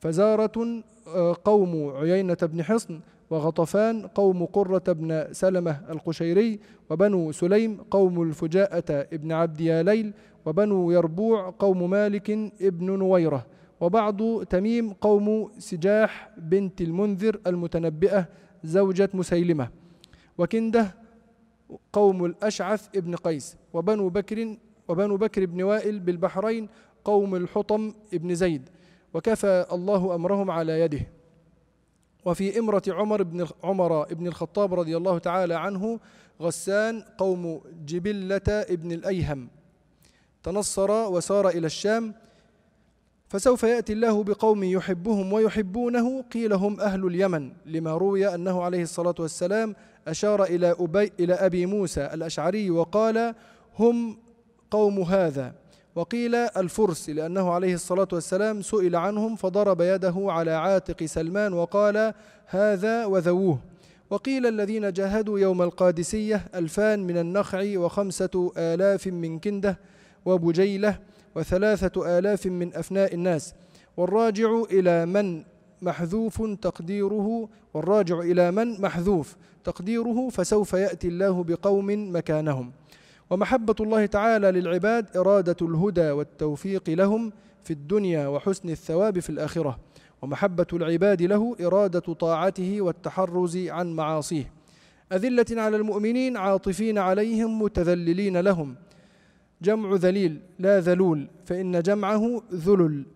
فزارة 0.00 0.82
آه، 1.08 1.36
قوم 1.44 1.92
عيينة 1.96 2.36
بن 2.42 2.62
حصن 2.62 3.00
وغطفان 3.30 4.06
قوم 4.06 4.44
قرة 4.44 4.82
بن 4.92 5.26
سلمة 5.32 5.80
القشيري 5.90 6.60
وبنو 6.90 7.32
سليم 7.32 7.76
قوم 7.90 8.22
الفجاءة 8.22 8.84
ابن 9.12 9.32
عبد 9.32 9.60
ياليل 9.60 10.12
وبنو 10.46 10.90
يربوع 10.90 11.54
قوم 11.58 11.90
مالك 11.90 12.30
ابن 12.60 12.98
نويرة 12.98 13.46
وبعض 13.80 14.44
تميم 14.44 14.92
قوم 14.92 15.50
سجاح 15.58 16.30
بنت 16.38 16.80
المنذر 16.80 17.40
المتنبئة 17.46 18.28
زوجة 18.64 19.10
مسيلمة 19.14 19.68
وكندة 20.38 20.94
قوم 21.92 22.24
الأشعث 22.24 22.88
ابن 22.96 23.16
قيس 23.16 23.56
وبنو 23.72 24.08
بكر 24.08 24.56
وبنو 24.88 25.16
بكر 25.16 25.46
بن 25.46 25.62
وائل 25.62 26.00
بالبحرين 26.00 26.68
قوم 27.04 27.34
الحطم 27.34 27.92
ابن 28.14 28.34
زيد 28.34 28.68
وكفى 29.14 29.66
الله 29.72 30.14
أمرهم 30.14 30.50
على 30.50 30.80
يده. 30.80 31.06
وفي 32.24 32.58
إمرة 32.58 32.82
عمر 32.88 33.22
بن 33.22 33.46
عمر 33.64 34.14
بن 34.14 34.26
الخطاب 34.26 34.74
رضي 34.74 34.96
الله 34.96 35.18
تعالى 35.18 35.54
عنه 35.54 36.00
غسان 36.40 37.02
قوم 37.18 37.60
جبلة 37.86 38.48
ابن 38.48 38.92
الأيهم. 38.92 39.48
تنصر 40.42 40.90
وسار 40.90 41.48
إلى 41.48 41.66
الشام 41.66 42.14
فسوف 43.28 43.62
يأتي 43.62 43.92
الله 43.92 44.24
بقوم 44.24 44.64
يحبهم 44.64 45.32
ويحبونه 45.32 46.22
قيل 46.22 46.52
هم 46.52 46.80
أهل 46.80 47.06
اليمن 47.06 47.52
لما 47.66 47.96
روي 47.96 48.34
أنه 48.34 48.62
عليه 48.62 48.82
الصلاة 48.82 49.14
والسلام 49.18 49.74
أشار 50.08 50.44
إلى, 50.44 50.76
أبي 50.80 51.12
إلى 51.20 51.34
أبي 51.34 51.66
موسى 51.66 52.10
الأشعري 52.14 52.70
وقال 52.70 53.34
هم 53.78 54.16
قوم 54.70 55.00
هذا 55.00 55.54
وقيل 55.94 56.34
الفرس 56.34 57.10
لأنه 57.10 57.50
عليه 57.52 57.74
الصلاة 57.74 58.08
والسلام 58.12 58.62
سئل 58.62 58.96
عنهم 58.96 59.36
فضرب 59.36 59.80
يده 59.80 60.14
على 60.18 60.50
عاتق 60.50 61.04
سلمان 61.04 61.52
وقال 61.52 62.14
هذا 62.46 63.06
وذووه 63.06 63.58
وقيل 64.10 64.46
الذين 64.46 64.92
جاهدوا 64.92 65.38
يوم 65.38 65.62
القادسية 65.62 66.46
ألفان 66.54 67.06
من 67.06 67.18
النخع 67.18 67.72
وخمسة 67.76 68.52
آلاف 68.56 69.06
من 69.06 69.38
كندة 69.38 69.78
وبجيلة 70.24 70.98
وثلاثة 71.34 72.18
آلاف 72.18 72.46
من 72.46 72.74
أفناء 72.74 73.14
الناس. 73.14 73.54
والراجع 73.96 74.62
إلى 74.70 75.06
من 75.06 75.44
محذوف 75.82 76.42
تقديره 76.42 77.48
والراجع 77.74 78.20
إلى 78.20 78.50
من 78.50 78.80
محذوف 78.80 79.36
تقديره 79.64 80.28
فسوف 80.28 80.72
يأتي 80.72 81.08
الله 81.08 81.44
بقوم 81.44 82.16
مكانهم. 82.16 82.72
ومحبة 83.30 83.74
الله 83.80 84.06
تعالى 84.06 84.50
للعباد 84.50 85.16
إرادة 85.16 85.56
الهدى 85.62 86.10
والتوفيق 86.10 86.90
لهم 86.90 87.32
في 87.64 87.72
الدنيا 87.72 88.28
وحسن 88.28 88.68
الثواب 88.70 89.18
في 89.18 89.30
الآخرة. 89.30 89.78
ومحبة 90.22 90.66
العباد 90.72 91.22
له 91.22 91.56
إرادة 91.60 92.00
طاعته 92.00 92.80
والتحرز 92.80 93.56
عن 93.56 93.92
معاصيه. 93.92 94.52
أذلة 95.12 95.46
على 95.50 95.76
المؤمنين 95.76 96.36
عاطفين 96.36 96.98
عليهم 96.98 97.62
متذللين 97.62 98.36
لهم. 98.36 98.74
جمع 99.62 99.94
ذليل 99.94 100.40
لا 100.58 100.80
ذلول 100.80 101.28
فإن 101.44 101.82
جمعه 101.82 102.42
ذلل 102.54 103.06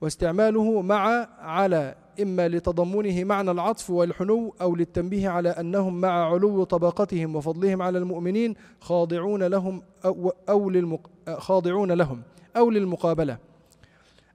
واستعماله 0.00 0.82
مع 0.82 1.28
على 1.38 1.94
إما 2.22 2.48
لتضمنه 2.48 3.24
معنى 3.24 3.50
العطف 3.50 3.90
والحنو 3.90 4.54
أو 4.60 4.76
للتنبيه 4.76 5.28
على 5.28 5.48
أنهم 5.48 6.00
مع 6.00 6.32
علو 6.32 6.64
طبقتهم 6.64 7.36
وفضلهم 7.36 7.82
على 7.82 7.98
المؤمنين 7.98 8.54
خاضعون 8.80 9.42
لهم 9.42 9.82
أو, 10.04 10.32
أو 10.48 10.70
للمق... 10.70 11.10
خاضعون 11.38 11.92
لهم 11.92 12.22
أو 12.56 12.70
للمقابلة. 12.70 13.38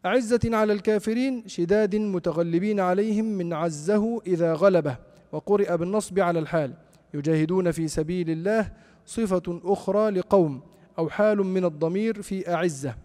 أعزة 0.06 0.40
على 0.46 0.74
الكافرين 0.74 1.44
شداد 1.48 1.96
متغلبين 1.96 2.80
عليهم 2.80 3.26
من 3.26 3.54
عزه 3.54 4.22
إذا 4.28 4.54
غلبه 4.54 4.98
وقرئ 5.32 5.78
بالنصب 5.78 6.20
على 6.20 6.40
الحال. 6.40 6.74
يجاهدون 7.14 7.72
في 7.72 7.88
سبيل 7.88 8.30
الله 8.30 8.72
صفة 9.06 9.62
أخرى 9.64 10.10
لقوم 10.10 10.62
أو 11.00 11.10
حال 11.10 11.38
من 11.38 11.66
الضمير 11.66 12.22
في 12.22 12.54
أعزة. 12.54 12.96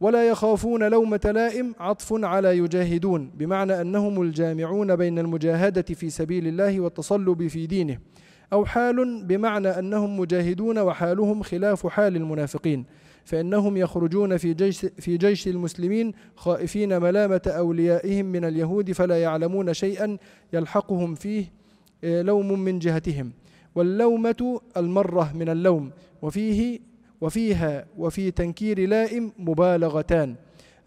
ولا 0.00 0.28
يخافون 0.28 0.88
لومة 0.88 1.32
لائم 1.34 1.74
عطف 1.80 2.24
على 2.24 2.58
يجاهدون 2.58 3.30
بمعنى 3.34 3.80
أنهم 3.80 4.22
الجامعون 4.22 4.96
بين 4.96 5.18
المجاهدة 5.18 5.82
في 5.82 6.10
سبيل 6.10 6.46
الله 6.46 6.80
والتصلب 6.80 7.46
في 7.46 7.66
دينه. 7.66 7.98
أو 8.52 8.64
حال 8.64 9.24
بمعنى 9.24 9.68
أنهم 9.68 10.20
مجاهدون 10.20 10.78
وحالهم 10.78 11.42
خلاف 11.42 11.86
حال 11.86 12.16
المنافقين. 12.16 12.84
فإنهم 13.24 13.76
يخرجون 13.76 14.36
في 14.36 14.54
جيش, 14.54 14.86
في 14.86 15.16
جيش 15.16 15.48
المسلمين 15.48 16.12
خائفين 16.36 17.00
ملامة 17.00 17.42
أوليائهم 17.46 18.26
من 18.26 18.44
اليهود 18.44 18.92
فلا 18.92 19.22
يعلمون 19.22 19.74
شيئا 19.74 20.16
يلحقهم 20.52 21.14
فيه 21.14 21.52
آه، 22.04 22.22
لوم 22.22 22.60
من 22.60 22.78
جهتهم. 22.78 23.32
واللومة 23.74 24.60
المرة 24.76 25.32
من 25.36 25.48
اللوم 25.48 25.90
وفيه 26.22 26.80
وفيها 27.20 27.86
وفي 27.98 28.30
تنكير 28.30 28.88
لائم 28.88 29.32
مبالغتان. 29.38 30.34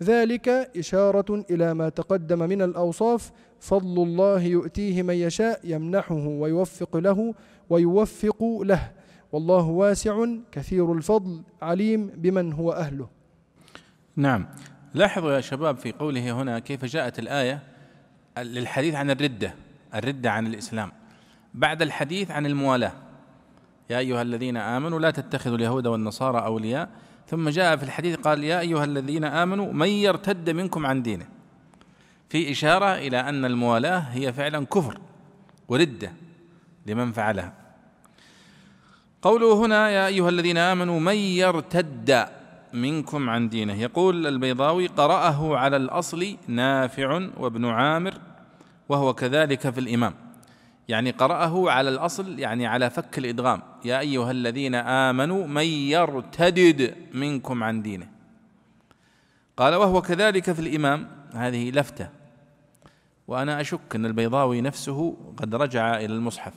ذلك 0.04 0.50
إشارة 0.78 1.46
إلى 1.50 1.74
ما 1.74 1.90
تقدم 1.90 2.40
من 2.40 2.62
الأوصاف 2.62 3.32
فضل 3.60 4.04
الله 4.04 4.42
يؤتيه 4.42 5.04
من 5.04 5.14
يشاء 5.14 5.60
يمنحه 5.64 6.28
ويوفق 6.28 6.98
له 6.98 7.34
ويوفق 7.70 8.62
له. 8.64 8.92
والله 9.32 9.66
واسع 9.66 10.26
كثير 10.52 10.94
الفضل 10.94 11.42
عليم 11.62 12.08
بمن 12.08 12.54
هو 12.54 12.72
أهله. 12.72 13.10
نعم. 14.16 14.48
لاحظوا 14.94 15.32
يا 15.32 15.42
شباب 15.42 15.78
في 15.78 15.92
قوله 15.92 16.32
هنا 16.42 16.60
كيف 16.60 16.86
جاءت 16.86 17.20
الآية 17.20 17.64
للحديث 18.38 18.96
عن 18.96 19.12
الردة 19.12 19.54
الردة 19.96 20.32
عن 20.32 20.48
الإسلام. 20.48 20.92
بعد 21.54 21.82
الحديث 21.82 22.32
عن 22.32 22.46
الموالاة. 22.46 22.92
يا 23.90 23.98
أيها 23.98 24.22
الذين 24.22 24.58
آمنوا 24.58 25.00
لا 25.00 25.12
تتخذوا 25.12 25.58
اليهود 25.58 25.88
والنصارى 25.88 26.40
أولياء. 26.46 26.90
ثم 27.28 27.50
جاء 27.50 27.76
في 27.76 27.84
الحديث 27.84 28.16
قال 28.16 28.44
يا 28.44 28.60
أيها 28.60 28.84
الذين 28.84 29.24
آمنوا 29.24 29.74
من 29.74 29.88
يرتد 29.88 30.50
منكم 30.50 30.86
عن 30.86 31.02
دينه؟ 31.02 31.26
في 32.30 32.52
إشارة 32.52 32.96
إلى 32.96 33.20
أن 33.20 33.46
الموالاة 33.46 34.00
هي 34.00 34.34
فعلا 34.34 34.66
كفر 34.66 35.00
وردة 35.68 36.12
لمن 36.86 37.12
فعلها. 37.12 37.54
قوله 39.22 39.66
هنا 39.66 39.90
يا 39.90 40.08
أيها 40.08 40.30
الذين 40.30 40.58
آمنوا 40.58 41.00
من 41.00 41.16
يرتد 41.16 42.26
منكم 42.74 43.30
عن 43.30 43.50
دينه. 43.50 43.74
يقول 43.74 44.28
البيضاوي 44.28 44.88
قرأه 44.88 45.58
على 45.58 45.78
الأصل 45.78 46.38
نافع 46.48 47.30
وابن 47.38 47.66
عامر 47.66 48.14
وهو 48.90 49.14
كذلك 49.14 49.70
في 49.70 49.80
الإمام. 49.80 50.14
يعني 50.90 51.12
قرأه 51.12 51.72
على 51.72 51.90
الأصل 51.90 52.40
يعني 52.40 52.68
على 52.68 52.90
فك 52.90 53.18
الإدغام. 53.18 53.62
يا 53.86 54.00
أيها 54.00 54.32
الذين 54.32 54.76
آمنوا 54.76 55.48
من 55.48 55.64
يرتدد 55.66 56.96
منكم 57.14 57.64
عن 57.64 57.82
دينه. 57.82 58.08
قال 59.58 59.76
وهو 59.76 60.02
كذلك 60.02 60.52
في 60.52 60.60
الإمام. 60.60 61.08
هذه 61.34 61.72
لفتة. 61.72 62.10
وأنا 63.28 63.62
أشك 63.62 63.96
أن 63.96 64.06
البيضاوي 64.06 64.62
نفسه 64.62 65.18
قد 65.38 65.56
رجع 65.56 65.98
إلى 65.98 66.14
المصحف 66.14 66.54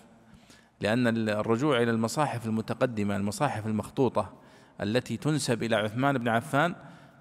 لأن 0.80 1.28
الرجوع 1.28 1.83
إلى 1.83 1.91
المصاحف 1.91 2.47
المتقدمة 2.47 3.16
المصاحف 3.16 3.66
المخطوطة 3.66 4.33
التي 4.80 5.16
تنسب 5.16 5.62
إلى 5.62 5.76
عثمان 5.76 6.18
بن 6.18 6.28
عفان 6.28 6.74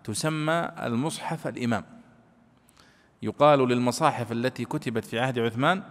تسمى 0.04 0.72
المصحف 0.84 1.48
الإمام. 1.48 1.84
يقال 3.22 3.60
للمصاحف 3.60 4.32
التي 4.32 4.66
كتبت 4.66 5.06
في 5.06 5.20
عهد 5.20 5.40
عثمان 5.40 5.84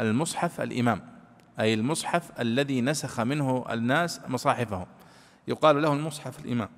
المصحف 0.00 0.60
الإمام 0.60 1.00
أي 1.60 1.74
المصحف 1.74 2.40
الذي 2.40 2.80
نسخ 2.80 3.20
منه 3.20 3.64
الناس 3.70 4.20
مصاحفهم. 4.28 4.86
يقال 5.48 5.82
له 5.82 5.92
المصحف 5.92 6.44
الإمام. 6.44 6.68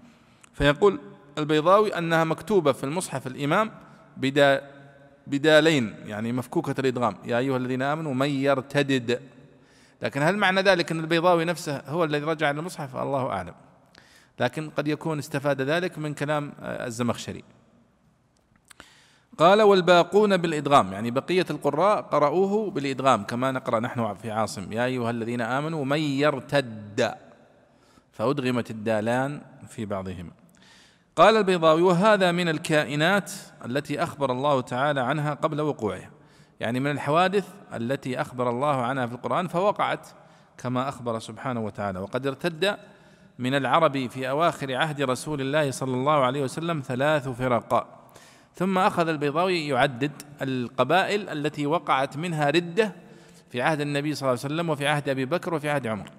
فيقول 0.55 1.01
البيضاوي 1.39 1.99
أنها 1.99 2.25
مكتوبة 2.25 2.73
في 2.73 2.85
المصحف 2.85 3.27
الإمام 3.27 3.71
بدا 4.17 4.71
بدالين 5.27 5.95
يعني 6.07 6.33
مفكوكة 6.33 6.75
الإدغام. 6.81 7.17
يا 7.25 7.39
أيها 7.39 7.57
الذين 7.57 7.83
آمنوا 7.83 8.15
من 8.15 8.29
يرتدد. 8.29 9.21
لكن 10.03 10.23
هل 10.23 10.37
معنى 10.37 10.61
ذلك 10.61 10.93
أن 10.93 11.01
البيضاوي 11.01 11.45
نفسه 11.45 11.83
هو 11.87 12.05
الذي 12.05 12.25
رجع 12.25 12.51
إلى 12.51 12.61
المصحف 12.61 12.97
الله 12.97 13.27
أعلم. 13.27 13.55
لكن 14.41 14.71
قد 14.71 14.89
يكون 14.89 15.19
استفاد 15.19 15.63
ذلك 15.63 15.99
من 15.99 16.15
كلام 16.15 16.53
الزمخشري. 16.61 17.45
قال 19.39 19.63
والباقون 19.63 20.37
بالإدغام. 20.37 20.93
يعني 20.93 21.11
بقية 21.11 21.47
القراء 21.51 22.01
قرأوه 22.01 22.71
بالإدغام 22.71 23.23
كما 23.23 23.53
نقرأ 23.53 23.81
نحن 23.81 24.15
في 24.15 24.31
عاصم. 24.31 24.73
يا 24.73 24.85
أيها 24.85 25.11
الذين 25.11 25.41
آمنوا 25.41 25.85
من 25.85 25.99
يرتد 25.99 27.15
فأدغمت 28.13 28.71
الدالان 28.71 29.41
في 29.69 29.87
بعضهما. 29.87 30.31
قال 31.17 31.37
البيضاوي 31.37 31.83
وهذا 31.83 32.33
من 32.33 32.49
الكائنات 32.49 33.33
التي 33.65 34.03
أخبر 34.03 34.33
الله 34.33 34.61
تعالى 34.61 35.01
عنها 35.01 35.35
قبل 35.35 35.61
وقوعها. 35.61 36.11
يعني 36.61 36.81
من 36.81 36.91
الحوادث 36.91 37.49
التي 37.75 38.21
أخبر 38.21 38.51
الله 38.51 38.83
عنها 38.83 39.07
في 39.07 39.15
القرآن 39.15 39.49
فوقعت 39.49 40.09
كما 40.59 40.89
أخبر 40.89 41.19
سبحانه 41.19 41.61
وتعالى. 41.61 41.99
وقد 41.99 42.27
ارتد 42.27 42.77
من 43.39 43.55
العرب 43.55 44.07
في 44.07 44.31
أواخر 44.31 44.75
عهد 44.75 45.03
رسول 45.03 45.41
الله 45.41 45.71
صلى 45.71 45.95
الله 45.95 46.25
عليه 46.25 46.43
وسلم 46.43 46.83
ثلاث 46.87 47.29
فرق 47.29 47.98
ثم 48.59 48.79
أخذ 48.79 49.09
البيضاوي 49.09 49.69
يعدد 49.69 50.13
القبائل 50.43 51.29
التي 51.29 51.67
وقعت 51.67 52.17
منها 52.17 52.51
ردة 52.51 52.93
في 53.51 53.63
عهد 53.63 53.81
النبي 53.81 54.15
صلى 54.15 54.29
الله 54.29 54.45
عليه 54.45 54.55
وسلم 54.55 54.71
وفي 54.71 54.87
عهد 54.87 55.09
أبي 55.09 55.25
بكر 55.25 55.55
وفي 55.55 55.71
عهد 55.71 55.87
عمر. 55.87 56.11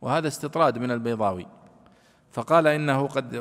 وهذا 0.00 0.28
استطراد 0.28 0.78
من 0.78 0.90
البيضاوي. 0.90 1.46
فقال 2.32 2.66
إنه 2.66 3.06
قد 3.06 3.32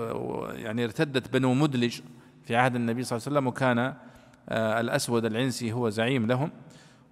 يعني 0.54 0.84
ارتدت 0.84 1.34
بنو 1.34 1.54
مدلج 1.54 2.00
في 2.44 2.56
عهد 2.56 2.76
النبي 2.76 3.04
صلى 3.04 3.18
الله 3.18 3.28
عليه 3.28 3.38
وسلم 3.38 3.48
وكان 3.48 3.94
آه، 4.50 4.80
الأسود 4.80 5.26
العنسي 5.26 5.72
هو 5.72 5.90
زعيم 5.90 6.28
لهم. 6.28 6.52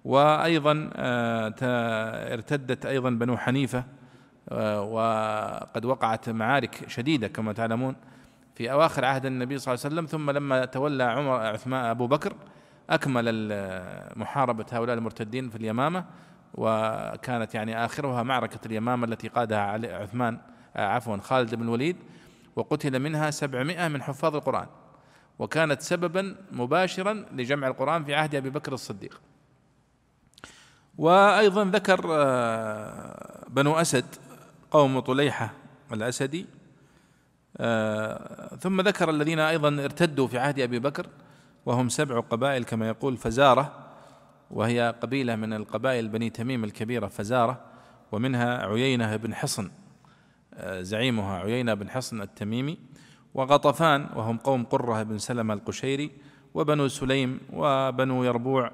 وأيضا 0.04 0.90
آه، 0.94 1.54
ارتدت 2.34 2.86
أيضا 2.86 3.10
بنو 3.10 3.36
حنيفة 3.36 3.84
آه، 4.48 4.82
وقد 4.82 5.84
وقعت 5.84 6.30
معارك 6.30 6.88
شديدة 6.88 7.28
كما 7.28 7.52
تعلمون. 7.52 7.96
في 8.54 8.72
أواخر 8.72 9.04
عهد 9.04 9.26
النبي 9.26 9.58
صلى 9.58 9.74
الله 9.74 9.84
عليه 9.84 9.94
وسلم 9.94 10.06
ثم 10.06 10.30
لما 10.30 10.64
تولى 10.64 11.04
عمر 11.04 11.32
عثمان 11.32 11.84
أبو 11.84 12.06
بكر 12.06 12.36
أكمل 12.90 13.48
محاربة 14.16 14.66
هؤلاء 14.72 14.96
المرتدين 14.96 15.50
في 15.50 15.56
اليمامة 15.56 16.04
وكانت 16.54 17.54
يعني 17.54 17.84
آخرها 17.84 18.22
معركة 18.22 18.58
اليمامة 18.66 19.06
التي 19.06 19.28
قادها 19.28 19.60
عثمان 20.02 20.38
عفوا 20.76 21.16
خالد 21.16 21.54
بن 21.54 21.62
الوليد 21.62 21.96
وقتل 22.56 22.98
منها 22.98 23.30
سبعمائة 23.30 23.88
من 23.88 24.02
حفاظ 24.02 24.36
القرآن. 24.36 24.66
وكانت 25.38 25.82
سببا 25.82 26.36
مباشرا 26.52 27.26
لجمع 27.32 27.66
القرآن 27.66 28.04
في 28.04 28.14
عهد 28.14 28.34
أبي 28.34 28.50
بكر 28.50 28.72
الصديق. 28.72 29.20
وأيضا 30.98 31.64
ذكر 31.64 32.06
آه، 32.10 33.46
بنو 33.48 33.74
أسد 33.74 34.04
قوم 34.70 35.00
طليحة 35.00 35.52
الأسدي 35.92 36.46
ثم 38.58 38.80
ذكر 38.80 39.10
الذين 39.10 39.38
أيضا 39.38 39.68
ارتدوا 39.68 40.26
في 40.26 40.38
عهد 40.38 40.60
أبي 40.60 40.78
بكر 40.78 41.06
وهم 41.66 41.88
سبع 41.88 42.20
قبائل 42.20 42.64
كما 42.64 42.88
يقول 42.88 43.16
فزارة 43.16 43.72
وهي 44.50 44.94
قبيلة 45.02 45.36
من 45.36 45.52
القبائل 45.52 46.08
بني 46.08 46.30
تميم 46.30 46.64
الكبيرة 46.64 47.06
فزارة 47.06 47.60
ومنها 48.12 48.66
عيينة 48.66 49.16
بن 49.16 49.34
حصن 49.34 49.70
آه، 50.54 50.82
زعيمها 50.82 51.38
عيينة 51.38 51.74
بن 51.74 51.90
حصن 51.90 52.22
التميمي 52.22 52.78
وغطفان 53.34 54.06
وهم 54.16 54.36
قوم 54.36 54.64
قرة 54.64 55.02
بن 55.02 55.18
سلمة 55.18 55.54
القشيري 55.54 56.10
وبنو 56.54 56.88
سليم 56.88 57.40
وبنو 57.52 58.24
يربوع 58.24 58.70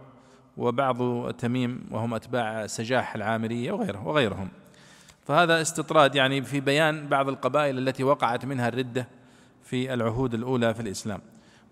وبعض 0.57 1.31
تميم 1.33 1.87
وهم 1.91 2.15
أتباع 2.15 2.67
سجاح 2.67 3.15
العامرية 3.15 3.73
وغيره 3.73 4.07
وغيرهم. 4.07 4.49
فهذا 5.31 5.61
استطراد 5.61 6.15
يعني 6.15 6.43
في 6.43 6.61
بيان 6.61 7.09
بعض 7.09 7.29
القبائل 7.29 7.79
التي 7.79 8.05
وقعت 8.05 8.45
منها 8.45 8.69
الردة 8.69 9.09
في 9.63 9.95
العهود 9.95 10.35
الأولى 10.35 10.75
في 10.75 10.81
الإسلام. 10.81 11.21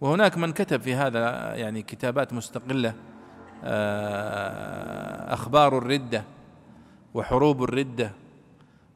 وهناك 0.01 0.39
من 0.39 0.53
كتب 0.53 0.81
في 0.81 0.95
هذا 0.95 1.55
يعني 1.55 1.83
كتابات 1.83 2.33
مستقلة 2.33 2.95
آه، 3.65 5.35
أخبار 5.35 5.79
الردة 5.79 6.25
وحروب 7.15 7.63
الردة 7.63 8.13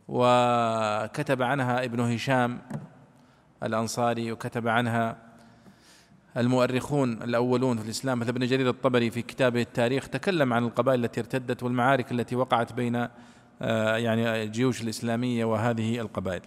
وكتب 0.09 1.43
عنها 1.43 1.85
ابن 1.85 2.01
هشام 2.01 2.59
الأنصاري 3.63 4.33
وكتب 4.33 4.69
عنها 4.69 5.17
المؤرخون 6.37 7.23
الأولون 7.23 7.79
في 7.79 7.85
الإسلام 7.85 8.19
مثل 8.19 8.29
ابن 8.29 8.47
جرير 8.47 8.69
الطبري 8.69 9.11
في 9.11 9.23
كتابه 9.23 9.61
التاريخ 9.61 10.09
تكلم 10.09 10.53
عن 10.53 10.65
القبائل 10.65 11.05
التي 11.05 11.21
ارتدت 11.21 11.63
والمعارك 11.63 12.13
التي 12.13 12.37
وقعت 12.37 12.73
بين 12.73 13.09
يعني 13.61 14.43
الجيوش 14.43 14.83
الإسلامية 14.83 15.45
وهذه 15.45 16.01
القبائل. 16.01 16.41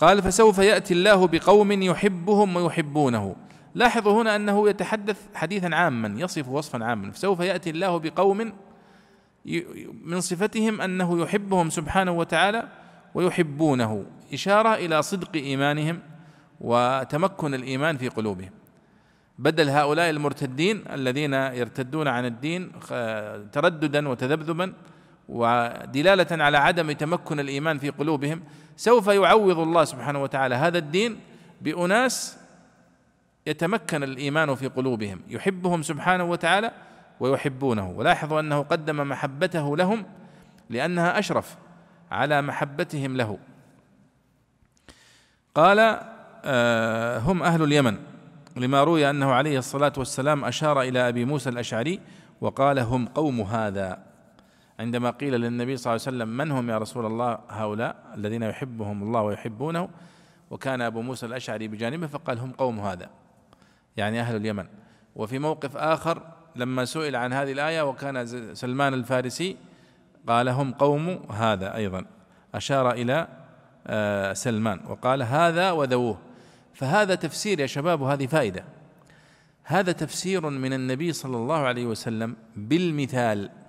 قال 0.00 0.22
فسوف 0.22 0.58
يأتي 0.58 0.94
الله 0.94 1.26
بقوم 1.26 1.82
يحبهم 1.82 2.56
ويحبونه. 2.56 3.36
لاحظوا 3.74 4.22
هنا 4.22 4.36
أنه 4.36 4.68
يتحدث 4.68 5.20
حديثا 5.34 5.74
عاما 5.74 6.20
يصف 6.20 6.48
وصفا 6.48 6.84
عاما. 6.84 7.10
فسوف 7.10 7.40
يأتي 7.40 7.70
الله 7.70 7.98
بقوم 7.98 8.52
من 10.04 10.20
صفتهم 10.20 10.80
أنه 10.80 11.22
يحبهم 11.22 11.70
سبحانه 11.70 12.12
وتعالى 12.12 12.68
ويحبونه. 13.14 14.06
إشارة 14.32 14.74
إلى 14.74 15.02
صدق 15.02 15.30
إيمانهم 15.34 16.00
وتمكن 16.60 17.54
الإيمان 17.54 17.96
في 17.96 18.08
قلوبهم. 18.08 18.50
بدل 19.38 19.68
هؤلاء 19.68 20.10
المرتدين 20.10 20.84
الذين 20.92 21.34
يرتدون 21.34 22.08
عن 22.08 22.26
الدين 22.26 22.72
ترددا 23.52 24.08
وتذبذبا 24.08 24.72
ودلالة 25.32 26.44
على 26.44 26.58
عدم 26.58 26.92
تمكن 26.92 27.40
الإيمان 27.40 27.78
في 27.78 27.90
قلوبهم 27.90 28.42
سوف 28.76 29.06
يعوض 29.06 29.58
الله 29.58 29.84
سبحانه 29.84 30.22
وتعالى 30.22 30.54
هذا 30.54 30.78
الدين 30.78 31.20
بأناس 31.60 32.38
يتمكن 33.46 34.02
الإيمان 34.02 34.54
في 34.54 34.68
قلوبهم 34.68 35.20
يحبهم 35.28 35.82
سبحانه 35.82 36.24
وتعالى 36.24 36.72
ويحبونه. 37.20 37.90
ولاحظوا 37.90 38.40
أنه 38.40 38.62
قدم 38.62 39.08
محبته 39.08 39.76
لهم 39.76 40.04
لأنها 40.70 41.18
أشرف 41.18 41.56
على 42.10 42.42
محبتهم 42.42 43.16
له. 43.16 43.38
قال 45.54 46.00
آه، 46.44 47.18
هم 47.18 47.42
أهل 47.42 47.62
اليمن 47.62 47.98
لما 48.56 48.84
روي 48.84 49.10
أنه 49.10 49.32
عليه 49.32 49.58
الصلاة 49.58 49.92
والسلام 49.96 50.44
أشار 50.44 50.82
إلى 50.82 51.08
أبي 51.08 51.24
موسى 51.24 51.48
الأشعري 51.48 52.00
وقال 52.40 52.78
هم 52.78 53.06
قوم 53.06 53.40
هذا. 53.40 54.11
عندما 54.82 55.10
قيل 55.10 55.32
للنبي 55.32 55.76
صلى 55.76 55.90
الله 55.90 56.06
عليه 56.06 56.16
وسلم 56.16 56.36
من 56.36 56.50
هم 56.50 56.70
يا 56.70 56.78
رسول 56.78 57.06
الله 57.06 57.38
هؤلاء 57.48 57.96
الذين 58.14 58.42
يحبهم 58.42 59.02
الله 59.02 59.22
ويحبونه؟ 59.22 59.88
وكان 60.50 60.80
أبو 60.80 61.02
موسى 61.02 61.26
الأشعري 61.26 61.68
بجانبه 61.68 62.06
فقال 62.06 62.38
هم 62.38 62.52
قوم 62.52 62.80
هذا 62.80 63.10
يعني 63.96 64.20
أهل 64.20 64.36
اليمن. 64.36 64.66
وفي 65.16 65.38
موقف 65.38 65.76
آخر 65.76 66.22
لما 66.56 66.84
سئل 66.84 67.16
عن 67.16 67.32
هذه 67.32 67.52
الآية 67.52 67.82
وكان 67.82 68.26
سلمان 68.54 68.94
الفارسي 68.94 69.56
قال 70.26 70.48
هم 70.48 70.72
قوم 70.72 71.22
هذا 71.30 71.76
أيضا. 71.76 72.04
أشار 72.54 72.90
إلى 72.90 73.28
آه، 73.86 74.32
سلمان 74.32 74.80
وقال 74.88 75.22
هذا 75.22 75.70
وذووه. 75.70 76.18
فهذا 76.74 77.14
تفسير 77.14 77.60
يا 77.60 77.66
شباب 77.66 78.00
وهذه 78.00 78.26
فائدة. 78.26 78.64
هذا 79.64 79.92
تفسير 79.92 80.50
من 80.50 80.72
النبي 80.72 81.12
صلى 81.12 81.36
الله 81.36 81.58
عليه 81.58 81.86
وسلم 81.86 82.36
بالمثال 82.56 83.61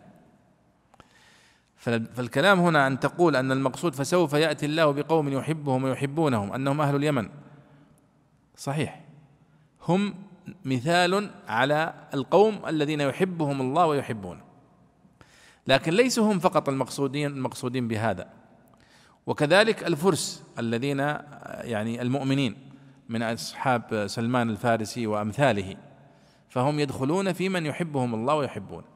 فالكلام 1.84 2.60
هنا 2.60 2.88
أن 2.88 3.00
تقول 3.00 3.36
أن 3.36 3.52
المقصود 3.52 3.96
فسوف 3.96 4.34
يأتي 4.34 4.66
الله 4.66 4.92
بقوم 4.92 5.30
يحبهم 5.30 5.84
ويحبونهم 5.84 6.54
أنهم 6.54 6.82
أهل 6.82 6.96
اليمن. 6.96 7.30
صحيح. 8.58 9.02
هم 9.88 10.14
مثال 10.66 11.30
على 11.48 11.94
القوم 12.14 12.60
الذين 12.68 13.02
يحبهم 13.02 13.62
الله 13.62 13.86
ويحبونه. 13.86 14.42
لكن 15.68 15.94
ليسوا 15.94 16.34
هم 16.34 16.40
فقط 16.40 16.70
المقصودين 16.70 17.32
المقصودين 17.32 17.88
بهذا. 17.88 18.30
وكذلك 19.26 19.88
الفرس 19.88 20.44
الذين 20.60 21.00
يعني 21.00 22.02
المؤمنين 22.02 22.56
من 23.10 23.24
أصحاب 23.24 24.08
سلمان 24.08 24.50
الفارسي 24.50 25.08
وأمثاله. 25.08 25.76
فهم 26.50 26.80
يدخلون 26.80 27.34
في 27.34 27.50
من 27.50 27.66
يحبهم 27.66 28.14
الله 28.16 28.36
ويحبونه. 28.36 28.88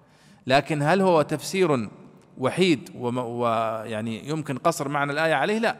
لكن 0.47 0.81
هل 0.81 1.01
هو 1.01 1.21
تفسير 1.21 1.89
وحيد 2.37 2.89
ويعني 2.95 4.29
يمكن 4.29 4.57
قصر 4.57 4.89
معنى 4.89 5.11
الآية 5.11 5.33
عليه؟ 5.33 5.59
لا. 5.59 5.75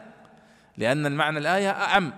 لأن 0.77 1.05
المعنى 1.05 1.39
الآية 1.39 1.69
أعم. 1.69 2.13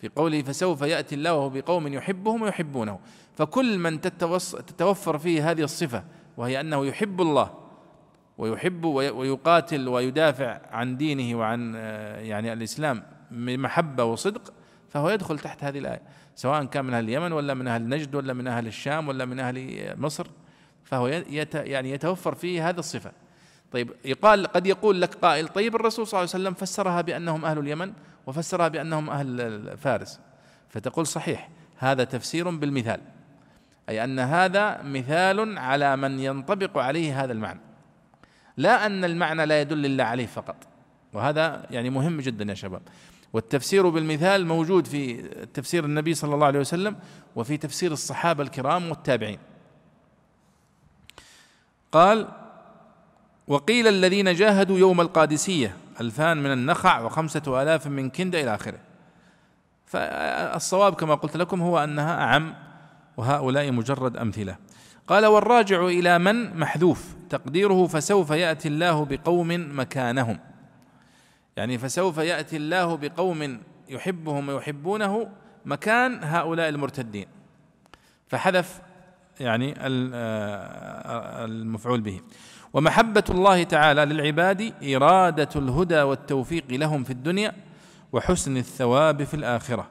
في 0.00 0.08
قوله 0.08 0.42
فسوف 0.42 0.82
يأتي 0.82 1.14
الله 1.14 1.48
بقوم 1.50 1.86
يحبهم 1.86 2.42
ويحبونه. 2.42 2.98
فكل 3.34 3.78
من 3.78 4.00
تتوفر 4.00 5.18
فيه 5.18 5.50
هذه 5.50 5.62
الصفة 5.62 6.04
وهي 6.36 6.60
أنه 6.60 6.86
يحب 6.86 7.20
الله 7.20 7.50
ويحب 8.38 8.84
ويقاتل 8.84 9.88
ويدافع 9.88 10.60
عن 10.70 10.96
دينه 10.96 11.38
وعن 11.38 11.72
آه، 11.76 12.20
يعني 12.20 12.52
الإسلام 12.52 13.02
بمحبة 13.30 14.04
وصدق 14.04 14.52
فهو 14.88 15.10
يدخل 15.10 15.38
تحت 15.38 15.64
هذه 15.64 15.78
الآية. 15.78 16.02
سواء 16.34 16.64
كان 16.64 16.84
من 16.84 16.94
أهل 16.94 17.04
اليمن 17.04 17.32
ولا 17.32 17.54
من 17.54 17.68
أهل 17.68 17.88
نجد 17.88 18.14
ولا 18.14 18.32
من 18.32 18.46
أهل 18.46 18.66
الشام 18.66 19.08
ولا 19.08 19.24
من 19.24 19.40
أهل 19.40 19.94
مصر 20.00 20.26
فهو 20.84 21.06
يعني 21.54 21.90
يتوفر 21.90 22.34
فيه 22.34 22.68
هذه 22.68 22.78
الصفة. 22.78 23.12
طيب 23.72 23.92
يقال 24.04 24.46
قد 24.46 24.66
يقول 24.66 25.02
لك 25.02 25.14
قائل 25.14 25.48
طيب 25.48 25.76
الرسول 25.76 26.06
صلى 26.06 26.18
الله 26.20 26.30
عليه 26.34 26.44
وسلم 26.44 26.54
فسرها 26.54 27.00
بأنهم 27.00 27.44
أهل 27.44 27.58
اليمن 27.58 27.92
وفسرها 28.26 28.68
بأنهم 28.68 29.10
أهل 29.10 29.78
فارس 29.78 30.20
فتقول 30.68 31.06
صحيح 31.06 31.48
هذا 31.76 32.04
تفسير 32.04 32.50
بالمثال. 32.50 33.00
أي 33.88 34.04
أن 34.04 34.18
هذا 34.18 34.82
مثال 34.82 35.58
على 35.58 35.96
من 35.96 36.20
ينطبق 36.20 36.78
عليه 36.78 37.24
هذا 37.24 37.32
المعنى. 37.32 37.60
لا 38.56 38.86
أن 38.86 39.04
المعنى 39.04 39.46
لا 39.46 39.60
يدل 39.60 39.86
إلا 39.86 40.04
عليه 40.04 40.26
فقط. 40.26 40.56
وهذا 41.12 41.66
يعني 41.70 41.90
مهم 41.90 42.20
جدا 42.20 42.44
يا 42.44 42.54
شباب. 42.54 42.82
والتفسير 43.32 43.88
بالمثال 43.88 44.46
موجود 44.46 44.86
في 44.86 45.22
تفسير 45.54 45.84
النبي 45.84 46.14
صلى 46.14 46.34
الله 46.34 46.46
عليه 46.46 46.60
وسلم 46.60 46.96
وفي 47.36 47.56
تفسير 47.56 47.92
الصحابة 47.92 48.42
الكرام 48.42 48.90
والتابعين. 48.90 49.38
قال 51.92 52.28
وقيل 53.50 53.88
الذين 53.88 54.34
جاهدوا 54.34 54.78
يوم 54.78 55.00
القادسية 55.00 55.76
ألفان 56.00 56.36
من 56.36 56.52
النخع 56.52 57.00
وخمسة 57.00 57.62
آلاف 57.62 57.86
من 57.86 58.10
كند 58.10 58.34
إلى 58.34 58.54
آخره. 58.54 58.78
فالصواب 59.86 60.94
كما 60.94 61.14
قلت 61.14 61.36
لكم 61.36 61.62
هو 61.62 61.78
أنها 61.84 62.22
أعم 62.24 62.54
وهؤلاء 63.16 63.72
مجرد 63.72 64.16
أمثلة. 64.16 64.56
قال 65.06 65.26
والراجع 65.26 65.86
إلى 65.86 66.18
من؟ 66.18 66.58
محذوف. 66.58 67.14
تقديره 67.30 67.86
فسوف 67.86 68.30
يأتي 68.30 68.68
الله 68.68 69.04
بقوم 69.04 69.78
مكانهم. 69.78 70.38
يعني 71.56 71.78
فسوف 71.78 72.18
يأتي 72.18 72.56
الله 72.56 72.96
بقوم 72.96 73.60
يحبهم 73.88 74.48
ويحبونه 74.48 75.28
مكان 75.64 76.24
هؤلاء 76.24 76.68
المرتدين. 76.68 77.26
فحذف 78.28 78.80
يعني 79.40 79.74
آه، 79.78 81.44
المفعول 81.44 82.00
به. 82.00 82.20
ومحبة 82.72 83.24
الله 83.30 83.62
تعالى 83.62 84.04
للعباد 84.04 84.72
إرادة 84.84 85.48
الهدى 85.56 86.02
والتوفيق 86.02 86.64
لهم 86.70 87.04
في 87.04 87.10
الدنيا 87.10 87.52
وحسن 88.12 88.56
الثواب 88.56 89.24
في 89.24 89.34
الآخرة 89.34 89.88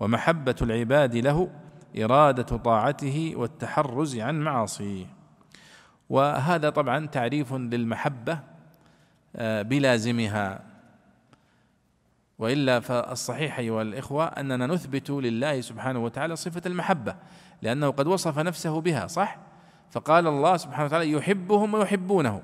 ومحبة 0.00 0.56
العباد 0.62 1.16
له 1.16 1.50
إرادة 1.98 2.42
طاعته 2.42 3.32
والتحرز 3.36 4.18
عن 4.18 4.40
معاصيه. 4.40 5.06
وهذا 6.10 6.70
طبعا 6.70 7.06
تعريف 7.06 7.52
للمحبة 7.52 8.38
آه، 9.36 9.62
بلازمها. 9.62 10.60
وإلا 12.38 12.80
فالصحيح 12.80 13.58
أيها 13.58 13.82
الإخوة 13.82 14.24
أننا 14.24 14.66
نثبت 14.66 15.10
لله 15.10 15.60
سبحانه 15.60 15.98
وتعالى 16.04 16.36
صفة 16.36 16.62
المحبة 16.66 17.16
لأنه 17.62 17.90
قد 17.90 18.06
وصف 18.06 18.38
نفسه 18.38 18.80
بها 18.80 19.06
صح؟ 19.06 19.38
فقال 19.92 20.26
الله 20.26 20.56
سبحانه 20.56 20.84
وتعالى 20.84 21.12
يحبهم 21.12 21.74
ويحبونه. 21.74 22.42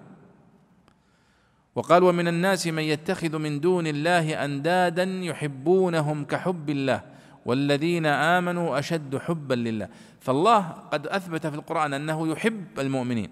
وقال 1.75 2.03
ومن 2.03 2.29
الناس 2.29 2.67
من 2.67 2.83
يتخذ 2.83 3.39
من 3.39 3.61
دون 3.61 3.87
الله 3.87 4.45
أندادا 4.45 5.03
يحبونهم 5.03 6.25
كحب 6.25 6.71
الله 6.71 7.01
والذين 7.47 8.07
آمنوا 8.07 8.79
أشد 8.79 9.17
حبا 9.17 9.55
لله. 9.55 9.89
فالله 10.21 10.61
قد 10.93 11.07
أثبت 11.07 11.47
في 11.47 11.55
القرآن 11.55 11.95
أنه 11.95 12.29
يحب 12.29 12.81
المؤمنين 12.81 13.31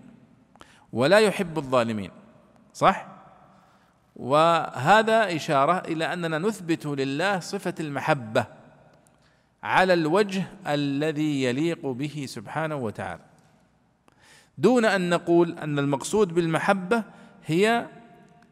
ولا 0.92 1.18
يحب 1.18 1.58
الظالمين. 1.58 2.10
صح؟ 2.72 3.06
وهذا 4.16 5.36
إشارة 5.36 5.78
إلى 5.78 6.12
أننا 6.12 6.38
نثبت 6.38 6.86
لله 6.86 7.40
صفة 7.40 7.74
المحبة 7.80 8.46
على 9.62 9.92
الوجه 9.92 10.44
الذي 10.66 11.44
يليق 11.44 11.86
به 11.86 12.24
سبحانه 12.28 12.76
وتعالى. 12.76 13.25
دون 14.58 14.84
أن 14.84 15.10
نقول 15.10 15.58
أن 15.58 15.78
المقصود 15.78 16.34
بالمحبة 16.34 17.02
هي 17.46 17.86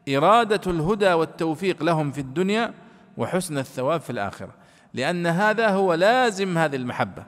إرادة 0.09 0.71
الهدى 0.71 1.13
والتوفيق 1.13 1.83
لهم 1.83 2.11
في 2.11 2.21
الدنيا 2.21 2.73
وحسن 3.17 3.57
الثواب 3.57 4.01
في 4.01 4.09
الآخرة. 4.09 4.51
لأن 4.93 5.27
هذا 5.27 5.69
هو 5.69 5.93
لازم 5.93 6.57
هذه 6.57 6.75
المحبة. 6.75 7.23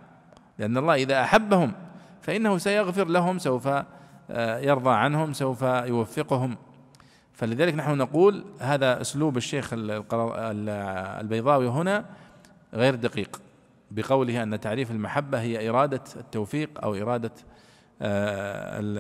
لأن 0.60 0.78
الله 0.78 0.96
إذا 0.96 1.22
أحبهم 1.22 1.72
فإنه 2.22 2.58
سيغفر 2.58 3.08
لهم 3.08 3.40
سوف 3.40 3.68
آه، 4.30 4.60
يرضى 4.60 4.90
عنهم 4.90 5.34
سوف 5.34 5.62
يوفقهم. 5.62 6.58
فلذلك 7.34 7.74
نحن 7.74 7.98
نقول 7.98 8.46
هذا 8.60 9.02
أسلوب 9.02 9.38
الشيخ 9.38 9.70
البيضاوي 11.22 11.68
هنا 11.68 12.06
غير 12.74 12.96
دقيق 12.96 13.42
بقوله 13.92 14.44
أن 14.44 14.60
تعريف 14.60 14.92
المحبة 14.92 15.42
هي 15.42 15.70
إرادة 15.70 16.02
التوفيق 16.16 16.70
أو 16.84 16.96
إرادة 16.96 17.32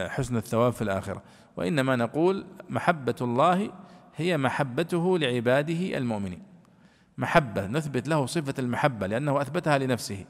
حسن 0.10 0.38
الثواب 0.38 0.74
في 0.74 0.82
الآخرة. 0.82 1.24
وإنما 1.58 1.96
نقول 1.96 2.46
محبة 2.70 3.16
الله 3.22 3.72
هي 4.16 4.38
محبته 4.38 5.20
لعباده 5.20 5.98
المؤمنين. 5.98 6.44
محبة 7.18 7.68
نثبت 7.68 8.08
له 8.08 8.26
صفة 8.26 8.54
المحبة 8.60 9.08
لأنه 9.08 9.42
أثبتها 9.42 9.78
لنفسه. 9.78 10.26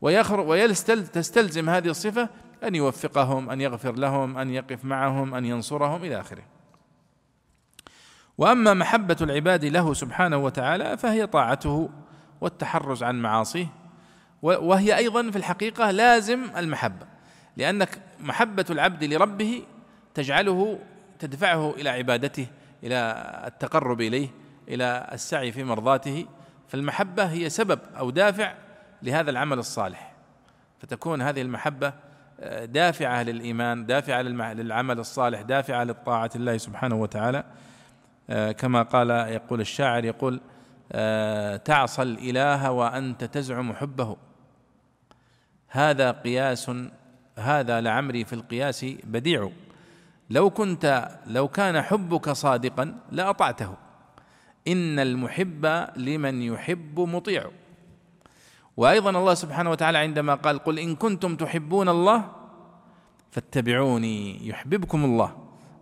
وتستلزم 0.00 1.70
هذه 1.70 1.88
الصفة 1.88 2.28
أن 2.64 2.74
يوفقهم 2.74 3.50
أن 3.50 3.60
يغفر 3.60 3.92
لهم 3.92 4.38
أن 4.38 4.50
يقف 4.50 4.84
معهم 4.84 5.34
أن 5.34 5.44
ينصرهم 5.44 6.04
إلى 6.04 6.20
آخره. 6.20 6.42
وأما 8.38 8.74
محبة 8.74 9.16
العباد 9.20 9.64
له 9.64 9.94
سبحانه 9.94 10.36
وتعالى 10.36 10.96
فهي 10.96 11.26
طاعته 11.26 11.90
والتحرز 12.40 13.02
عن 13.02 13.22
معاصيه 13.22 13.66
وهي 14.42 14.96
أيضا 14.96 15.30
في 15.30 15.36
الحقيقة 15.36 15.90
لازم 15.90 16.40
المحبة. 16.56 17.13
لأنك 17.56 17.98
محبة 18.20 18.64
العبد 18.70 19.04
لربه 19.04 19.62
تجعله 20.14 20.78
تدفعه 21.18 21.70
إلى 21.70 21.88
عبادته 21.88 22.46
إلى 22.84 22.96
التقرب 23.46 24.00
إليه 24.00 24.28
إلى 24.68 25.08
السعي 25.12 25.52
في 25.52 25.64
مرضاته. 25.64 26.26
فالمحبة 26.68 27.24
هي 27.24 27.50
سبب 27.50 27.78
أو 27.98 28.10
دافع 28.10 28.54
لهذا 29.02 29.30
العمل 29.30 29.58
الصالح. 29.58 30.14
فتكون 30.78 31.22
هذه 31.22 31.42
المحبة 31.42 31.92
آه، 32.40 32.64
دافعة 32.64 33.22
للإيمان 33.22 33.86
دافعة 33.86 34.22
للعمل 34.22 34.98
الصالح 34.98 35.40
دافعة 35.40 35.84
للطاعه 35.84 36.30
الله 36.36 36.56
سبحانه 36.56 36.96
وتعالى. 36.96 37.44
آه، 38.30 38.52
كما 38.52 38.82
قال 38.82 39.10
يقول 39.10 39.60
الشاعر 39.60 40.04
يقول 40.04 40.40
آه، 40.92 41.56
تعصى 41.56 42.02
الإله 42.02 42.70
وأنت 42.70 43.24
تزعم 43.24 43.72
حبه. 43.72 44.16
هذا 45.68 46.10
قياس 46.10 46.70
هذا 47.38 47.80
لعمري 47.80 48.24
في 48.24 48.32
القياس 48.32 48.86
بديع. 49.04 49.50
لو 50.30 50.50
كنت 50.50 51.08
لو 51.26 51.48
كان 51.48 51.82
حبك 51.82 52.30
صادقا 52.30 52.98
لأطعته. 53.12 53.74
إن 54.68 54.98
المحب 54.98 55.66
لمن 55.96 56.42
يحب 56.42 57.00
مطيع. 57.00 57.50
وأيضا 58.76 59.10
الله 59.10 59.34
سبحانه 59.34 59.70
وتعالى 59.70 59.98
عندما 59.98 60.34
قال 60.34 60.58
قل 60.58 60.78
إن 60.78 60.96
كنتم 60.96 61.36
تحبون 61.36 61.88
الله 61.88 62.24
فاتبعوني 63.30 64.48
يحببكم 64.48 65.04
الله 65.04 65.36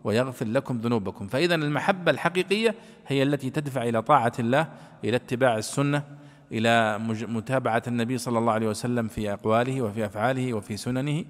ويغفر 0.05 0.46
لكم 0.46 0.76
ذنوبكم. 0.78 1.28
فاذا 1.28 1.55
المحبة 1.55 2.11
الحقيقية 2.11 2.74
هي 3.07 3.22
التي 3.22 3.50
تدفع 3.50 3.82
إلى 3.82 4.03
طاعة 4.03 4.32
الله 4.38 4.68
إلى 5.05 5.16
اتباع 5.16 5.59
السنة 5.59 6.22
إلى 6.53 6.98
متابعة 7.28 7.82
النبي 7.86 8.18
صلى 8.18 8.38
الله 8.38 8.53
عليه 8.53 8.68
وسلم 8.68 9.09
في 9.09 9.32
أقواله 9.32 9.82
وفي 9.82 10.07
أفعاله 10.07 10.55
وفي 10.55 10.76
سننه. 10.76 11.24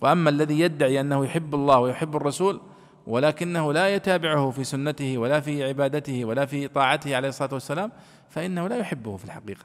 وأما 0.00 0.30
الذي 0.30 0.60
يدعي 0.60 1.00
أنه 1.00 1.24
يحب 1.24 1.54
الله 1.54 1.78
ويحب 1.78 2.16
الرسول 2.16 2.60
ولكنه 3.06 3.72
لا 3.72 3.94
يتابعه 3.94 4.50
في 4.50 4.64
سنته 4.64 5.18
ولا 5.18 5.40
في 5.40 5.64
عبادته 5.64 6.24
ولا 6.24 6.46
في 6.46 6.68
طاعته 6.68 7.16
عليه 7.16 7.28
الصلاة 7.28 7.54
والسلام 7.54 7.92
فإنه 8.30 8.68
لا 8.68 8.76
يحبه 8.76 9.16
في 9.16 9.24
الحقيقة. 9.24 9.64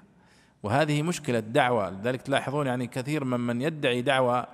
وهذه 0.64 1.02
مشكلة 1.02 1.40
دعوة. 1.40 1.90
لذلك 1.90 2.22
تلاحظون 2.22 2.68
يعني 2.68 2.88
كثير 2.88 3.24
من 3.24 3.40
من 3.40 3.62
يدعي 3.62 4.02
دعوة 4.02 4.48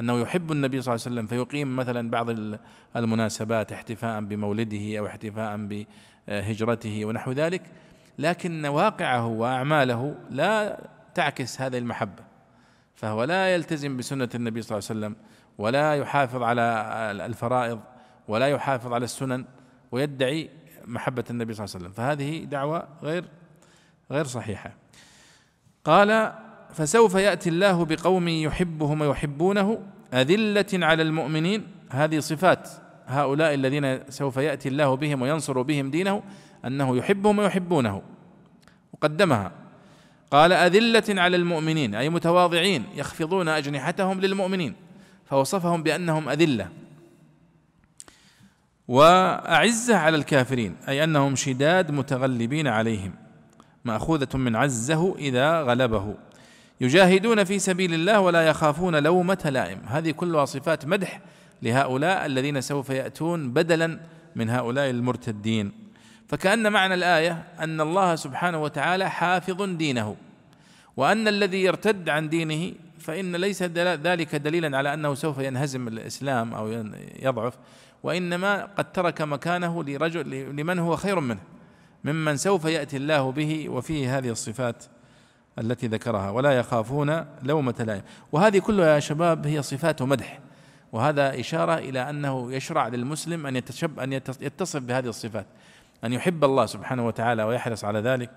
أنه 0.00 0.20
يحب 0.20 0.52
النبي 0.52 0.82
صلى 0.82 0.94
الله 0.94 1.04
عليه 1.06 1.14
وسلم 1.14 1.26
فيقيم 1.26 1.76
مثلا 1.76 2.10
بعض 2.10 2.26
المناسبات 2.96 3.72
احتفاء 3.72 4.20
بمولده 4.20 4.98
أو 4.98 5.06
احتفاء 5.06 5.56
بهجرته 6.28 7.04
ونحو 7.04 7.32
ذلك. 7.32 7.62
لكن 8.18 8.66
واقعه 8.66 9.26
وأعماله 9.26 10.14
لا 10.30 10.80
تعكس 11.14 11.60
هذه 11.60 11.78
المحبة. 11.78 12.22
فهو 12.94 13.24
لا 13.24 13.54
يلتزم 13.54 13.96
بسنة 13.96 14.28
النبي 14.34 14.62
صلى 14.62 14.78
الله 14.78 14.88
عليه 14.90 15.00
وسلم 15.00 15.16
ولا 15.58 15.94
يحافظ 15.94 16.42
على 16.42 16.62
الفرائض 17.26 17.80
ولا 18.28 18.48
يحافظ 18.48 18.92
على 18.92 19.04
السنن 19.04 19.44
ويدعي 19.92 20.50
محبة 20.86 21.24
النبي 21.30 21.54
صلى 21.54 21.64
الله 21.64 21.74
عليه 21.74 21.84
وسلم. 21.84 21.92
فهذه 21.92 22.44
دعوة 22.44 22.88
غير 23.02 23.24
غير 24.10 24.24
صحيحة. 24.24 24.72
قال 25.84 26.32
فسوف 26.72 27.14
يأتي 27.14 27.48
الله 27.50 27.84
بقوم 27.84 28.28
يحبهم 28.28 29.00
ويحبونه 29.00 29.78
أذلة 30.14 30.86
على 30.86 31.02
المؤمنين. 31.02 31.66
هذه 31.90 32.18
صفات 32.18 32.68
هؤلاء 33.06 33.54
الذين 33.54 34.10
سوف 34.10 34.36
يأتي 34.36 34.68
الله 34.68 34.96
بهم 34.96 35.22
وينصر 35.22 35.62
بهم 35.62 35.90
دينه 35.90 36.22
أنه 36.66 36.96
يحبهم 36.96 37.38
ويحبونه 37.38 38.02
وقدمها 38.92 39.52
قال 40.30 40.52
أذلة 40.52 41.22
على 41.22 41.36
المؤمنين 41.36 41.94
أي 41.94 42.08
متواضعين 42.08 42.84
يخفضون 42.94 43.48
أجنحتهم 43.48 44.20
للمؤمنين 44.20 44.74
فوصفهم 45.26 45.82
بأنهم 45.82 46.28
أذلة. 46.28 46.68
وأعزة 48.88 49.96
على 49.96 50.16
الكافرين 50.16 50.76
أي 50.88 51.04
أنهم 51.04 51.36
شداد 51.36 51.90
متغلبين 51.90 52.66
عليهم 52.66 53.14
مأخوذة 53.84 54.38
من 54.38 54.56
عزه 54.56 55.16
إذا 55.16 55.62
غلبه. 55.62 56.14
يجاهدون 56.80 57.44
في 57.44 57.58
سبيل 57.58 57.94
الله 57.94 58.20
ولا 58.20 58.48
يخافون 58.48 58.96
لومة 58.96 59.50
لائم. 59.50 59.78
هذه 59.86 60.10
كلها 60.10 60.44
صفات 60.44 60.86
مدح 60.86 61.20
لهؤلاء 61.62 62.26
الذين 62.26 62.60
سوف 62.60 62.90
يأتون 62.90 63.52
بدلا 63.52 64.00
من 64.36 64.50
هؤلاء 64.50 64.90
المرتدين. 64.90 65.83
فكأن 66.28 66.72
معنى 66.72 66.94
الآية 66.94 67.44
أن 67.60 67.80
الله 67.80 68.16
سبحانه 68.16 68.62
وتعالى 68.62 69.10
حافظ 69.10 69.62
دينه 69.62 70.16
وأن 70.96 71.28
الذي 71.28 71.62
يرتد 71.62 72.08
عن 72.08 72.28
دينه 72.28 72.72
فإن 72.98 73.36
ليس 73.36 73.62
ذلك 73.62 74.36
دليلا 74.36 74.78
على 74.78 74.94
أنه 74.94 75.14
سوف 75.14 75.38
ينهزم 75.38 75.88
الإسلام 75.88 76.54
أو 76.54 76.84
يضعف 77.22 77.54
وإنما 78.02 78.64
قد 78.64 78.92
ترك 78.92 79.22
مكانه 79.22 79.84
لرجل 79.84 80.56
لمن 80.56 80.78
هو 80.78 80.96
خير 80.96 81.20
منه 81.20 81.40
ممن 82.04 82.36
سوف 82.36 82.64
يأتي 82.64 82.96
الله 82.96 83.32
به 83.32 83.68
وفيه 83.68 84.18
هذه 84.18 84.28
الصفات 84.28 84.84
التي 85.58 85.86
ذكرها 85.86 86.30
ولا 86.30 86.52
يخافون 86.52 87.24
لومة 87.42 87.74
لائم. 87.86 88.02
وهذه 88.32 88.58
كلها 88.58 88.94
يا 88.94 89.00
شباب 89.00 89.46
هي 89.46 89.62
صفات 89.62 90.02
مدح 90.02 90.40
وهذا 90.92 91.40
إشارة 91.40 91.74
إلى 91.74 92.10
أنه 92.10 92.52
يشرع 92.52 92.88
للمسلم 92.88 93.46
أن 94.00 94.12
يتصف 94.40 94.76
بهذه 94.76 95.08
الصفات. 95.08 95.46
أن 96.04 96.12
يحب 96.12 96.44
الله 96.44 96.66
سبحانه 96.66 97.06
وتعالى 97.06 97.42
ويحرص 97.44 97.84
على 97.84 97.98
ذلك 97.98 98.30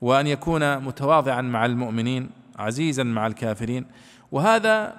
وأن 0.00 0.26
يكون 0.26 0.78
متواضعا 0.78 1.40
مع 1.40 1.66
المؤمنين 1.66 2.30
عزيزا 2.58 3.02
مع 3.02 3.26
الكافرين. 3.26 3.86
وهذا 4.32 4.94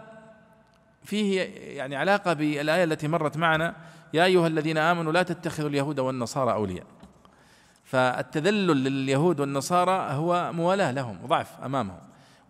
فيه 1.03 1.41
يعني 1.77 1.95
علاقة 1.95 2.33
بالآية 2.33 2.83
التي 2.83 3.07
مرت 3.07 3.37
معنا 3.37 3.75
يا 4.13 4.25
أيها 4.25 4.47
الذين 4.47 4.77
آمنوا 4.77 5.11
لا 5.11 5.23
تتخذوا 5.23 5.69
اليهود 5.69 5.99
والنصارى 5.99 6.53
أولياء. 6.53 6.85
فالتذلل 7.85 8.83
لليهود 8.83 9.39
والنصارى 9.39 10.13
هو 10.13 10.51
موالاة 10.53 10.91
لهم 10.91 11.23
وضعف 11.23 11.61
أمامهم. 11.65 11.99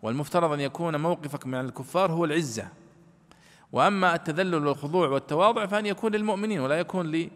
والمفترض 0.02 0.52
أن 0.52 0.60
يكون 0.60 0.96
موقفك 0.96 1.48
من 1.48 1.60
الكفار 1.60 2.12
هو 2.12 2.26
العزة. 2.26 2.68
وأما 3.72 4.16
التذلل 4.16 4.68
والخضوع 4.68 5.08
والتواضع 5.08 5.66
فأن 5.66 5.86
يكون 5.86 6.12
للمؤمنين 6.12 6.60
ولا 6.60 6.80
يكون 6.80 7.30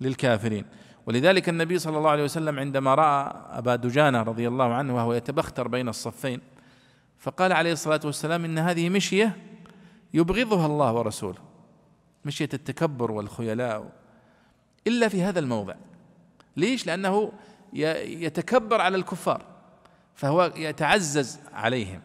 للكافرين. 0.00 0.64
ولذلك 1.08 1.48
النبي 1.48 1.78
صلى 1.78 1.98
الله 1.98 2.10
عليه 2.10 2.24
وسلم 2.24 2.58
عندما 2.58 2.94
رأى 2.94 3.32
أبا 3.50 3.76
دجانة 3.76 4.22
رضي 4.22 4.48
الله 4.48 4.74
عنه 4.74 4.96
وهو 4.96 5.12
يتبختر 5.12 5.68
بين 5.68 5.88
الصفين 5.88 6.40
فقال 7.18 7.52
عليه 7.52 7.72
الصلاة 7.72 8.00
والسلام 8.04 8.44
إن 8.44 8.58
هذه 8.58 8.88
مشية 8.88 9.36
يبغضها 10.14 10.66
الله 10.66 10.92
ورسوله 10.92 11.38
مشية 12.24 12.48
التكبر 12.54 13.10
والخيلاء 13.10 13.92
إلا 14.86 15.08
في 15.08 15.22
هذا 15.22 15.38
الموضع. 15.38 15.74
ليش؟ 16.56 16.86
لأنه 16.86 17.32
يتكبر 17.72 18.80
على 18.80 18.96
الكفار 18.96 19.44
فهو 20.14 20.52
يتعزز 20.56 21.38
عليهم. 21.52 22.00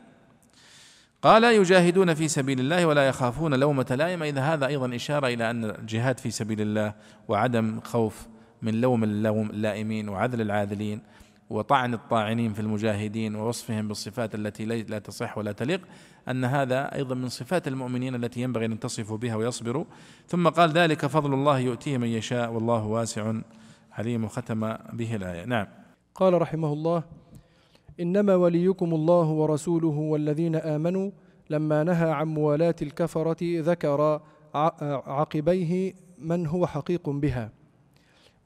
قال 1.22 1.44
يجاهدون 1.44 2.14
في 2.14 2.28
سبيل 2.28 2.60
الله 2.60 2.86
ولا 2.86 3.08
يخافون 3.08 3.54
لومة 3.54 3.96
لائم 3.98 4.24
إذا 4.24 4.42
هذا 4.42 4.68
أيضا 4.68 4.96
إشارة 4.96 5.28
إلى 5.28 5.50
أن 5.50 5.66
الجهاد 5.66 6.20
في 6.20 6.32
سبيل 6.32 6.62
الله 6.62 6.94
وعدم 7.28 7.82
خوف 7.82 8.33
من 8.64 8.82
لوم 8.82 9.04
اللوم 9.04 9.50
اللائمين 9.50 10.10
وعذل 10.10 10.42
العاذلين 10.42 11.02
وطعن 11.50 11.94
الطاعنين 11.94 12.54
في 12.54 12.60
المجاهدين 12.60 13.36
ووصفهم 13.36 13.88
بالصفات 13.88 14.36
التي 14.36 14.66
لا 14.66 15.00
تصح 15.00 15.38
ولا 15.38 15.52
تليق 15.52 15.82
أن 16.30 16.46
هذا 16.46 16.96
أيضا 16.96 17.16
من 17.16 17.30
صفات 17.30 17.68
المؤمنين 17.68 18.16
التي 18.16 18.42
ينبغي 18.42 18.66
أن 18.66 18.72
يتصفوا 18.72 19.18
بها 19.18 19.36
ويصبروا. 19.36 19.86
ثم 20.28 20.50
قال 20.50 20.72
ذلك 20.72 21.06
فضل 21.06 21.34
الله 21.34 21.60
يؤتيه 21.60 21.98
من 21.98 22.08
يشاء 22.08 22.52
والله 22.52 22.86
واسع 22.86 23.34
عليم 23.92 24.28
ختم 24.28 24.60
به 24.94 25.16
الآية. 25.16 25.46
نعم. 25.46 25.68
قال 26.16 26.42
رحمه 26.42 26.74
الله 26.74 27.04
إنما 28.00 28.36
وليكم 28.36 28.94
الله 28.94 29.28
ورسوله 29.30 29.88
والذين 29.88 30.56
آمنوا 30.56 31.12
لما 31.50 31.84
نهى 31.84 32.12
عن 32.12 32.28
موالاه 32.28 32.76
الكفرة 32.82 33.62
ذكر 33.62 34.22
عقبيه 35.08 35.94
من 36.18 36.48
هو 36.48 36.68
حقيق 36.68 37.10
بها. 37.10 37.63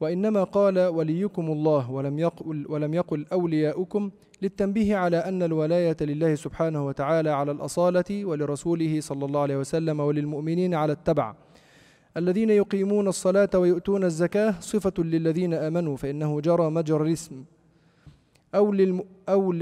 وإنما 0.00 0.44
قال 0.44 0.78
وليكم 0.78 1.52
الله 1.52 1.90
ولم 1.90 2.18
يقل, 2.18 2.66
ولم 2.68 2.94
يقل 2.94 3.26
أولياؤكم 3.32 4.10
للتنبيه 4.42 4.96
على 4.96 5.16
أن 5.16 5.42
الولاية 5.42 5.96
لله 6.00 6.34
سبحانه 6.34 6.86
وتعالى 6.86 7.30
على 7.30 7.52
الأصالة 7.52 8.24
ولرسوله 8.24 9.00
صلى 9.00 9.24
الله 9.24 9.40
عليه 9.40 9.56
وسلم 9.56 10.00
وللمؤمنين 10.00 10.74
على 10.74 10.92
التبع. 10.92 11.34
الذين 12.16 12.50
يقيمون 12.50 13.08
الصلاة 13.08 13.50
ويؤتون 13.54 14.04
الزكاة 14.04 14.54
صفة 14.60 14.92
للذين 14.98 15.54
آمنوا 15.54 15.96
فإنه 15.96 16.40
جرى 16.40 16.70
مجرى 16.70 17.08
الاسم. 17.08 17.44
أو, 18.54 18.72
للم 18.72 19.04
أو, 19.28 19.54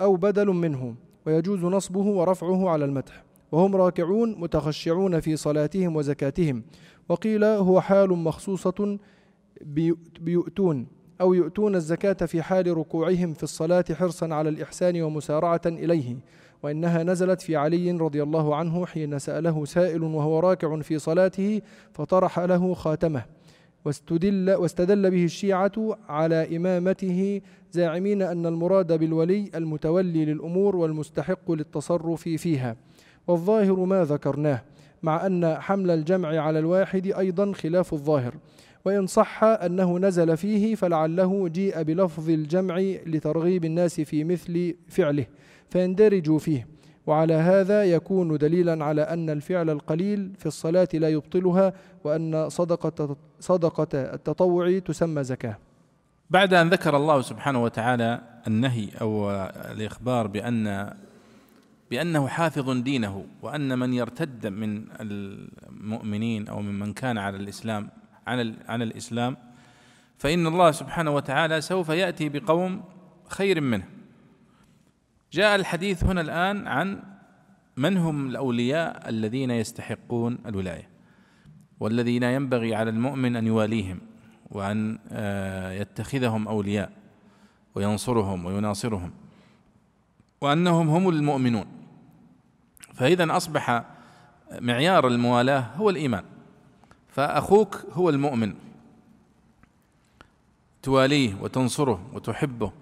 أو 0.00 0.16
بدل 0.16 0.46
منه 0.46 0.94
ويجوز 1.26 1.64
نصبه 1.64 2.06
ورفعه 2.06 2.70
على 2.70 2.84
المدح. 2.84 3.24
وهم 3.52 3.76
راكعون 3.76 4.40
متخشعون 4.40 5.20
في 5.20 5.36
صلاتهم 5.36 5.96
وزكاتهم. 5.96 6.62
وقيل 7.08 7.44
هو 7.44 7.80
حال 7.80 8.10
مخصوصة 8.10 8.98
بيؤتون 10.20 10.86
أو 11.20 11.34
يؤتون 11.34 11.74
الزكاة 11.74 12.26
في 12.26 12.42
حال 12.42 12.76
ركوعهم 12.76 13.34
في 13.34 13.42
الصلاة 13.42 13.84
حرصا 13.92 14.34
على 14.34 14.48
الإحسان 14.48 15.02
ومسارعة 15.02 15.60
إليه 15.66 16.16
وإنها 16.62 17.02
نزلت 17.02 17.40
في 17.40 17.56
علي 17.56 17.90
رضي 17.90 18.22
الله 18.22 18.56
عنه 18.56 18.86
حين 18.86 19.18
سأله 19.18 19.64
سائل 19.64 20.02
وهو 20.02 20.38
راكع 20.38 20.80
في 20.80 20.98
صلاته 20.98 21.60
فطرح 21.92 22.38
له 22.38 22.74
خاتمه 22.74 23.22
واستدل, 23.84 24.50
واستدل 24.50 25.10
به 25.10 25.24
الشيعة 25.24 25.72
على 26.08 26.56
إمامته 26.56 27.40
زاعمين 27.72 28.22
أن 28.22 28.46
المراد 28.46 28.92
بالولي 28.92 29.50
المتولي 29.54 30.24
للأمور 30.24 30.76
والمستحق 30.76 31.50
للتصرف 31.52 32.22
فيها 32.22 32.76
والظاهر 33.26 33.84
ما 33.84 34.04
ذكرناه 34.04 34.62
مع 35.02 35.26
أن 35.26 35.54
حمل 35.54 35.90
الجمع 35.90 36.28
على 36.28 36.58
الواحد 36.58 37.06
أيضا 37.06 37.52
خلاف 37.52 37.92
الظاهر. 37.92 38.34
وإن 38.86 39.06
صح 39.06 39.44
أنه 39.44 39.98
نزل 39.98 40.36
فيه 40.36 40.74
فلعله 40.74 41.48
جيء 41.48 41.82
بلفظ 41.82 42.30
الجمع 42.30 42.78
لترغيب 43.06 43.64
الناس 43.64 44.00
في 44.00 44.24
مثل 44.24 44.74
فعله 44.88 45.26
فيندرجوا 45.70 46.38
فيه. 46.38 46.66
وعلى 47.06 47.34
هذا 47.34 47.84
يكون 47.84 48.38
دليلا 48.38 48.84
على 48.84 49.02
أن 49.02 49.30
الفعل 49.30 49.70
القليل 49.70 50.32
في 50.38 50.46
الصلاة 50.46 50.88
لا 50.94 51.08
يبطلها 51.08 51.72
وأن 52.04 52.48
صدقة, 52.48 53.16
صدقة 53.40 53.88
التطوع 53.94 54.78
تسمى 54.78 55.24
زكاة. 55.24 55.58
بعد 56.30 56.54
أن 56.54 56.68
ذكر 56.68 56.96
الله 56.96 57.20
سبحانه 57.20 57.62
وتعالى 57.62 58.20
النهي 58.46 58.88
أو 59.00 59.30
الإخبار 59.70 60.26
بأن 60.26 60.92
بأنه 61.90 62.28
حافظ 62.28 62.70
دينه 62.70 63.24
وأن 63.42 63.78
من 63.78 63.92
يرتد 63.94 64.46
من 64.46 64.84
المؤمنين 65.00 66.48
أو 66.48 66.62
ممن 66.62 66.92
كان 66.92 67.18
على 67.18 67.36
الإسلام 67.36 67.88
عن 68.26 68.56
عن 68.68 68.82
الإسلام 68.82 69.36
فإن 70.18 70.46
الله 70.46 70.70
سبحانه 70.70 71.10
وتعالى 71.10 71.60
سوف 71.60 71.88
يأتي 71.88 72.28
بقوم 72.28 72.84
خير 73.28 73.60
منه. 73.60 73.84
جاء 75.32 75.56
الحديث 75.56 76.04
هنا 76.04 76.20
الآن 76.20 76.66
عن 76.66 77.02
من 77.76 77.96
هم 77.96 78.28
الأولياء 78.28 79.08
الذين 79.08 79.50
يستحقون 79.50 80.38
الولاية 80.46 80.88
والذين 81.80 82.22
ينبغي 82.22 82.74
على 82.74 82.90
المؤمن 82.90 83.36
أن 83.36 83.46
يواليهم 83.46 84.00
وأن 84.50 84.98
آه، 85.12 85.72
يتخذهم 85.72 86.48
أولياء 86.48 86.92
وينصرهم 87.74 88.44
ويناصرهم 88.44 89.12
وأنهم 90.40 90.88
هم 90.88 91.08
المؤمنون. 91.08 91.66
فإذا 92.94 93.36
أصبح 93.36 93.84
معيار 94.60 95.08
الموالاة 95.08 95.60
هو 95.76 95.90
الإيمان. 95.90 96.24
فأخوك 97.16 97.84
هو 97.92 98.10
المؤمن. 98.10 98.54
تواليه 100.82 101.34
وتنصره 101.40 102.00
وتحبه 102.12 102.72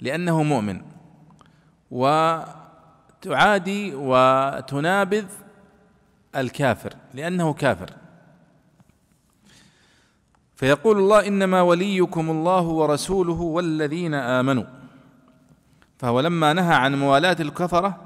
لأنه 0.00 0.42
مؤمن. 0.42 0.82
وتعادي 1.90 3.94
وتنابذ 3.94 5.26
الكافر 6.36 6.94
لأنه 7.14 7.52
كافر. 7.52 7.90
فيقول 10.56 10.98
الله 10.98 11.26
إنما 11.26 11.62
وليكم 11.62 12.30
الله 12.30 12.62
ورسوله 12.62 13.40
والذين 13.40 14.14
آمنوا. 14.14 14.64
فهو 15.98 16.20
لما 16.20 16.52
نهى 16.52 16.74
عن 16.74 16.94
موالاة 16.94 17.36
الكفرة 17.40 18.00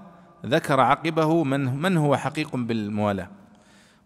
ذكر 0.46 0.80
عقبه 0.80 1.44
من 1.44 1.82
من 1.82 1.96
هو 1.96 2.16
حقيق 2.16 2.56
بالموالاه. 2.56 3.28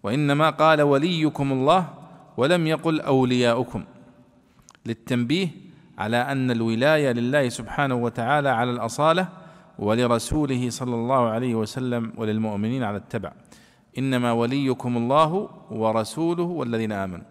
وإنما 0.04 0.50
قال 0.50 0.82
وليكم 0.82 1.52
الله 1.52 1.88
ولم 2.36 2.66
يقل 2.66 3.00
أولياؤكم. 3.00 3.84
للتنبيه 4.86 5.48
على 5.98 6.16
أن 6.16 6.50
الولاية 6.50 7.12
لله 7.12 7.48
سبحانه 7.48 7.94
وتعالى 7.94 8.48
على 8.48 8.70
الأصالة 8.70 9.28
ولرسوله 9.78 10.70
صلى 10.70 10.94
الله 10.94 11.28
عليه 11.28 11.54
وسلم 11.54 12.12
وللمؤمنين 12.16 12.82
على 12.82 12.96
التبع. 12.96 13.32
إنما 13.98 14.32
وليكم 14.32 14.96
الله 14.96 15.50
ورسوله 15.70 16.42
والذين 16.42 16.92
آمنوا. 16.92 17.24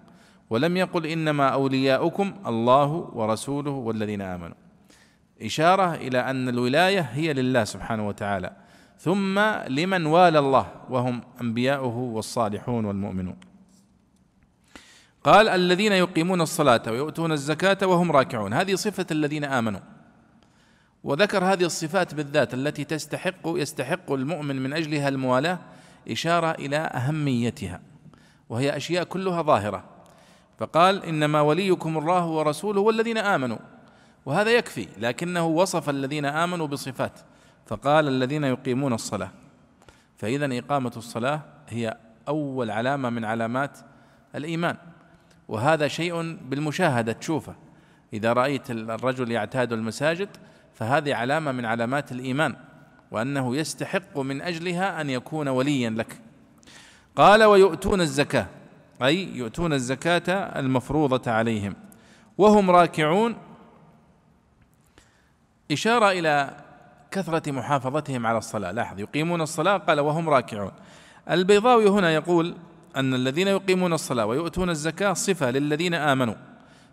ولم 0.49 0.77
يقل 0.77 1.05
إنما 1.05 1.47
أولياؤكم 1.49 2.33
الله 2.47 2.87
ورسوله 3.13 3.71
والذين 3.71 4.21
آمنوا. 4.21 4.55
إشارة 5.41 5.93
إلى 5.93 6.19
أن 6.19 6.49
الولاية 6.49 6.99
هي 6.99 7.33
لله 7.33 7.63
سبحانه 7.63 8.07
وتعالى. 8.07 8.62
ثم 8.99 9.39
لمن 9.67 10.05
والى 10.05 10.39
الله 10.39 10.65
وهم 10.89 11.21
أنبياؤه 11.41 11.97
والصالحون 11.97 12.85
والمؤمنون. 12.85 13.35
قال 15.23 15.49
الذين 15.49 15.91
يقيمون 15.91 16.41
الصلاة 16.41 16.81
ويؤتون 16.87 17.31
الزكاة 17.31 17.87
وهم 17.87 18.11
راكعون. 18.11 18.53
هذه 18.53 18.75
صفة 18.75 19.05
الذين 19.11 19.43
آمنوا. 19.43 19.79
وذكر 21.03 21.43
هذه 21.45 21.63
الصفات 21.63 22.13
بالذات 22.13 22.53
التي 22.53 22.83
تستحق 22.83 23.41
يستحق 23.45 24.11
المؤمن 24.11 24.63
من 24.63 24.73
أجلها 24.73 25.09
الموالاة 25.09 25.59
إشارة 26.09 26.51
إلى 26.51 26.77
أهميتها 26.77 27.81
وهي 28.49 28.77
أشياء 28.77 29.03
كلها 29.03 29.41
ظاهرة. 29.41 29.83
فقال 30.59 31.05
إنما 31.05 31.41
وليكم 31.41 31.97
الله 31.97 32.25
ورسوله 32.25 32.81
والذين 32.81 33.17
آمنوا 33.17 33.57
وهذا 34.25 34.51
يكفي 34.51 34.87
لكنه 34.97 35.45
وصف 35.45 35.89
الذين 35.89 36.25
آمنوا 36.25 36.67
بصفات. 36.67 37.19
فقال 37.65 38.07
الذين 38.07 38.43
يقيمون 38.43 38.93
الصلاة. 38.93 39.31
فإذا 40.17 40.59
إقامة 40.59 40.91
الصلاة 40.97 41.41
هي 41.69 41.97
أول 42.27 42.71
علامة 42.71 43.09
من 43.09 43.25
علامات 43.25 43.77
الإيمان. 44.35 44.77
وهذا 45.47 45.87
شيء 45.87 46.37
بالمشاهدة 46.49 47.11
تشوفه. 47.11 47.55
إذا 48.13 48.33
رأيت 48.33 48.71
الرجل 48.71 49.31
يعتاد 49.31 49.73
المساجد 49.73 50.29
فهذه 50.73 51.15
علامة 51.15 51.51
من 51.51 51.65
علامات 51.65 52.11
الإيمان 52.11 52.55
وأنه 53.11 53.55
يستحق 53.55 54.17
من 54.17 54.41
أجلها 54.41 55.01
أن 55.01 55.09
يكون 55.09 55.47
وليا 55.47 55.89
لك. 55.89 56.17
قال 57.15 57.43
ويؤتون 57.43 58.01
الزكاة. 58.01 58.47
أي 59.03 59.37
يؤتون 59.37 59.73
الزكاة 59.73 60.59
المفروضة 60.59 61.31
عليهم. 61.31 61.75
وهم 62.37 62.71
راكعون. 62.71 63.35
إشارة 65.71 66.11
إلى 66.11 66.62
كثرة 67.13 67.51
محافظتهم 67.51 68.27
على 68.27 68.37
الصلاة. 68.37 68.71
لاحظ 68.71 68.99
يقيمون 68.99 69.41
الصلاة 69.41 69.77
قال 69.77 69.99
وهم 69.99 70.29
راكعون. 70.29 70.71
البيضاوي 71.29 71.89
هنا 71.89 72.13
يقول 72.13 72.55
أن 72.95 73.13
الذين 73.13 73.47
يقيمون 73.47 73.93
الصلاة 73.93 74.25
ويؤتون 74.25 74.69
الزكاة 74.69 75.13
صفة 75.13 75.51
للذين 75.51 75.93
آمنوا 75.93 76.35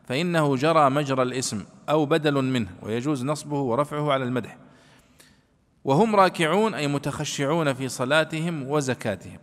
فإنه 0.09 0.57
جرى 0.57 0.91
مجرى 0.91 1.23
الإسم 1.23 1.65
أو 1.89 2.07
بدل 2.07 2.35
منه 2.35 2.69
ويجوز 2.83 3.25
نصبه 3.25 3.61
ورفعه 3.61 4.13
على 4.13 4.25
المدح. 4.25 4.57
وهم 5.85 6.17
راكعون 6.17 6.75
أي 6.75 6.89
متخشعون 6.89 7.73
في 7.75 7.89
صلاتهم 7.89 8.71
وزكاتهم. 8.71 9.39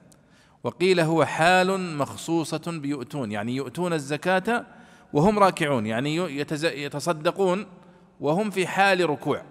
وقيل 0.63 0.99
هو 0.99 1.25
حال 1.25 1.97
مخصوصة 1.97 2.79
بيؤتون 2.81 3.31
يعني 3.31 3.55
يؤتون 3.55 3.93
الزكاة 3.93 4.65
وهم 5.13 5.39
راكعون 5.39 5.85
يعني 5.85 6.37
يتصدقون 6.63 7.65
وهم 8.19 8.49
في 8.49 8.67
حال 8.67 9.09
ركوع. 9.09 9.41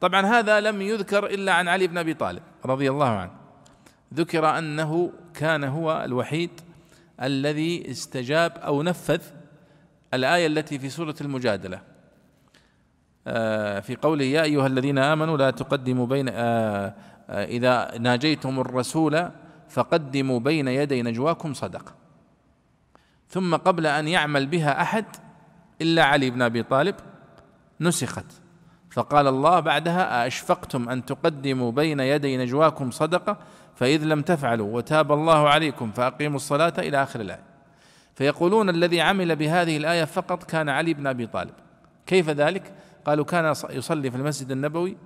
طبعا 0.00 0.26
هذا 0.26 0.60
لم 0.60 0.82
يذكر 0.82 1.26
إلا 1.26 1.52
عن 1.52 1.68
علي 1.68 1.86
بن 1.86 1.98
أبي 1.98 2.14
طالب 2.14 2.42
رضي 2.64 2.90
الله 2.90 3.08
عنه. 3.08 3.32
ذكر 4.14 4.58
أنه 4.58 5.12
كان 5.34 5.64
هو 5.64 6.02
الوحيد 6.04 6.50
الذي 7.22 7.90
استجاب 7.90 8.52
أو 8.56 8.82
نفذ 8.82 9.22
الآية 10.14 10.46
التي 10.46 10.78
في 10.78 10.88
سورة 10.88 11.14
المجادلة. 11.20 11.80
آه، 13.26 13.80
في 13.80 13.96
قوله 13.96 14.24
يا 14.24 14.42
أيها 14.42 14.66
الذين 14.66 14.98
آمنوا 14.98 15.36
لا 15.36 15.50
تقدموا 15.50 16.06
بين 16.06 16.28
آه، 16.28 16.94
آه، 17.30 17.44
إذا 17.44 17.98
ناجيتم 17.98 18.60
الرسول 18.60 19.30
فقدموا 19.68 20.40
بين 20.40 20.68
يدي 20.68 21.02
نجواكم 21.02 21.54
صدقة. 21.54 21.94
ثم 23.28 23.56
قبل 23.56 23.86
أن 23.86 24.08
يعمل 24.08 24.46
بها 24.46 24.82
أحد 24.82 25.04
إلا 25.82 26.04
علي 26.04 26.30
بن 26.30 26.42
أبي 26.42 26.62
طالب 26.62 26.94
نسخت. 27.80 28.45
فقال 28.96 29.26
الله 29.26 29.60
بعدها 29.60 30.24
أأشفقتم 30.24 30.88
أن 30.88 31.04
تقدموا 31.04 31.72
بين 31.72 32.00
يدي 32.00 32.36
نجواكم 32.36 32.90
صدقة؟ 32.90 33.36
فإذ 33.74 34.04
لم 34.04 34.22
تفعلوا 34.22 34.76
وتاب 34.76 35.12
الله 35.12 35.48
عليكم 35.48 35.90
فأقيموا 35.90 36.36
الصلاة 36.36 36.72
إلى 36.78 37.02
آخر 37.02 37.20
الآية. 37.20 37.42
فيقولون 38.14 38.68
الذي 38.68 39.00
عمل 39.00 39.36
بهذه 39.36 39.76
الآية 39.76 40.04
فقط 40.04 40.44
كان 40.44 40.68
علي 40.68 40.94
بن 40.94 41.06
أبي 41.06 41.26
طالب. 41.26 41.54
كيف 42.06 42.30
ذلك؟ 42.30 42.72
قالوا 43.04 43.24
كان 43.24 43.54
يصلي 43.70 44.10
في 44.10 44.16
المسجد 44.16 44.50
النبوي 44.50 44.96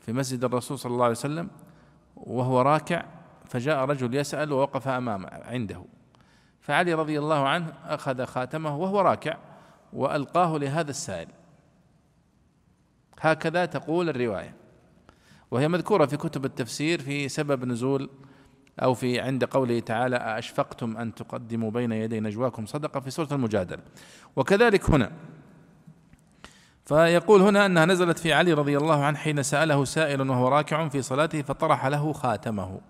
في 0.00 0.12
مسجد 0.12 0.44
الرسول 0.44 0.78
صلى 0.78 0.92
الله 0.92 1.04
عليه 1.04 1.14
وسلم 1.14 1.48
وهو 2.16 2.62
راكع 2.62 3.04
فجاء 3.44 3.84
رجل 3.84 4.14
يسأل 4.14 4.52
ووقف 4.52 4.88
أمامه 4.88 5.28
عنده. 5.28 5.84
فعلي 6.60 6.94
رضي 6.94 7.18
الله 7.18 7.48
عنه 7.48 7.72
أخذ 7.86 8.24
خاتمه 8.24 8.76
وهو 8.76 9.00
راكع 9.00 9.36
وألقاه 9.92 10.58
لهذا 10.58 10.90
السائل. 10.90 11.28
هكذا 13.20 13.64
تقول 13.64 14.08
الرواية. 14.08 14.54
وهي 15.50 15.68
مذكورة 15.68 16.06
في 16.06 16.16
كتب 16.16 16.44
التفسير 16.44 17.00
في 17.02 17.28
سبب 17.28 17.64
نزول 17.64 18.10
أو 18.82 18.94
في 18.94 19.20
عند 19.20 19.44
قوله 19.44 19.80
تعالى 19.80 20.16
أشفقتم 20.16 20.96
أن 20.96 21.14
تقدموا 21.14 21.70
بين 21.70 21.92
يدي 21.92 22.20
نجواكم؟ 22.20 22.66
صدقة 22.66 23.00
في 23.00 23.10
سورة 23.10 23.28
المجادلة 23.32 23.82
وكذلك 24.36 24.90
هنا. 24.90 25.12
فيقول 26.84 27.40
هنا 27.40 27.66
أنها 27.66 27.84
نزلت 27.84 28.18
في 28.18 28.32
علي 28.32 28.52
رضي 28.52 28.76
الله 28.76 29.04
عنه 29.04 29.18
حين 29.18 29.42
سأله 29.42 29.84
سائل 29.84 30.30
وهو 30.30 30.48
راكع 30.48 30.88
في 30.88 31.02
صلاته 31.02 31.42
فطرح 31.42 31.86
له 31.86 32.12
خاتمه. 32.12 32.80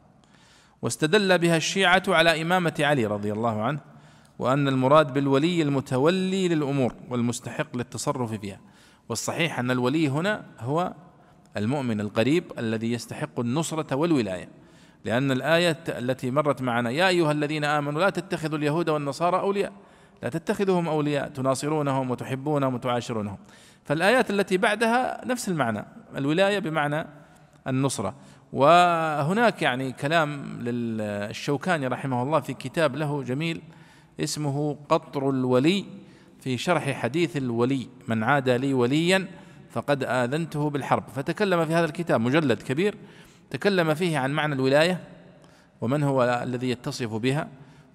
واستدل 0.83 1.39
بها 1.39 1.57
الشيعة 1.57 2.03
على 2.09 2.43
إمامة 2.43 2.75
علي 2.81 3.07
رضي 3.07 3.33
الله 3.33 3.63
عنه 3.63 3.81
وأن 4.39 4.69
المراد 4.69 5.13
بالولي 5.13 5.63
المتولي 5.63 6.49
للأمور 6.49 6.95
والمستحق 7.11 7.77
للتصرف 7.77 8.33
فيها. 8.33 8.61
والصحيح 9.11 9.59
أن 9.59 9.71
الولي 9.71 10.09
هنا 10.09 10.45
هو 10.61 10.93
المؤمن 11.57 12.01
القريب 12.01 12.45
الذي 12.59 12.93
يستحق 12.93 13.41
النصرة 13.41 13.97
والولاية. 13.97 14.49
لأن 15.05 15.31
الآية 15.31 15.79
التي 15.89 16.31
مرت 16.31 16.63
معنا 16.63 16.91
يا 16.91 17.09
أيها 17.09 17.33
الذين 17.33 17.65
آمنوا 17.65 18.01
لا 18.01 18.11
تتخذوا 18.11 18.59
اليهود 18.59 18.89
والنصارى 18.89 19.41
أولياء. 19.41 19.73
لا 20.23 20.29
تتخذوهم 20.29 20.89
أولياء 20.89 21.29
تناصرونهم 21.29 22.11
وتحبونهم 22.11 22.75
وتعاشرونهم. 22.75 23.39
فالآيات 23.85 24.31
التي 24.31 24.57
بعدها 24.57 25.25
نفس 25.27 25.49
المعنى 25.49 25.85
الولاية 26.17 26.59
بمعنى 26.59 27.07
النصرة. 27.67 28.15
وهناك 28.53 29.63
يعني 29.63 29.93
كلام 29.93 30.61
للشوكاني 30.61 31.87
رحمه 31.87 32.23
الله 32.23 32.41
في 32.41 32.55
كتاب 32.55 32.97
له 32.97 33.23
جميل 33.23 33.63
اسمه 34.21 34.77
قطر 34.89 35.31
الولي. 35.31 35.85
في 36.41 36.59
شرح 36.59 36.91
حديث 36.91 37.37
الولي 37.37 37.89
من 38.09 38.25
عاد 38.25 38.49
لي 38.49 38.75
وليا 38.75 39.27
فقد 39.71 40.05
آذنته 40.05 40.71
بالحرب. 40.71 41.05
فتكلم 41.15 41.65
في 41.65 41.75
هذا 41.75 41.85
الكتاب 41.85 42.21
مجلد 42.21 42.63
كبير 42.63 42.95
تكلم 43.51 43.95
فيه 43.95 44.19
عن 44.19 44.31
معنى 44.31 44.55
الولاية 44.55 45.01
ومن 45.81 46.03
هو 46.03 46.41
الذي 46.43 46.71
يتصف 46.71 47.15
بها 47.15 47.49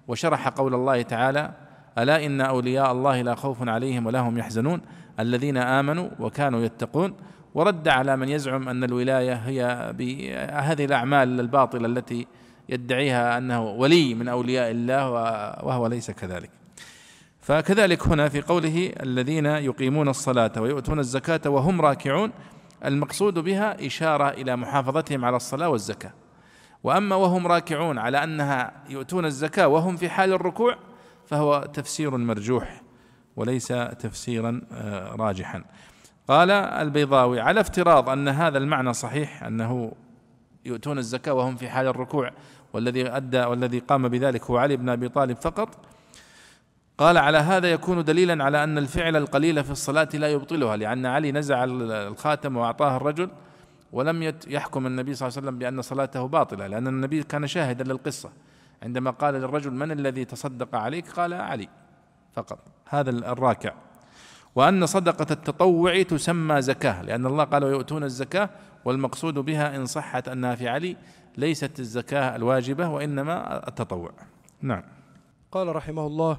وشرح 0.08 0.48
قول 0.48 0.74
الله 0.74 1.02
تعالى 1.02 1.52
ألا 1.98 2.26
إن 2.26 2.40
أولياء 2.40 2.92
الله 2.92 3.22
لا 3.22 3.34
خوف 3.34 3.68
عليهم 3.68 4.06
ولا 4.06 4.20
هم 4.20 4.38
يحزنون 4.38 4.80
الذين 5.20 5.56
آمنوا 5.56 6.08
وكانوا 6.20 6.60
يتقون. 6.64 7.14
ورد 7.54 7.88
على 7.88 8.16
من 8.16 8.28
يزعم 8.28 8.68
أن 8.68 8.84
الولاية 8.84 9.34
هي 9.34 9.92
بهذه 9.98 10.84
الأعمال 10.84 11.40
الباطلة 11.40 11.86
التي 11.86 12.26
يدعيها 12.68 13.38
أنه 13.38 13.70
ولي 13.70 14.14
من 14.14 14.28
أولياء 14.28 14.70
الله 14.70 15.10
وهو 15.64 15.86
ليس 15.86 16.10
كذلك. 16.10 16.50
فكذلك 17.46 18.06
هنا 18.06 18.28
في 18.28 18.40
قوله 18.40 18.92
الذين 19.02 19.46
يقيمون 19.46 20.08
الصلاة 20.08 20.52
ويؤتون 20.58 20.98
الزكاة 20.98 21.50
وهم 21.50 21.80
راكعون 21.80 22.32
المقصود 22.84 23.38
بها 23.38 23.86
إشارة 23.86 24.28
إلى 24.28 24.56
محافظتهم 24.56 25.24
على 25.24 25.36
الصلاة 25.36 25.68
والزكاة. 25.68 26.12
وأما 26.84 27.16
وهم 27.16 27.46
راكعون 27.46 27.98
على 27.98 28.24
أنها 28.24 28.72
يؤتون 28.88 29.24
الزكاة 29.24 29.68
وهم 29.68 29.96
في 29.96 30.08
حال 30.08 30.32
الركوع 30.32 30.76
فهو 31.26 31.68
تفسير 31.72 32.16
مرجوح 32.16 32.82
وليس 33.36 33.66
تفسيرا 33.98 34.62
آه، 34.72 35.16
راجحا. 35.16 35.64
قال 36.28 36.50
البيضاوي 36.50 37.40
على 37.40 37.60
افتراض 37.60 38.08
أن 38.08 38.28
هذا 38.28 38.58
المعنى 38.58 38.92
صحيح 38.92 39.42
أنه 39.42 39.92
يؤتون 40.64 40.98
الزكاة 40.98 41.32
وهم 41.32 41.56
في 41.56 41.68
حال 41.68 41.86
الركوع 41.86 42.30
والذي 42.72 43.08
أدى 43.08 43.40
والذي 43.40 43.78
قام 43.78 44.08
بذلك 44.08 44.44
هو 44.44 44.56
علي 44.56 44.76
بن 44.76 44.88
أبي 44.88 45.08
طالب 45.08 45.36
فقط. 45.36 45.95
قال 46.98 47.18
على 47.18 47.38
هذا 47.38 47.70
يكون 47.70 48.04
دليلا 48.04 48.44
على 48.44 48.64
أن 48.64 48.78
الفعل 48.78 49.16
القليل 49.16 49.64
في 49.64 49.70
الصلاة 49.70 50.08
لا 50.14 50.28
يبطلها 50.32 50.76
لأن 50.76 51.06
علي 51.06 51.32
نزع 51.32 51.64
الخاتم 51.64 52.56
وأعطاه 52.56 52.96
الرجل 52.96 53.30
ولم 53.92 54.34
يحكم 54.46 54.86
النبي 54.86 55.14
صلى 55.14 55.28
الله 55.28 55.38
عليه 55.38 55.46
وسلم 55.46 55.58
بأن 55.58 55.82
صلاته 55.82 56.28
باطلة 56.28 56.66
لأن 56.66 56.86
النبي 56.86 57.22
كان 57.22 57.46
شاهدا 57.46 57.84
للقصة. 57.84 58.30
عندما 58.82 59.10
قال 59.10 59.34
للرجل 59.34 59.70
من 59.70 59.92
الذي 59.92 60.24
تصدق 60.24 60.74
عليك؟ 60.74 61.10
قال 61.10 61.34
علي 61.34 61.68
فقط. 62.32 62.58
هذا 62.88 63.10
الراكع. 63.10 63.72
وأن 64.54 64.86
صدقة 64.86 65.26
التطوع 65.30 66.02
تسمى 66.02 66.62
زكاة 66.62 67.02
لأن 67.02 67.26
الله 67.26 67.44
قال 67.44 67.64
ويؤتون 67.64 68.04
الزكاة 68.04 68.50
والمقصود 68.84 69.34
بها 69.34 69.76
إن 69.76 69.86
صحت 69.86 70.28
أنها 70.28 70.54
في 70.54 70.68
علي 70.68 70.96
ليست 71.36 71.80
الزكاة 71.80 72.36
الواجبة 72.36 72.88
وإنما 72.88 73.68
التطوع. 73.68 74.10
نعم. 74.62 74.82
قال 75.52 75.76
رحمه 75.76 76.06
الله 76.06 76.38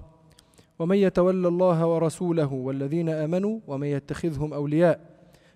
ومن 0.80 0.98
يتولى 0.98 1.48
الله 1.48 1.88
ورسوله 1.88 2.54
والذين 2.54 3.10
آمنوا 3.10 3.60
ومن 3.68 3.88
يتخذهم 3.88 4.54
أولياء 4.54 5.00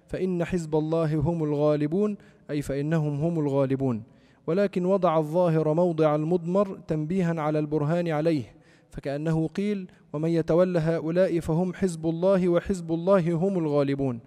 فإن 0.07 0.45
حزب 0.45 0.75
الله 0.75 1.15
هم 1.15 1.43
الغالبون 1.43 2.17
أي 2.49 2.61
فإنهم 2.61 3.19
هم 3.19 3.39
الغالبون. 3.39 4.03
ولكن 4.47 4.85
وضع 4.85 5.17
الظاهر 5.17 5.73
موضع 5.73 6.15
المضمر 6.15 6.79
تنبيها 6.87 7.41
على 7.41 7.59
البرهان 7.59 8.07
عليه 8.07 8.43
فكأنه 8.89 9.47
قيل 9.47 9.87
ومن 10.13 10.29
يتولى 10.29 10.79
هؤلاء 10.79 11.39
فهم 11.39 11.73
حزب 11.73 12.05
الله 12.05 12.49
وحزب 12.49 12.91
الله 12.91 13.33
هم 13.33 13.59
الغالبون 13.59 14.19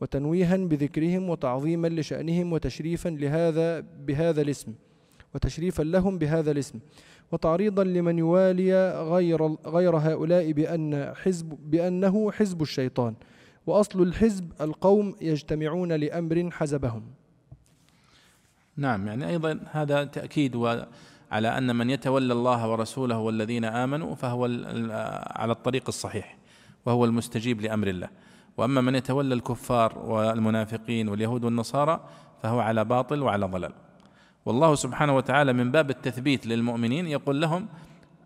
وتنويها 0.00 0.56
بذكرهم 0.56 1.30
وتعظيما 1.30 1.88
لشأنهم 1.88 2.52
وتشريفا 2.52 3.08
لهذا 3.08 3.80
بهذا 3.80 4.42
الاسم 4.42 4.74
وتشريفا 5.34 5.82
لهم 5.82 6.18
بهذا 6.18 6.50
الاسم. 6.50 6.78
وتعريضا 7.32 7.84
لمن 7.84 8.18
يوالي 8.18 8.90
غير 9.10 9.46
غير 9.66 9.96
هؤلاء 9.96 10.52
بأن 10.52 11.12
حزب 11.14 11.58
بأنه 11.70 12.32
حزب 12.32 12.62
الشيطان. 12.62 13.14
وأصل 13.66 14.02
الحزب 14.02 14.52
القوم 14.60 15.14
يجتمعون 15.20 15.92
لأمر 15.92 16.50
حزبهم. 16.50 17.02
نعم 18.76 19.06
يعني 19.06 19.28
أيضا 19.28 19.60
هذا 19.70 20.04
تأكيد 20.04 20.56
على 21.30 21.58
أن 21.58 21.76
من 21.76 21.90
يتولى 21.90 22.32
الله 22.32 22.70
ورسوله 22.70 23.18
والذين 23.18 23.64
آمنوا 23.64 24.14
فهو 24.14 24.44
على 25.36 25.52
الطريق 25.52 25.84
الصحيح 25.88 26.38
وهو 26.86 27.04
المستجيب 27.04 27.60
لأمر 27.60 27.88
الله. 27.88 28.08
وأما 28.56 28.80
من 28.80 28.94
يتولى 28.94 29.34
الكفار 29.34 29.98
والمنافقين 29.98 31.08
واليهود 31.08 31.44
والنصارى 31.44 32.00
فهو 32.42 32.60
على 32.60 32.84
باطل 32.84 33.22
وعلى 33.22 33.46
ضلال. 33.46 33.72
والله 34.46 34.74
سبحانه 34.74 35.16
وتعالى 35.16 35.52
من 35.52 35.70
باب 35.70 35.90
التثبيت 35.90 36.46
للمؤمنين 36.46 37.06
يقول 37.06 37.40
لهم 37.40 37.68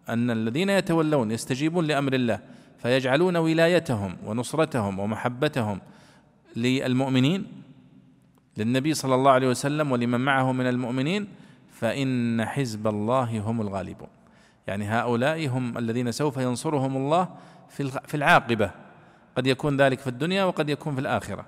أن 0.08 0.30
الذين 0.30 0.70
يتولون 0.70 1.30
يستجيبون 1.30 1.84
لأمر 1.84 2.12
الله 2.12 2.40
فيجعلون 2.78 3.36
ولايتهم 3.36 4.16
ونصرتهم 4.26 4.98
ومحبتهم 4.98 5.80
للمؤمنين 6.56 7.46
للنبي 8.56 8.94
صلى 8.94 9.14
الله 9.14 9.30
عليه 9.30 9.48
وسلم 9.48 9.92
ولمن 9.92 10.20
معه 10.20 10.52
من 10.52 10.66
المؤمنين 10.66 11.28
فإن 11.72 12.44
حزب 12.44 12.86
الله 12.86 13.40
هم 13.40 13.60
الغالبون. 13.60 14.08
يعني 14.66 14.84
هؤلاء 14.84 15.48
هم 15.48 15.78
الذين 15.78 16.12
سوف 16.12 16.36
ينصرهم 16.36 16.96
الله 16.96 17.28
في 18.06 18.14
العاقبة. 18.14 18.70
قد 19.36 19.46
يكون 19.46 19.76
ذلك 19.76 20.00
في 20.00 20.06
الدنيا 20.06 20.44
وقد 20.44 20.70
يكون 20.70 20.94
في 20.94 21.00
الآخرة. 21.00 21.46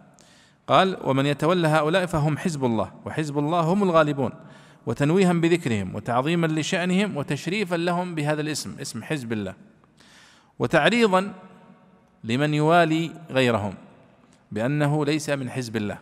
قال 0.66 0.97
ومن 1.05 1.27
يتولى 1.27 1.69
هؤلاء 1.69 2.07
فهم 2.07 2.39
حزب 2.39 2.65
الله 2.65 2.93
وحزب 3.05 3.39
الله 3.39 3.61
هم 3.61 3.82
الغالبون. 3.82 4.32
وتنويها 4.89 5.32
بذكرهم 5.32 5.94
وتعظيما 5.94 6.47
لشأنهم 6.47 7.16
وتشريفا 7.16 7.77
لهم 7.77 8.15
بهذا 8.15 8.40
الاسم 8.40 8.77
اسم 8.81 9.02
حزب 9.02 9.32
الله. 9.32 9.55
وتعريضا 10.59 11.35
لمن 12.24 12.55
يوالي 12.55 13.10
غيرهم 13.31 13.74
بأنه 14.52 15.05
ليس 15.05 15.31
من 15.31 15.51
حزب 15.51 15.77
الله 15.77 15.98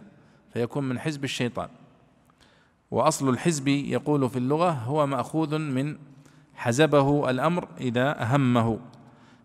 فيكون 0.52 0.84
من 0.84 0.98
حزب 0.98 1.24
الشيطان. 1.24 1.68
وأصل 2.90 3.28
الحزب 3.28 3.68
يقول 3.68 4.30
في 4.30 4.36
اللغة 4.36 4.70
هو 4.70 5.06
مأخوذ 5.06 5.58
من 5.58 5.98
حزبه 6.54 7.30
الأمر 7.30 7.68
إذا 7.80 8.22
أهمه 8.22 8.78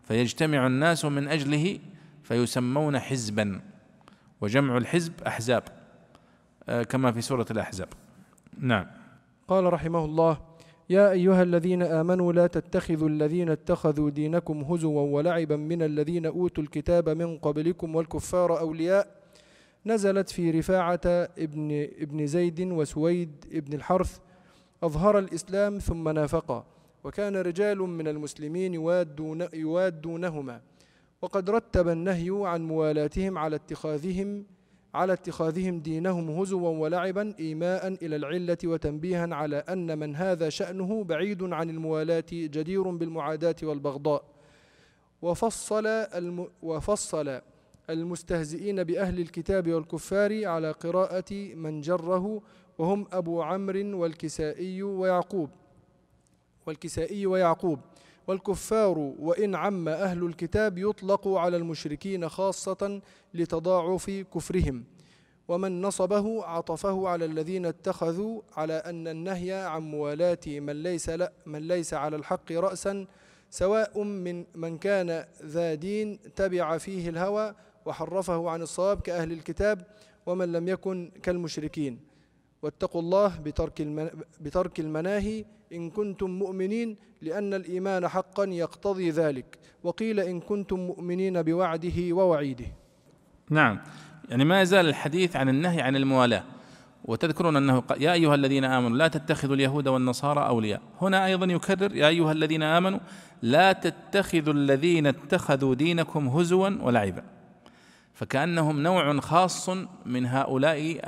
فيجتمع 0.04 0.68
الناس 0.68 1.06
من 1.06 1.28
أجله 1.28 1.80
فيسمون 2.24 3.00
حزبا. 3.00 3.62
وجمع 4.42 4.78
الحزب 4.78 5.14
أحزاب 5.28 5.64
آه، 6.70 6.84
كما 6.84 7.12
في 7.12 7.22
سورة 7.22 7.46
الأحزاب. 7.52 7.88
نعم. 8.60 9.01
قال 9.52 9.74
رحمه 9.74 10.06
الله 10.06 10.38
يا 10.90 11.12
أيها 11.12 11.44
الذين 11.44 11.84
آمنوا 11.84 12.34
لا 12.34 12.48
تتخذوا 12.48 13.10
الذين 13.10 13.50
اتخذوا 13.50 14.10
دينكم 14.10 14.62
هزوا 14.62 15.02
ولعبا 15.02 15.56
من 15.56 15.84
الذين 15.84 16.26
أوتوا 16.26 16.64
الكتاب 16.64 17.10
من 17.10 17.38
قبلكم 17.38 17.96
والكفار 17.96 18.60
أولياء. 18.60 19.08
نزلت 19.86 20.30
في 20.30 20.52
رفاعة 20.52 21.02
ابن, 21.38 21.88
ابن 22.00 22.28
زيد 22.28 22.62
وسويد 22.62 23.46
ابن 23.54 23.74
الحرث. 23.74 24.20
أظهر 24.84 25.20
الإسلام 25.20 25.78
ثم 25.78 26.10
نافقا. 26.10 26.66
وكان 27.04 27.36
رجال 27.36 27.78
من 27.78 28.08
المسلمين 28.08 28.74
يوادون 28.74 29.48
يوادونهما. 29.54 30.62
وقد 31.22 31.50
رتب 31.50 31.88
النهي 31.88 32.30
عن 32.44 32.62
موالاتهم 32.64 33.38
على 33.38 33.56
اتخاذهم 33.56 34.46
على 34.94 35.14
اتخاذهم 35.14 35.80
دينهم 35.80 36.30
هزوا 36.30 36.70
ولعبا 36.70 37.34
إيماء 37.40 37.88
إلى 37.88 38.16
العلة 38.16 38.58
وتنبيها 38.66 39.36
على 39.36 39.58
أن 39.58 39.98
من 40.00 40.16
هذا 40.16 40.50
شأنه 40.50 41.04
بعيد 41.04 41.44
عن 41.44 41.70
الموالاة 41.70 42.24
جدير 42.32 42.82
بالمعاداة 42.82 43.56
والبغضاء. 43.64 44.24
وفصل, 45.22 45.88
الم 45.88 46.48
وفصل 46.64 47.42
المستهزئين 47.90 48.84
بأهل 48.84 49.20
الكتاب 49.20 49.72
والكفار 49.72 50.46
على 50.46 50.72
قراءة 50.72 51.34
من 51.56 51.82
جره 51.82 52.42
وهم 52.78 53.08
أبو 53.14 53.42
عمرو 53.42 54.02
والكسائي 54.02 54.84
ويعقوب 54.84 55.50
والكسائي 56.66 57.26
ويعقوب. 57.26 57.80
والكفار 58.32 58.98
وإن 59.20 59.56
عم 59.56 59.88
أهل 59.88 60.24
الكتاب 60.26 60.78
يطلق 60.78 61.28
على 61.28 61.58
المشركين 61.58 62.30
خاصة 62.30 63.02
لتضاعف 63.34 64.10
كفرهم. 64.10 64.84
ومن 65.48 65.82
نصبه 65.82 66.46
عطفه 66.46 67.08
على 67.08 67.26
الذين 67.26 67.66
اتخذوا 67.66 68.42
على 68.58 68.74
أن 68.74 69.08
النهي 69.08 69.52
عن 69.54 69.82
موالاة 69.82 70.40
من 70.48 70.84
ليس, 70.84 71.10
لا 71.10 71.32
من 71.46 71.68
ليس 71.68 71.94
على 71.94 72.16
الحق 72.16 72.52
رأسا 72.52 73.06
سواء 73.50 74.04
من 74.04 74.46
من 74.56 74.78
كان 74.78 75.26
ذا 75.44 75.74
دين 75.74 76.20
تبع 76.36 76.78
فيه 76.78 77.10
الهوى 77.10 77.56
وحرفه 77.86 78.50
عن 78.50 78.62
الصواب 78.62 79.02
كأهل 79.02 79.32
الكتاب 79.32 79.88
ومن 80.26 80.52
لم 80.52 80.68
يكن 80.68 81.12
كالمشركين. 81.24 82.00
واتقوا 82.62 83.02
الله 83.02 83.38
بترك, 83.38 83.82
بترك 84.42 84.80
المناهي 84.80 85.46
إن 85.74 85.90
كنتم 85.90 86.30
مؤمنين 86.30 86.98
لأن 87.22 87.54
الإيمان 87.54 88.08
حقا 88.08 88.46
يقتضي 88.46 89.10
ذلك. 89.10 89.58
وقيل 89.84 90.20
إن 90.20 90.40
كنتم 90.40 90.80
مؤمنين 90.80 91.42
بوعده 91.42 92.14
ووعيده. 92.14 92.66
نعم. 93.50 93.80
يعني 94.30 94.46
ما 94.46 94.62
يزال 94.62 94.86
الحديث 94.86 95.36
عن 95.36 95.50
النهي 95.50 95.82
عن 95.82 95.96
الموالاة. 95.96 96.44
وتذكرون 97.06 97.56
أنه 97.56 97.84
يا 98.00 98.14
أيها 98.14 98.36
الذين 98.36 98.64
آمنوا 98.64 98.98
لا 98.98 99.08
تتخذوا 99.08 99.56
اليهود 99.56 99.88
والنصارى 99.88 100.48
أولياء. 100.48 100.82
هنا 101.02 101.26
أيضا 101.26 101.46
يكرر 101.46 101.96
يا 101.96 102.08
أيها 102.08 102.32
الذين 102.32 102.64
آمنوا 102.64 103.00
لا 103.42 103.72
تتخذوا 103.72 104.54
الذين 104.54 105.08
اتخذوا 105.08 105.76
دينكم 105.76 106.28
هزوا 106.28 106.70
ولعبا. 106.82 107.24
فكأنهم 108.14 108.84
نوع 108.84 109.20
خاص 109.20 109.70
من 110.06 110.26
هؤلاء 110.26 111.00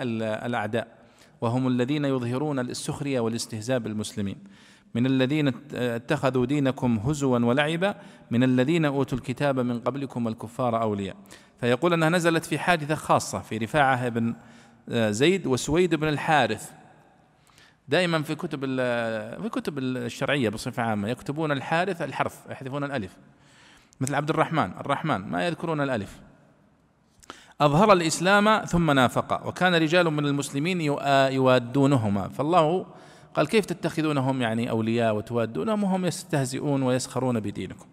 الأعداء. 0.46 1.03
وهم 1.44 1.68
الذين 1.68 2.06
يظهرون 2.06 2.60
السخرية 2.60 3.20
والاستهزاء 3.20 3.80
بالمسلمين. 3.80 4.36
من 4.96 5.06
الذين 5.06 5.52
اتخذوا 5.74 6.46
دينكم 6.46 6.98
هزوا 6.98 7.40
ولعبا 7.40 7.96
من 8.32 8.44
الذين 8.44 8.86
أوتوا 8.86 9.18
الكتاب 9.18 9.60
من 9.60 9.80
قبلكم 9.80 10.26
والكفار 10.26 10.82
أولياء. 10.82 11.16
فيقول 11.60 11.94
أنها 11.94 12.10
نزلت 12.10 12.46
في 12.46 12.60
حادثة 12.60 12.96
خاصة 12.96 13.40
في 13.40 13.58
رفاعة 13.58 14.10
بن 14.10 14.36
زيد 14.90 15.48
وسويد 15.48 15.96
بن 15.96 16.08
الحارث. 16.08 16.72
دائما 17.88 18.22
في 18.22 18.36
كتب 18.36 18.60
في 19.42 19.50
كتب 19.52 19.78
الشرعية 19.78 20.50
بصفة 20.50 20.84
عامة 20.84 21.10
يكتبون 21.10 21.52
الحارث 21.52 22.02
الحرف 22.02 22.40
يحذفون 22.50 22.84
الألف. 22.84 23.18
مثل 24.02 24.16
عبد 24.16 24.30
الرحمن 24.30 24.72
الرحمن 24.80 25.18
ما 25.18 25.48
يذكرون 25.48 25.82
الألف. 25.82 26.20
أظهر 27.62 27.94
الإسلام 27.94 28.66
ثم 28.66 28.92
نافق 28.92 29.48
وكان 29.48 29.76
رجال 29.76 30.06
من 30.10 30.26
المسلمين 30.26 30.82
يوادونهما. 31.32 32.28
فالله 32.28 32.86
قال 33.34 33.48
كيف 33.48 33.66
تتخذونهم 33.66 34.42
يعني 34.42 34.70
أولياء 34.70 35.16
وتوادونهم 35.16 35.84
وهم 35.84 36.06
يستهزئون 36.06 36.84
ويسخرون 36.84 37.40
بدينكم؟ 37.40 37.86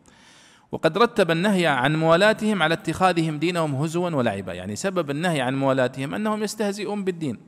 وقد 0.72 0.98
رتب 0.98 1.30
النهي 1.30 1.66
عن 1.66 1.96
موالاتهم 1.96 2.62
على 2.62 2.74
اتخاذهم 2.74 3.38
دينهم 3.38 3.74
هزوا 3.74 4.10
ولعبا 4.10 4.52
يعني 4.52 4.76
سبب 4.76 5.10
النهي 5.10 5.40
عن 5.40 5.58
موالاتهم 5.58 6.14
أنهم 6.14 6.42
يستهزئون 6.42 7.04
بالدين. 7.04 7.38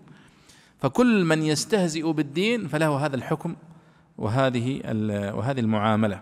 فكل 0.78 1.24
من 1.24 1.43
يستهزئ 1.43 2.12
بالدين 2.12 2.68
فله 2.68 3.06
هذا 3.06 3.16
الحكم 3.16 3.56
وهذه 4.18 4.80
وهذه 5.34 5.60
المعاملة. 5.60 6.20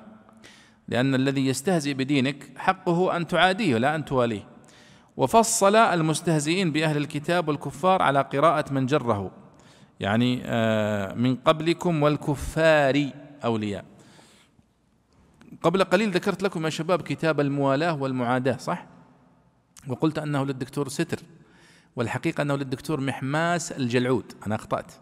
لأن 0.89 1.15
الذي 1.15 1.47
يستهزئ 1.47 1.95
بدينك 1.95 2.53
حقه 2.57 3.17
أن 3.17 3.27
تعاديه 3.27 3.79
لا 3.79 3.95
أن 3.95 4.05
تواليه. 4.05 4.50
وفصل 5.21 5.77
المستهزئين 5.77 6.73
بأهل 6.73 6.97
الكتاب 6.97 7.49
والكفار 7.49 8.03
على 8.03 8.21
قراءة 8.21 8.73
من 8.73 8.87
جره. 8.87 9.31
يعني 10.01 10.43
آه، 10.45 11.15
من 11.15 11.37
قبلكم 11.37 12.03
والكفار 12.03 13.11
أولياء. 13.45 13.85
قبل 15.63 15.85
قليل 15.85 16.11
ذكرت 16.11 16.43
لكم 16.43 16.65
يا 16.65 16.71
شباب 16.71 17.03
كتاب 17.03 17.41
الموالاه 17.41 18.03
والمعاداه 18.03 18.57
صح؟ 18.57 18.87
وقلت 19.89 20.19
أنه 20.19 20.45
للدكتور 20.45 20.89
ستر 20.89 21.19
والحقيقة 21.97 22.43
أنه 22.43 22.57
للدكتور 22.57 23.01
محماس 23.01 23.73
الجلعود. 23.73 24.33
أنا 24.47 24.55
أخطأت. 24.55 24.93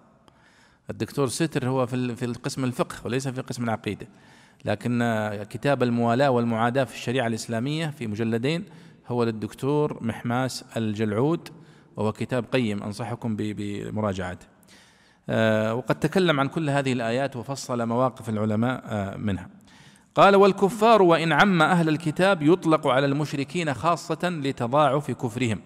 الدكتور 0.91 1.29
ستر 1.29 1.69
هو 1.69 1.87
في 1.87 2.17
في 2.17 2.27
قسم 2.27 2.65
الفقه 2.65 2.97
وليس 3.05 3.29
في 3.29 3.41
قسم 3.41 3.65
العقيدة. 3.65 4.09
لكن 4.65 5.03
آه، 5.03 5.43
كتاب 5.45 5.83
الموالاه 5.83 6.31
والمعاداه 6.31 6.85
في 6.85 6.95
الشريعة 6.95 7.27
الإسلامية 7.27 7.87
في 7.87 8.07
مجلدين 8.07 8.65
هو 9.09 9.25
للدكتور 9.25 9.99
محماس 10.01 10.65
الجلعود 10.77 11.49
وهو 11.97 12.13
كتاب 12.13 12.45
قيم 12.53 12.83
أنصحكم 12.83 13.37
بمراجعته. 13.39 14.47
آه، 15.29 15.75
وقد 15.75 15.99
تكلم 15.99 16.41
عن 16.41 16.49
كل 16.49 16.71
هذه 16.71 16.93
الآيات 16.93 17.37
وفصل 17.37 17.87
مواقف 17.87 18.29
العلماء 18.29 18.83
آه، 18.87 19.17
منها. 19.17 19.49
قال 20.15 20.37
والكفار 20.37 21.03
وإن 21.03 21.33
عم 21.33 21.63
أهل 21.63 21.89
الكتاب 21.89 22.43
يطلق 22.43 22.87
على 22.87 23.07
المشركين 23.07 23.75
خاصة 23.75 24.29
لتضاعف 24.29 25.11
كفرهم. 25.11 25.61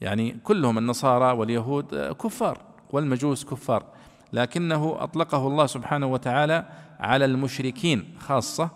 يعني 0.00 0.40
كلهم 0.44 0.78
النصارى 0.78 1.38
واليهود 1.38 1.94
آه، 1.94 2.12
كفار 2.12 2.60
والمجوس 2.90 3.44
كفار. 3.44 3.84
لكنه 4.32 4.96
أطلقه 4.98 5.46
الله 5.46 5.66
سبحانه 5.66 6.06
وتعالى 6.06 6.64
على 7.00 7.24
المشركين 7.24 8.14
خاصة 8.18 8.70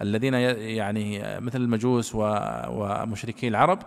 الذين 0.00 0.34
يعني 0.34 1.22
مثل 1.40 1.60
المجوس 1.60 2.14
ومشركي 2.14 3.48
العرب 3.48 3.78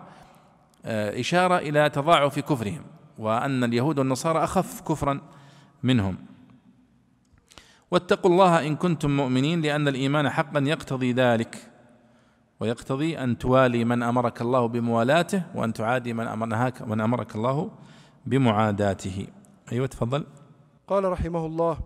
آه، 0.86 1.20
إشارة 1.20 1.58
إلى 1.58 1.90
تضاعف 1.90 2.40
كفرهم 2.40 2.82
وأن 3.18 3.64
اليهود 3.64 4.00
والنصارى 4.00 4.44
أخف 4.44 4.82
كفرا 4.82 5.22
منهم. 5.84 6.18
واتقوا 7.92 8.32
الله 8.32 8.68
إن 8.68 8.76
كنتم 8.76 9.18
مؤمنين 9.18 9.62
لأن 9.62 9.88
الإيمان 9.88 10.30
حقا 10.30 10.60
يقتضي 10.60 11.14
ذلك 11.14 11.72
ويقتضي 12.60 13.18
أن 13.18 13.38
توالي 13.38 13.86
من 13.86 14.04
أمرك 14.04 14.42
الله 14.42 14.68
بموالاته 14.68 15.44
وأن 15.56 15.74
تعادي 15.74 16.14
من 16.14 16.28
أمرك 16.28 16.82
من 16.82 17.02
أمرك 17.02 17.36
الله 17.36 17.72
بمعاداته. 18.26 19.28
أيوة 19.72 19.88
تفضل. 19.88 20.26
قال 20.88 21.04
رحمه 21.04 21.46
الله 21.46 21.78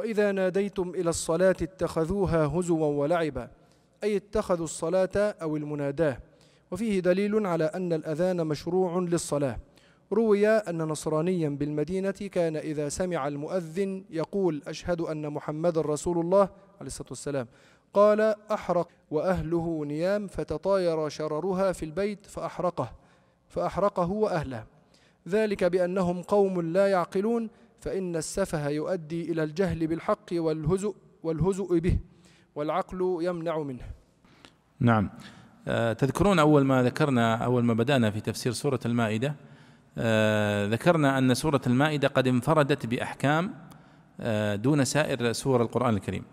وإذا 0.00 0.32
ناديتم 0.32 0.90
إلى 0.90 1.10
الصلاة 1.10 1.56
اتخذوها 1.62 2.46
هزوا 2.46 2.86
ولعبا 2.86 3.50
أي 4.04 4.16
اتخذوا 4.16 4.64
الصلاة 4.64 5.16
أو 5.16 5.56
المناداة. 5.56 6.18
وفيه 6.70 7.00
دليل 7.00 7.46
على 7.46 7.64
أن 7.64 7.92
الأذان 7.92 8.46
مشروع 8.46 8.98
للصلاة. 8.98 9.58
روي 10.12 10.48
أن 10.48 10.78
نصرانيا 10.78 11.48
بالمدينة 11.48 12.10
كان 12.10 12.56
إذا 12.56 12.88
سمع 12.88 13.28
المؤذن 13.28 14.04
يقول 14.10 14.62
أشهد 14.66 15.00
أن 15.00 15.30
محمد 15.30 15.78
رسول 15.78 16.18
الله 16.18 16.48
عليه 16.80 16.86
الصلاة 16.86 17.08
والسلام. 17.10 17.46
قال 17.94 18.34
أحرق 18.52 18.88
وأهله 19.10 19.84
نيام 19.84 20.26
فتطاير 20.26 21.08
شررها 21.08 21.72
في 21.72 21.84
البيت 21.84 22.26
فأحرقه 22.26 22.92
فأحرقه 23.48 24.10
وأهله. 24.10 24.64
ذلك 25.28 25.64
بأنهم 25.64 26.22
قوم 26.22 26.60
لا 26.60 26.86
يعقلون 26.86 27.50
فإن 27.80 28.16
السفه 28.16 28.68
يؤدي 28.68 29.32
إلى 29.32 29.42
الجهل 29.44 29.86
بالحق 29.86 30.26
والهزؤ 30.32 30.94
والهزؤ 31.22 31.78
به 31.78 31.98
والعقل 32.54 33.18
يمنع 33.20 33.58
منه. 33.58 33.84
نعم. 34.80 35.10
آه، 35.68 35.92
تذكرون 35.92 36.38
أول 36.38 36.64
ما 36.64 36.82
ذكرنا 36.82 37.34
أول 37.34 37.64
ما 37.64 37.74
بدأنا 37.74 38.10
في 38.10 38.20
تفسير 38.20 38.52
سورة 38.52 38.80
المائدة 38.86 39.34
آه، 39.98 40.66
ذكرنا 40.66 41.18
أن 41.18 41.34
سورة 41.34 41.60
المائدة 41.66 42.08
قد 42.08 42.26
انفردت 42.26 42.86
بأحكام 42.86 43.54
آه، 44.20 44.56
دون 44.56 44.84
سائر 44.84 45.32
سور 45.32 45.62
القرآن 45.62 45.94
الكريم. 45.94 46.24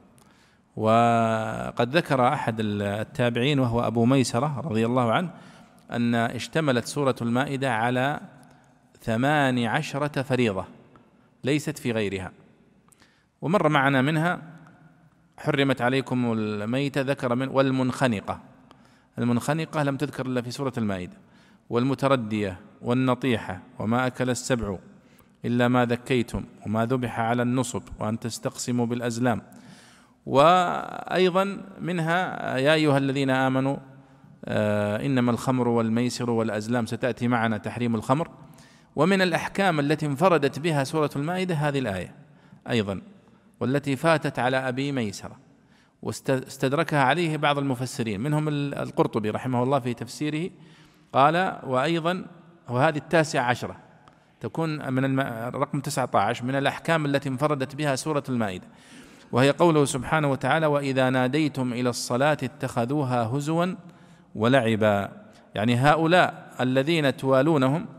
وقد 0.76 1.96
ذكر 1.98 2.28
أحد 2.28 2.56
التابعين 2.60 3.60
وهو 3.60 3.88
أبو 3.88 4.06
ميسرة 4.06 4.60
رضي 4.60 4.86
الله 4.86 5.12
عنه 5.12 5.34
أن 5.92 6.16
اشتملت 6.16 6.86
سورة 6.86 7.16
المائدة 7.22 7.74
على 7.74 8.20
ثمان 9.02 9.66
عشرة 9.66 10.22
فريضة. 10.22 10.77
ليست 11.44 11.78
في 11.78 11.92
غيرها. 11.92 12.32
ومر 13.42 13.70
معنا 13.70 14.02
منها 14.02 14.42
حرمت 15.38 15.82
عليكم 15.82 16.34
الميتة 16.34 17.02
ذكر 17.02 17.36
من 17.36 17.48
والمنخنقة. 17.48 18.40
المنخنقة 19.20 19.84
لم 19.84 19.98
تذكر 19.98 20.26
إلا 20.26 20.42
في 20.42 20.52
سورة 20.52 20.74
المائدة. 20.78 21.18
والمتردية 21.70 22.60
والنطيحة 22.82 23.62
وما 23.80 24.08
أكل 24.08 24.30
السبع 24.30 24.78
إلا 25.46 25.68
ما 25.68 25.86
ذكيتم 25.86 26.44
وما 26.66 26.86
ذبح 26.86 27.20
على 27.20 27.42
النصب 27.42 27.84
وأن 28.00 28.20
تستقسموا 28.20 28.86
بالأزلام. 28.86 29.42
وأيضا 30.26 31.62
منها 31.82 32.58
يا 32.58 32.74
أيها 32.74 32.98
الذين 32.98 33.30
آمنوا 33.30 33.78
آه 34.46 35.06
إنما 35.06 35.32
الخمر 35.32 35.68
والميسر 35.68 36.30
والأزلام. 36.30 36.86
ستأتي 36.86 37.28
معنا 37.28 37.58
تحريم 37.58 37.96
الخمر. 37.96 38.30
ومن 38.98 39.22
الأحكام 39.22 39.80
التي 39.80 40.06
انفردت 40.06 40.60
بها 40.60 40.84
سورة 40.84 41.10
المائدة 41.16 41.56
هذه 41.56 41.80
الآية 41.80 42.16
أيضا 42.70 43.02
والتي 43.60 43.96
فاتت 43.96 44.40
على 44.40 44.58
أبي 44.58 44.92
ميسرة 44.92 45.38
واستدركها 46.02 47.04
عليه 47.04 47.38
بعض 47.38 47.58
المفسرين 47.58 48.22
منهم 48.22 48.48
القرطبي 48.74 49.30
رحمه 49.30 49.64
الله 49.64 49.80
في 49.80 49.94
تفسيره 49.94 50.50
قال 51.14 51.60
وأيضا 51.64 52.26
وهذه 52.70 52.98
التاسعة 52.98 53.44
عشرة 53.44 53.76
تكون 54.40 54.94
من. 54.94 55.20
رقم 55.56 55.80
19 55.80 56.46
من 56.46 56.56
الأحكام 56.56 57.06
التي 57.06 57.30
انفردت 57.30 57.76
بها 57.76 57.96
سورة 57.96 58.24
المائدة 58.30 58.68
وهي 59.32 59.52
قوله 59.52 59.86
سبحانه 59.86 60.32
وتعالى 60.32 60.66
وإذا 60.66 61.10
ناديتم 61.10 61.74
إلى 61.74 61.90
الصلاة 61.90 62.38
اتخذوها 62.44 63.24
هزوا 63.24 63.76
ولعبا 64.36 65.12
يعني 65.56 65.76
هؤلاء 65.76 66.56
الذين 66.62 67.18
توالونهم 67.18 67.97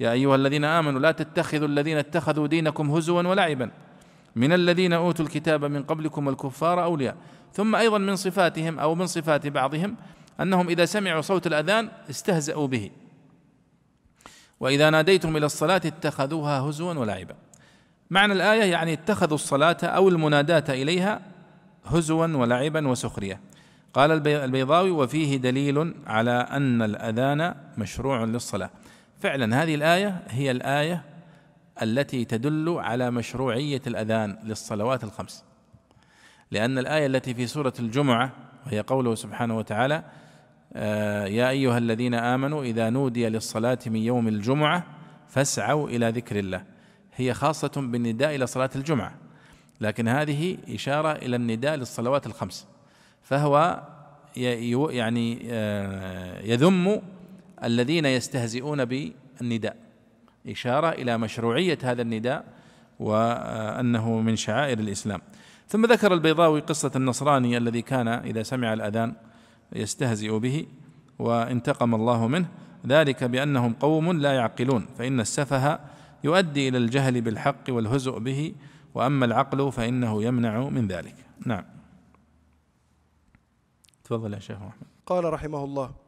يا 0.00 0.12
أيها 0.12 0.34
الذين 0.34 0.64
آمنوا 0.64 1.00
لا 1.00 1.10
تتخذوا 1.10 1.68
الذين 1.68 1.98
اتخذوا 1.98 2.46
دينكم 2.46 2.90
هزوا 2.90 3.22
ولعبا. 3.22 3.70
من 4.36 4.52
الذين 4.52 4.92
أوتوا 4.92 5.24
الكتاب 5.24 5.64
من 5.64 5.82
قبلكم 5.82 6.28
الكفار 6.28 6.84
أولياء. 6.84 7.16
ثم 7.52 7.74
أيضا 7.76 7.98
من 7.98 8.16
صفاتهم 8.16 8.78
أو 8.78 8.94
من 8.94 9.06
صفات 9.06 9.46
بعضهم 9.46 9.96
أنهم 10.40 10.68
إذا 10.68 10.84
سمعوا 10.84 11.20
صوت 11.20 11.46
الأذان 11.46 11.88
استهزأوا 12.10 12.66
به. 12.66 12.90
وإذا 14.60 14.90
ناديتم 14.90 15.36
إلى 15.36 15.46
الصلاة 15.46 15.80
اتخذوها 15.84 16.60
هزوا 16.60 16.92
ولعبا. 16.92 17.34
معنى 18.10 18.32
الآية 18.32 18.64
يعني 18.64 18.92
اتخذوا 18.92 19.34
الصلاة 19.34 19.76
أو 19.82 20.08
المناداة 20.08 20.64
إليها 20.68 21.20
هزوا 21.84 22.26
ولعبا 22.26 22.88
وسخرية. 22.88 23.40
قال 23.94 24.26
البيضاوي 24.26 24.90
وفيه 24.90 25.36
دليل 25.36 25.94
على 26.06 26.30
أن 26.30 26.82
الأذان 26.82 27.54
مشروع 27.78 28.24
للصلاة. 28.24 28.70
فعلا 29.20 29.62
هذه 29.62 29.74
الآية 29.74 30.22
هي 30.28 30.50
الآية 30.50 31.02
التي 31.82 32.24
تدل 32.24 32.76
على 32.78 33.10
مشروعية 33.10 33.82
الأذان 33.86 34.38
للصلوات 34.44 35.04
الخمس. 35.04 35.44
لأن 36.50 36.78
الآية 36.78 37.06
التي 37.06 37.34
في 37.34 37.46
سورة 37.46 37.72
الجمعة 37.80 38.32
وهي 38.66 38.80
قوله 38.80 39.14
سبحانه 39.14 39.56
وتعالى 39.56 40.04
آه، 40.74 41.26
يا 41.26 41.48
أيها 41.48 41.78
الذين 41.78 42.14
آمنوا 42.14 42.64
إذا 42.64 42.90
نودي 42.90 43.28
للصلاة 43.28 43.78
من 43.86 43.96
يوم 43.96 44.28
الجمعة 44.28 44.86
فاسعوا 45.28 45.88
إلى 45.88 46.08
ذكر 46.10 46.38
الله. 46.38 46.64
هي 47.16 47.34
خاصة 47.34 47.72
بالنداء 47.76 48.34
إلى 48.34 48.46
صلاة 48.46 48.70
الجمعة 48.76 49.14
لكن 49.80 50.08
هذه 50.08 50.58
إشارة 50.68 51.12
إلى 51.12 51.36
النداء 51.36 51.74
للصلوات 51.74 52.26
الخمس. 52.26 52.66
فهو 53.22 53.82
يعني 54.36 55.48
آه، 55.50 56.42
يذم 56.42 57.02
الذين 57.64 58.04
يستهزئون 58.04 58.84
بالنداء. 58.84 59.76
إشارة 60.46 60.88
إلى 60.88 61.18
مشروعية 61.18 61.78
هذا 61.82 62.02
النداء 62.02 62.44
وأنه 63.00 64.20
من 64.20 64.36
شعائر 64.36 64.78
الإسلام. 64.78 65.20
ثم 65.68 65.86
ذكر 65.86 66.14
البيضاوي 66.14 66.60
قصة 66.60 66.90
النصراني 66.96 67.56
الذي 67.56 67.82
كان 67.82 68.08
إذا 68.08 68.42
سمع 68.42 68.72
الأذان 68.72 69.14
يستهزئ 69.72 70.38
به 70.38 70.66
وانتقم 71.18 71.94
الله 71.94 72.28
منه. 72.28 72.48
ذلك 72.86 73.24
بأنهم 73.24 73.72
قوم 73.72 74.12
لا 74.12 74.32
يعقلون 74.32 74.86
فإن 74.98 75.20
السفه 75.20 75.80
يؤدي 76.24 76.68
إلى 76.68 76.78
الجهل 76.78 77.20
بالحق 77.20 77.64
والهزء 77.68 78.18
به 78.18 78.54
وأما 78.94 79.24
العقل 79.24 79.72
فإنه 79.72 80.22
يمنع 80.24 80.68
من 80.68 80.88
ذلك. 80.88 81.14
نعم. 81.46 81.64
تفضل 84.04 84.34
يا 84.34 84.38
شيخ 84.38 84.56
محمد 84.56 84.86
قال 85.06 85.24
رحمه 85.24 85.64
الله 85.64 86.05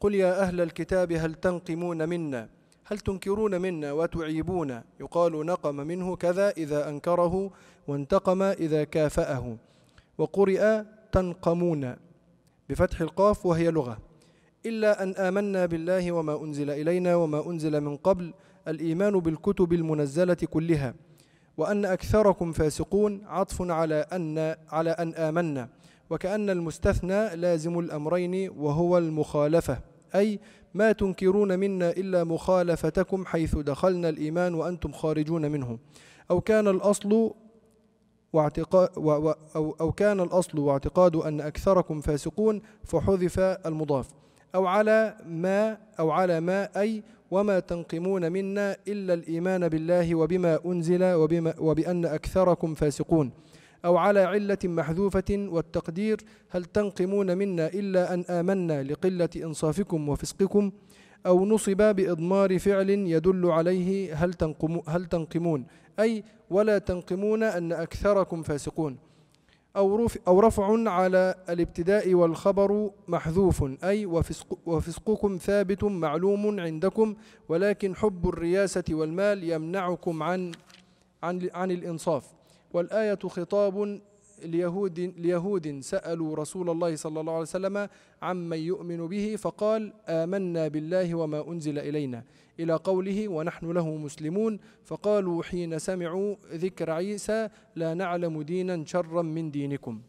قل 0.00 0.14
يا 0.14 0.42
أهل 0.42 0.60
الكتاب 0.60 1.12
هل 1.12 1.34
تنقمون 1.34 2.08
منا؟ 2.08 2.48
هل 2.84 2.98
تنكرون 2.98 3.60
منا 3.60 3.92
وتعيبون؟ 3.92 4.80
يقال 5.00 5.46
نقم 5.46 5.74
منه 5.74 6.16
كذا 6.16 6.50
إذا 6.50 6.88
أنكره 6.88 7.50
وانتقم 7.88 8.42
إذا 8.42 8.84
كافأه. 8.84 9.56
وقرئ 10.18 10.82
تنقمون 11.12 11.96
بفتح 12.68 13.00
القاف 13.00 13.46
وهي 13.46 13.70
لغة. 13.70 13.98
إلا 14.66 15.02
أن 15.02 15.14
آمنا 15.14 15.66
بالله 15.66 16.12
وما 16.12 16.42
أنزل 16.42 16.70
إلينا 16.70 17.14
وما 17.14 17.46
أنزل 17.46 17.80
من 17.80 17.96
قبل 17.96 18.32
الإيمان 18.68 19.20
بالكتب 19.20 19.72
المنزلة 19.72 20.34
كلها. 20.34 20.94
وأن 21.56 21.84
أكثركم 21.84 22.52
فاسقون 22.52 23.22
عطف 23.26 23.62
على 23.62 24.06
أن 24.12 24.56
على 24.68 24.90
أن 24.90 25.14
آمنا. 25.14 25.68
وكأن 26.10 26.50
المستثنى 26.50 27.36
لازم 27.36 27.78
الأمرين 27.78 28.50
وهو 28.56 28.98
المخالفة. 28.98 29.89
أي 30.14 30.40
ما 30.74 30.92
تنكرون 30.92 31.58
منا 31.58 31.90
إلا 31.90 32.24
مخالفتكم 32.24 33.26
حيث 33.26 33.56
دخلنا 33.56 34.08
الإيمان 34.08 34.54
وأنتم 34.54 34.92
خارجون 34.92 35.50
منه. 35.50 35.78
أو 36.30 36.40
كان 36.40 36.68
الأصل 36.68 37.30
واعتقاد 38.32 38.88
أو, 39.56 39.76
أو 39.80 39.92
كان 39.92 40.20
الأصل 40.20 40.58
واعتقاد 40.58 41.16
أن 41.16 41.40
أكثركم 41.40 42.00
فاسقون 42.00 42.62
فحذف 42.84 43.38
المضاف. 43.40 44.08
أو 44.54 44.66
على 44.66 45.16
ما 45.26 45.78
أو 45.98 46.10
على 46.10 46.40
ما 46.40 46.80
أي 46.80 47.02
وما 47.30 47.60
تنقمون 47.60 48.32
منا 48.32 48.76
إلا 48.88 49.14
الإيمان 49.14 49.68
بالله 49.68 50.14
وبما 50.14 50.58
أنزل 50.66 51.04
وبما 51.04 51.54
وبأن 51.58 52.04
أكثركم 52.04 52.74
فاسقون. 52.74 53.30
أو 53.84 53.96
على 53.96 54.20
علة 54.20 54.58
محذوفة 54.64 55.24
والتقدير 55.30 56.20
هل 56.50 56.64
تنقمون 56.64 57.38
منا 57.38 57.66
إلا 57.66 58.14
أن 58.14 58.24
آمنا 58.30 58.82
لقلة 58.82 59.28
إنصافكم 59.36 60.08
وفسقكم 60.08 60.72
أو 61.26 61.46
نصب 61.46 61.94
بإضمار 61.96 62.58
فعل 62.58 62.90
يدل 62.90 63.46
عليه 63.46 64.14
هل, 64.14 64.34
تنقم 64.34 64.80
هل 64.88 65.04
تنقمون؟ 65.06 65.66
أي 66.00 66.24
ولا 66.50 66.78
تنقمون 66.78 67.42
أن 67.42 67.72
أكثركم 67.72 68.42
فاسقون. 68.42 68.98
أو 69.76 70.06
أو 70.28 70.40
رفع 70.40 70.90
على 70.90 71.34
الابتداء 71.48 72.14
والخبر 72.14 72.90
محذوف. 73.08 73.64
أي 73.84 74.06
وفسق 74.06 74.58
وفسقكم 74.66 75.38
ثابت 75.42 75.84
معلوم 75.84 76.60
عندكم 76.60 77.14
ولكن 77.48 77.96
حب 77.96 78.28
الرياسة 78.28 78.84
والمال 78.90 79.44
يمنعكم 79.44 80.22
عن 80.22 80.52
عن 81.22 81.48
عن 81.54 81.70
الإنصاف. 81.70 82.39
والآية 82.72 83.18
خطاب 83.28 84.00
ليهود 84.44 85.00
ليهود 85.00 85.80
سألوا 85.80 86.36
رسول 86.36 86.70
الله 86.70 86.96
صلى 86.96 87.20
الله 87.20 87.32
عليه 87.32 87.42
وسلم 87.42 87.88
عمن 88.22 88.58
يؤمن 88.58 89.06
به 89.06 89.36
فقال 89.36 89.92
آمنا 90.08 90.68
بالله 90.68 91.14
وما 91.14 91.48
أنزل 91.48 91.78
إلينا. 91.78 92.24
إلى 92.60 92.72
قوله 92.74 93.28
ونحن 93.28 93.72
له 93.72 93.96
مسلمون. 93.96 94.58
فقالوا 94.84 95.42
حين 95.42 95.78
سمعوا 95.78 96.36
ذكر 96.54 96.90
عيسى 96.90 97.48
لا 97.76 97.94
نعلم 97.94 98.42
دينا 98.42 98.84
شرا 98.86 99.22
من 99.22 99.50
دينكم. 99.50 100.00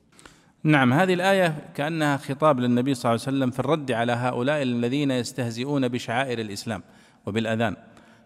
نعم 0.63 0.93
هذه 0.93 1.13
الآية 1.13 1.71
كأنها 1.75 2.17
خطاب 2.17 2.59
للنبي 2.59 2.93
صلى 2.93 3.09
الله 3.09 3.21
عليه 3.27 3.37
وسلم 3.37 3.51
في 3.51 3.59
الرد 3.59 3.91
على 3.91 4.11
هؤلاء 4.11 4.61
الذين 4.61 5.11
يستهزئون 5.11 5.87
بشعائر 5.87 6.39
الإسلام 6.39 6.83
وبالأذان. 7.25 7.75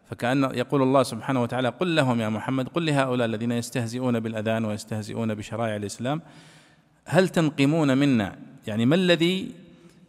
فكأن 0.09 0.43
يقول 0.43 0.81
الله 0.81 1.03
سبحانه 1.03 1.41
وتعالى 1.41 1.69
قل 1.69 1.95
لهم 1.95 2.21
يا 2.21 2.29
محمد 2.29 2.67
قل 2.67 2.85
لهؤلاء 2.85 3.27
الذين 3.27 3.51
يستهزئون 3.51 4.19
بالأذان 4.19 4.65
ويستهزئون 4.65 5.35
بشرائع 5.35 5.75
الإسلام 5.75 6.21
هل 7.05 7.29
تنقمون 7.29 7.97
منا؟ 7.97 8.35
يعني 8.67 8.85
ما 8.85 8.95
الذي 8.95 9.51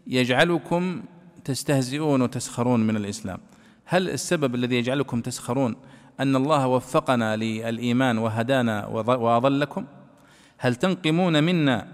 يجعلكم 0.07 1.03
تستهزئون 1.45 2.23
وتسخرون 2.23 2.87
من 2.87 2.97
الإسلام؟ 2.97 3.39
هل 3.85 4.11
السبب 4.11 4.55
الذي 4.55 4.77
يجعلكم 4.77 5.21
تسخرون 5.21 5.77
أن 6.21 6.37
الله 6.37 6.67
وفقنا 6.67 7.37
للإيمان 7.37 8.19
وهدانا 8.19 8.87
وأضلكم؟ 8.87 9.85
هل 10.59 10.75
تنقمون 10.75 11.45
منا 11.45 11.87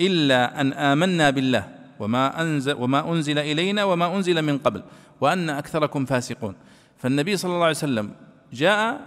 إلا 0.00 0.60
أن 0.60 0.72
آمنا 0.72 1.30
بالله 1.30 1.68
وما 1.98 2.42
أنزل 2.42 2.72
وما 2.72 3.12
أنزل 3.12 3.38
إلينا 3.38 3.84
وما 3.84 4.16
أنزل 4.16 4.42
من 4.42 4.58
قبل 4.58 4.82
وأن 5.20 5.50
أكثركم 5.50 6.04
فاسقون؟ 6.04 6.54
فالنبي 7.02 7.36
صلى 7.36 7.52
الله 7.52 7.64
عليه 7.64 7.76
وسلم 7.76 8.10
جاء 8.52 9.00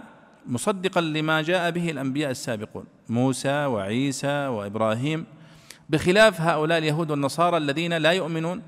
مصدقا 0.46 1.00
لما 1.00 1.42
جاء 1.42 1.70
به 1.70 1.90
الأنبياء 1.90 2.30
السابقون 2.30 2.84
موسى 3.08 3.64
وعيسى 3.64 4.46
وإبراهيم 4.46 5.26
بخلاف 5.90 6.40
هؤلاء 6.40 6.78
اليهود 6.78 7.10
والنصارى 7.10 7.56
الذين 7.56 7.92
لا 7.92 8.10
يؤمنون 8.10 8.62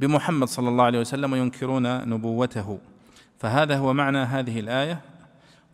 بمحمد 0.00 0.48
صلى 0.48 0.68
الله 0.68 0.84
عليه 0.84 1.00
وسلم 1.00 1.32
وينكرون 1.32 2.08
نبوته. 2.08 2.78
فهذا 3.38 3.76
هو 3.76 3.92
معنى 3.92 4.18
هذه 4.18 4.60
الآية 4.60 5.00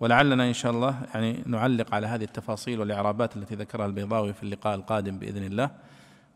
ولعلنا 0.01 0.49
إن 0.49 0.53
شاء 0.53 0.73
الله 0.73 0.95
يعني 1.15 1.43
نعلق 1.47 1.95
على 1.95 2.07
هذه 2.07 2.25
التفاصيل 2.25 2.81
والإعرابات 2.81 3.37
التي 3.37 3.55
ذكرها 3.55 3.87
البيضاوي 3.87 4.33
في 4.33 4.43
اللقاء 4.43 4.75
القادم 4.75 5.19
بإذن 5.19 5.45
الله 5.45 5.71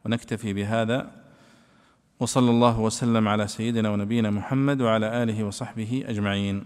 ونكتفي 0.05 0.53
بهذا. 0.53 1.11
وصلى 2.21 2.51
الله 2.51 2.81
وسلم 2.81 3.29
على 3.29 3.47
سيدنا 3.49 3.91
ونبينا 3.91 4.31
محمد 4.31 4.83
وعلى 4.83 5.23
آله 5.23 5.45
وصحبه 5.45 6.05
أجمعين. 6.07 6.65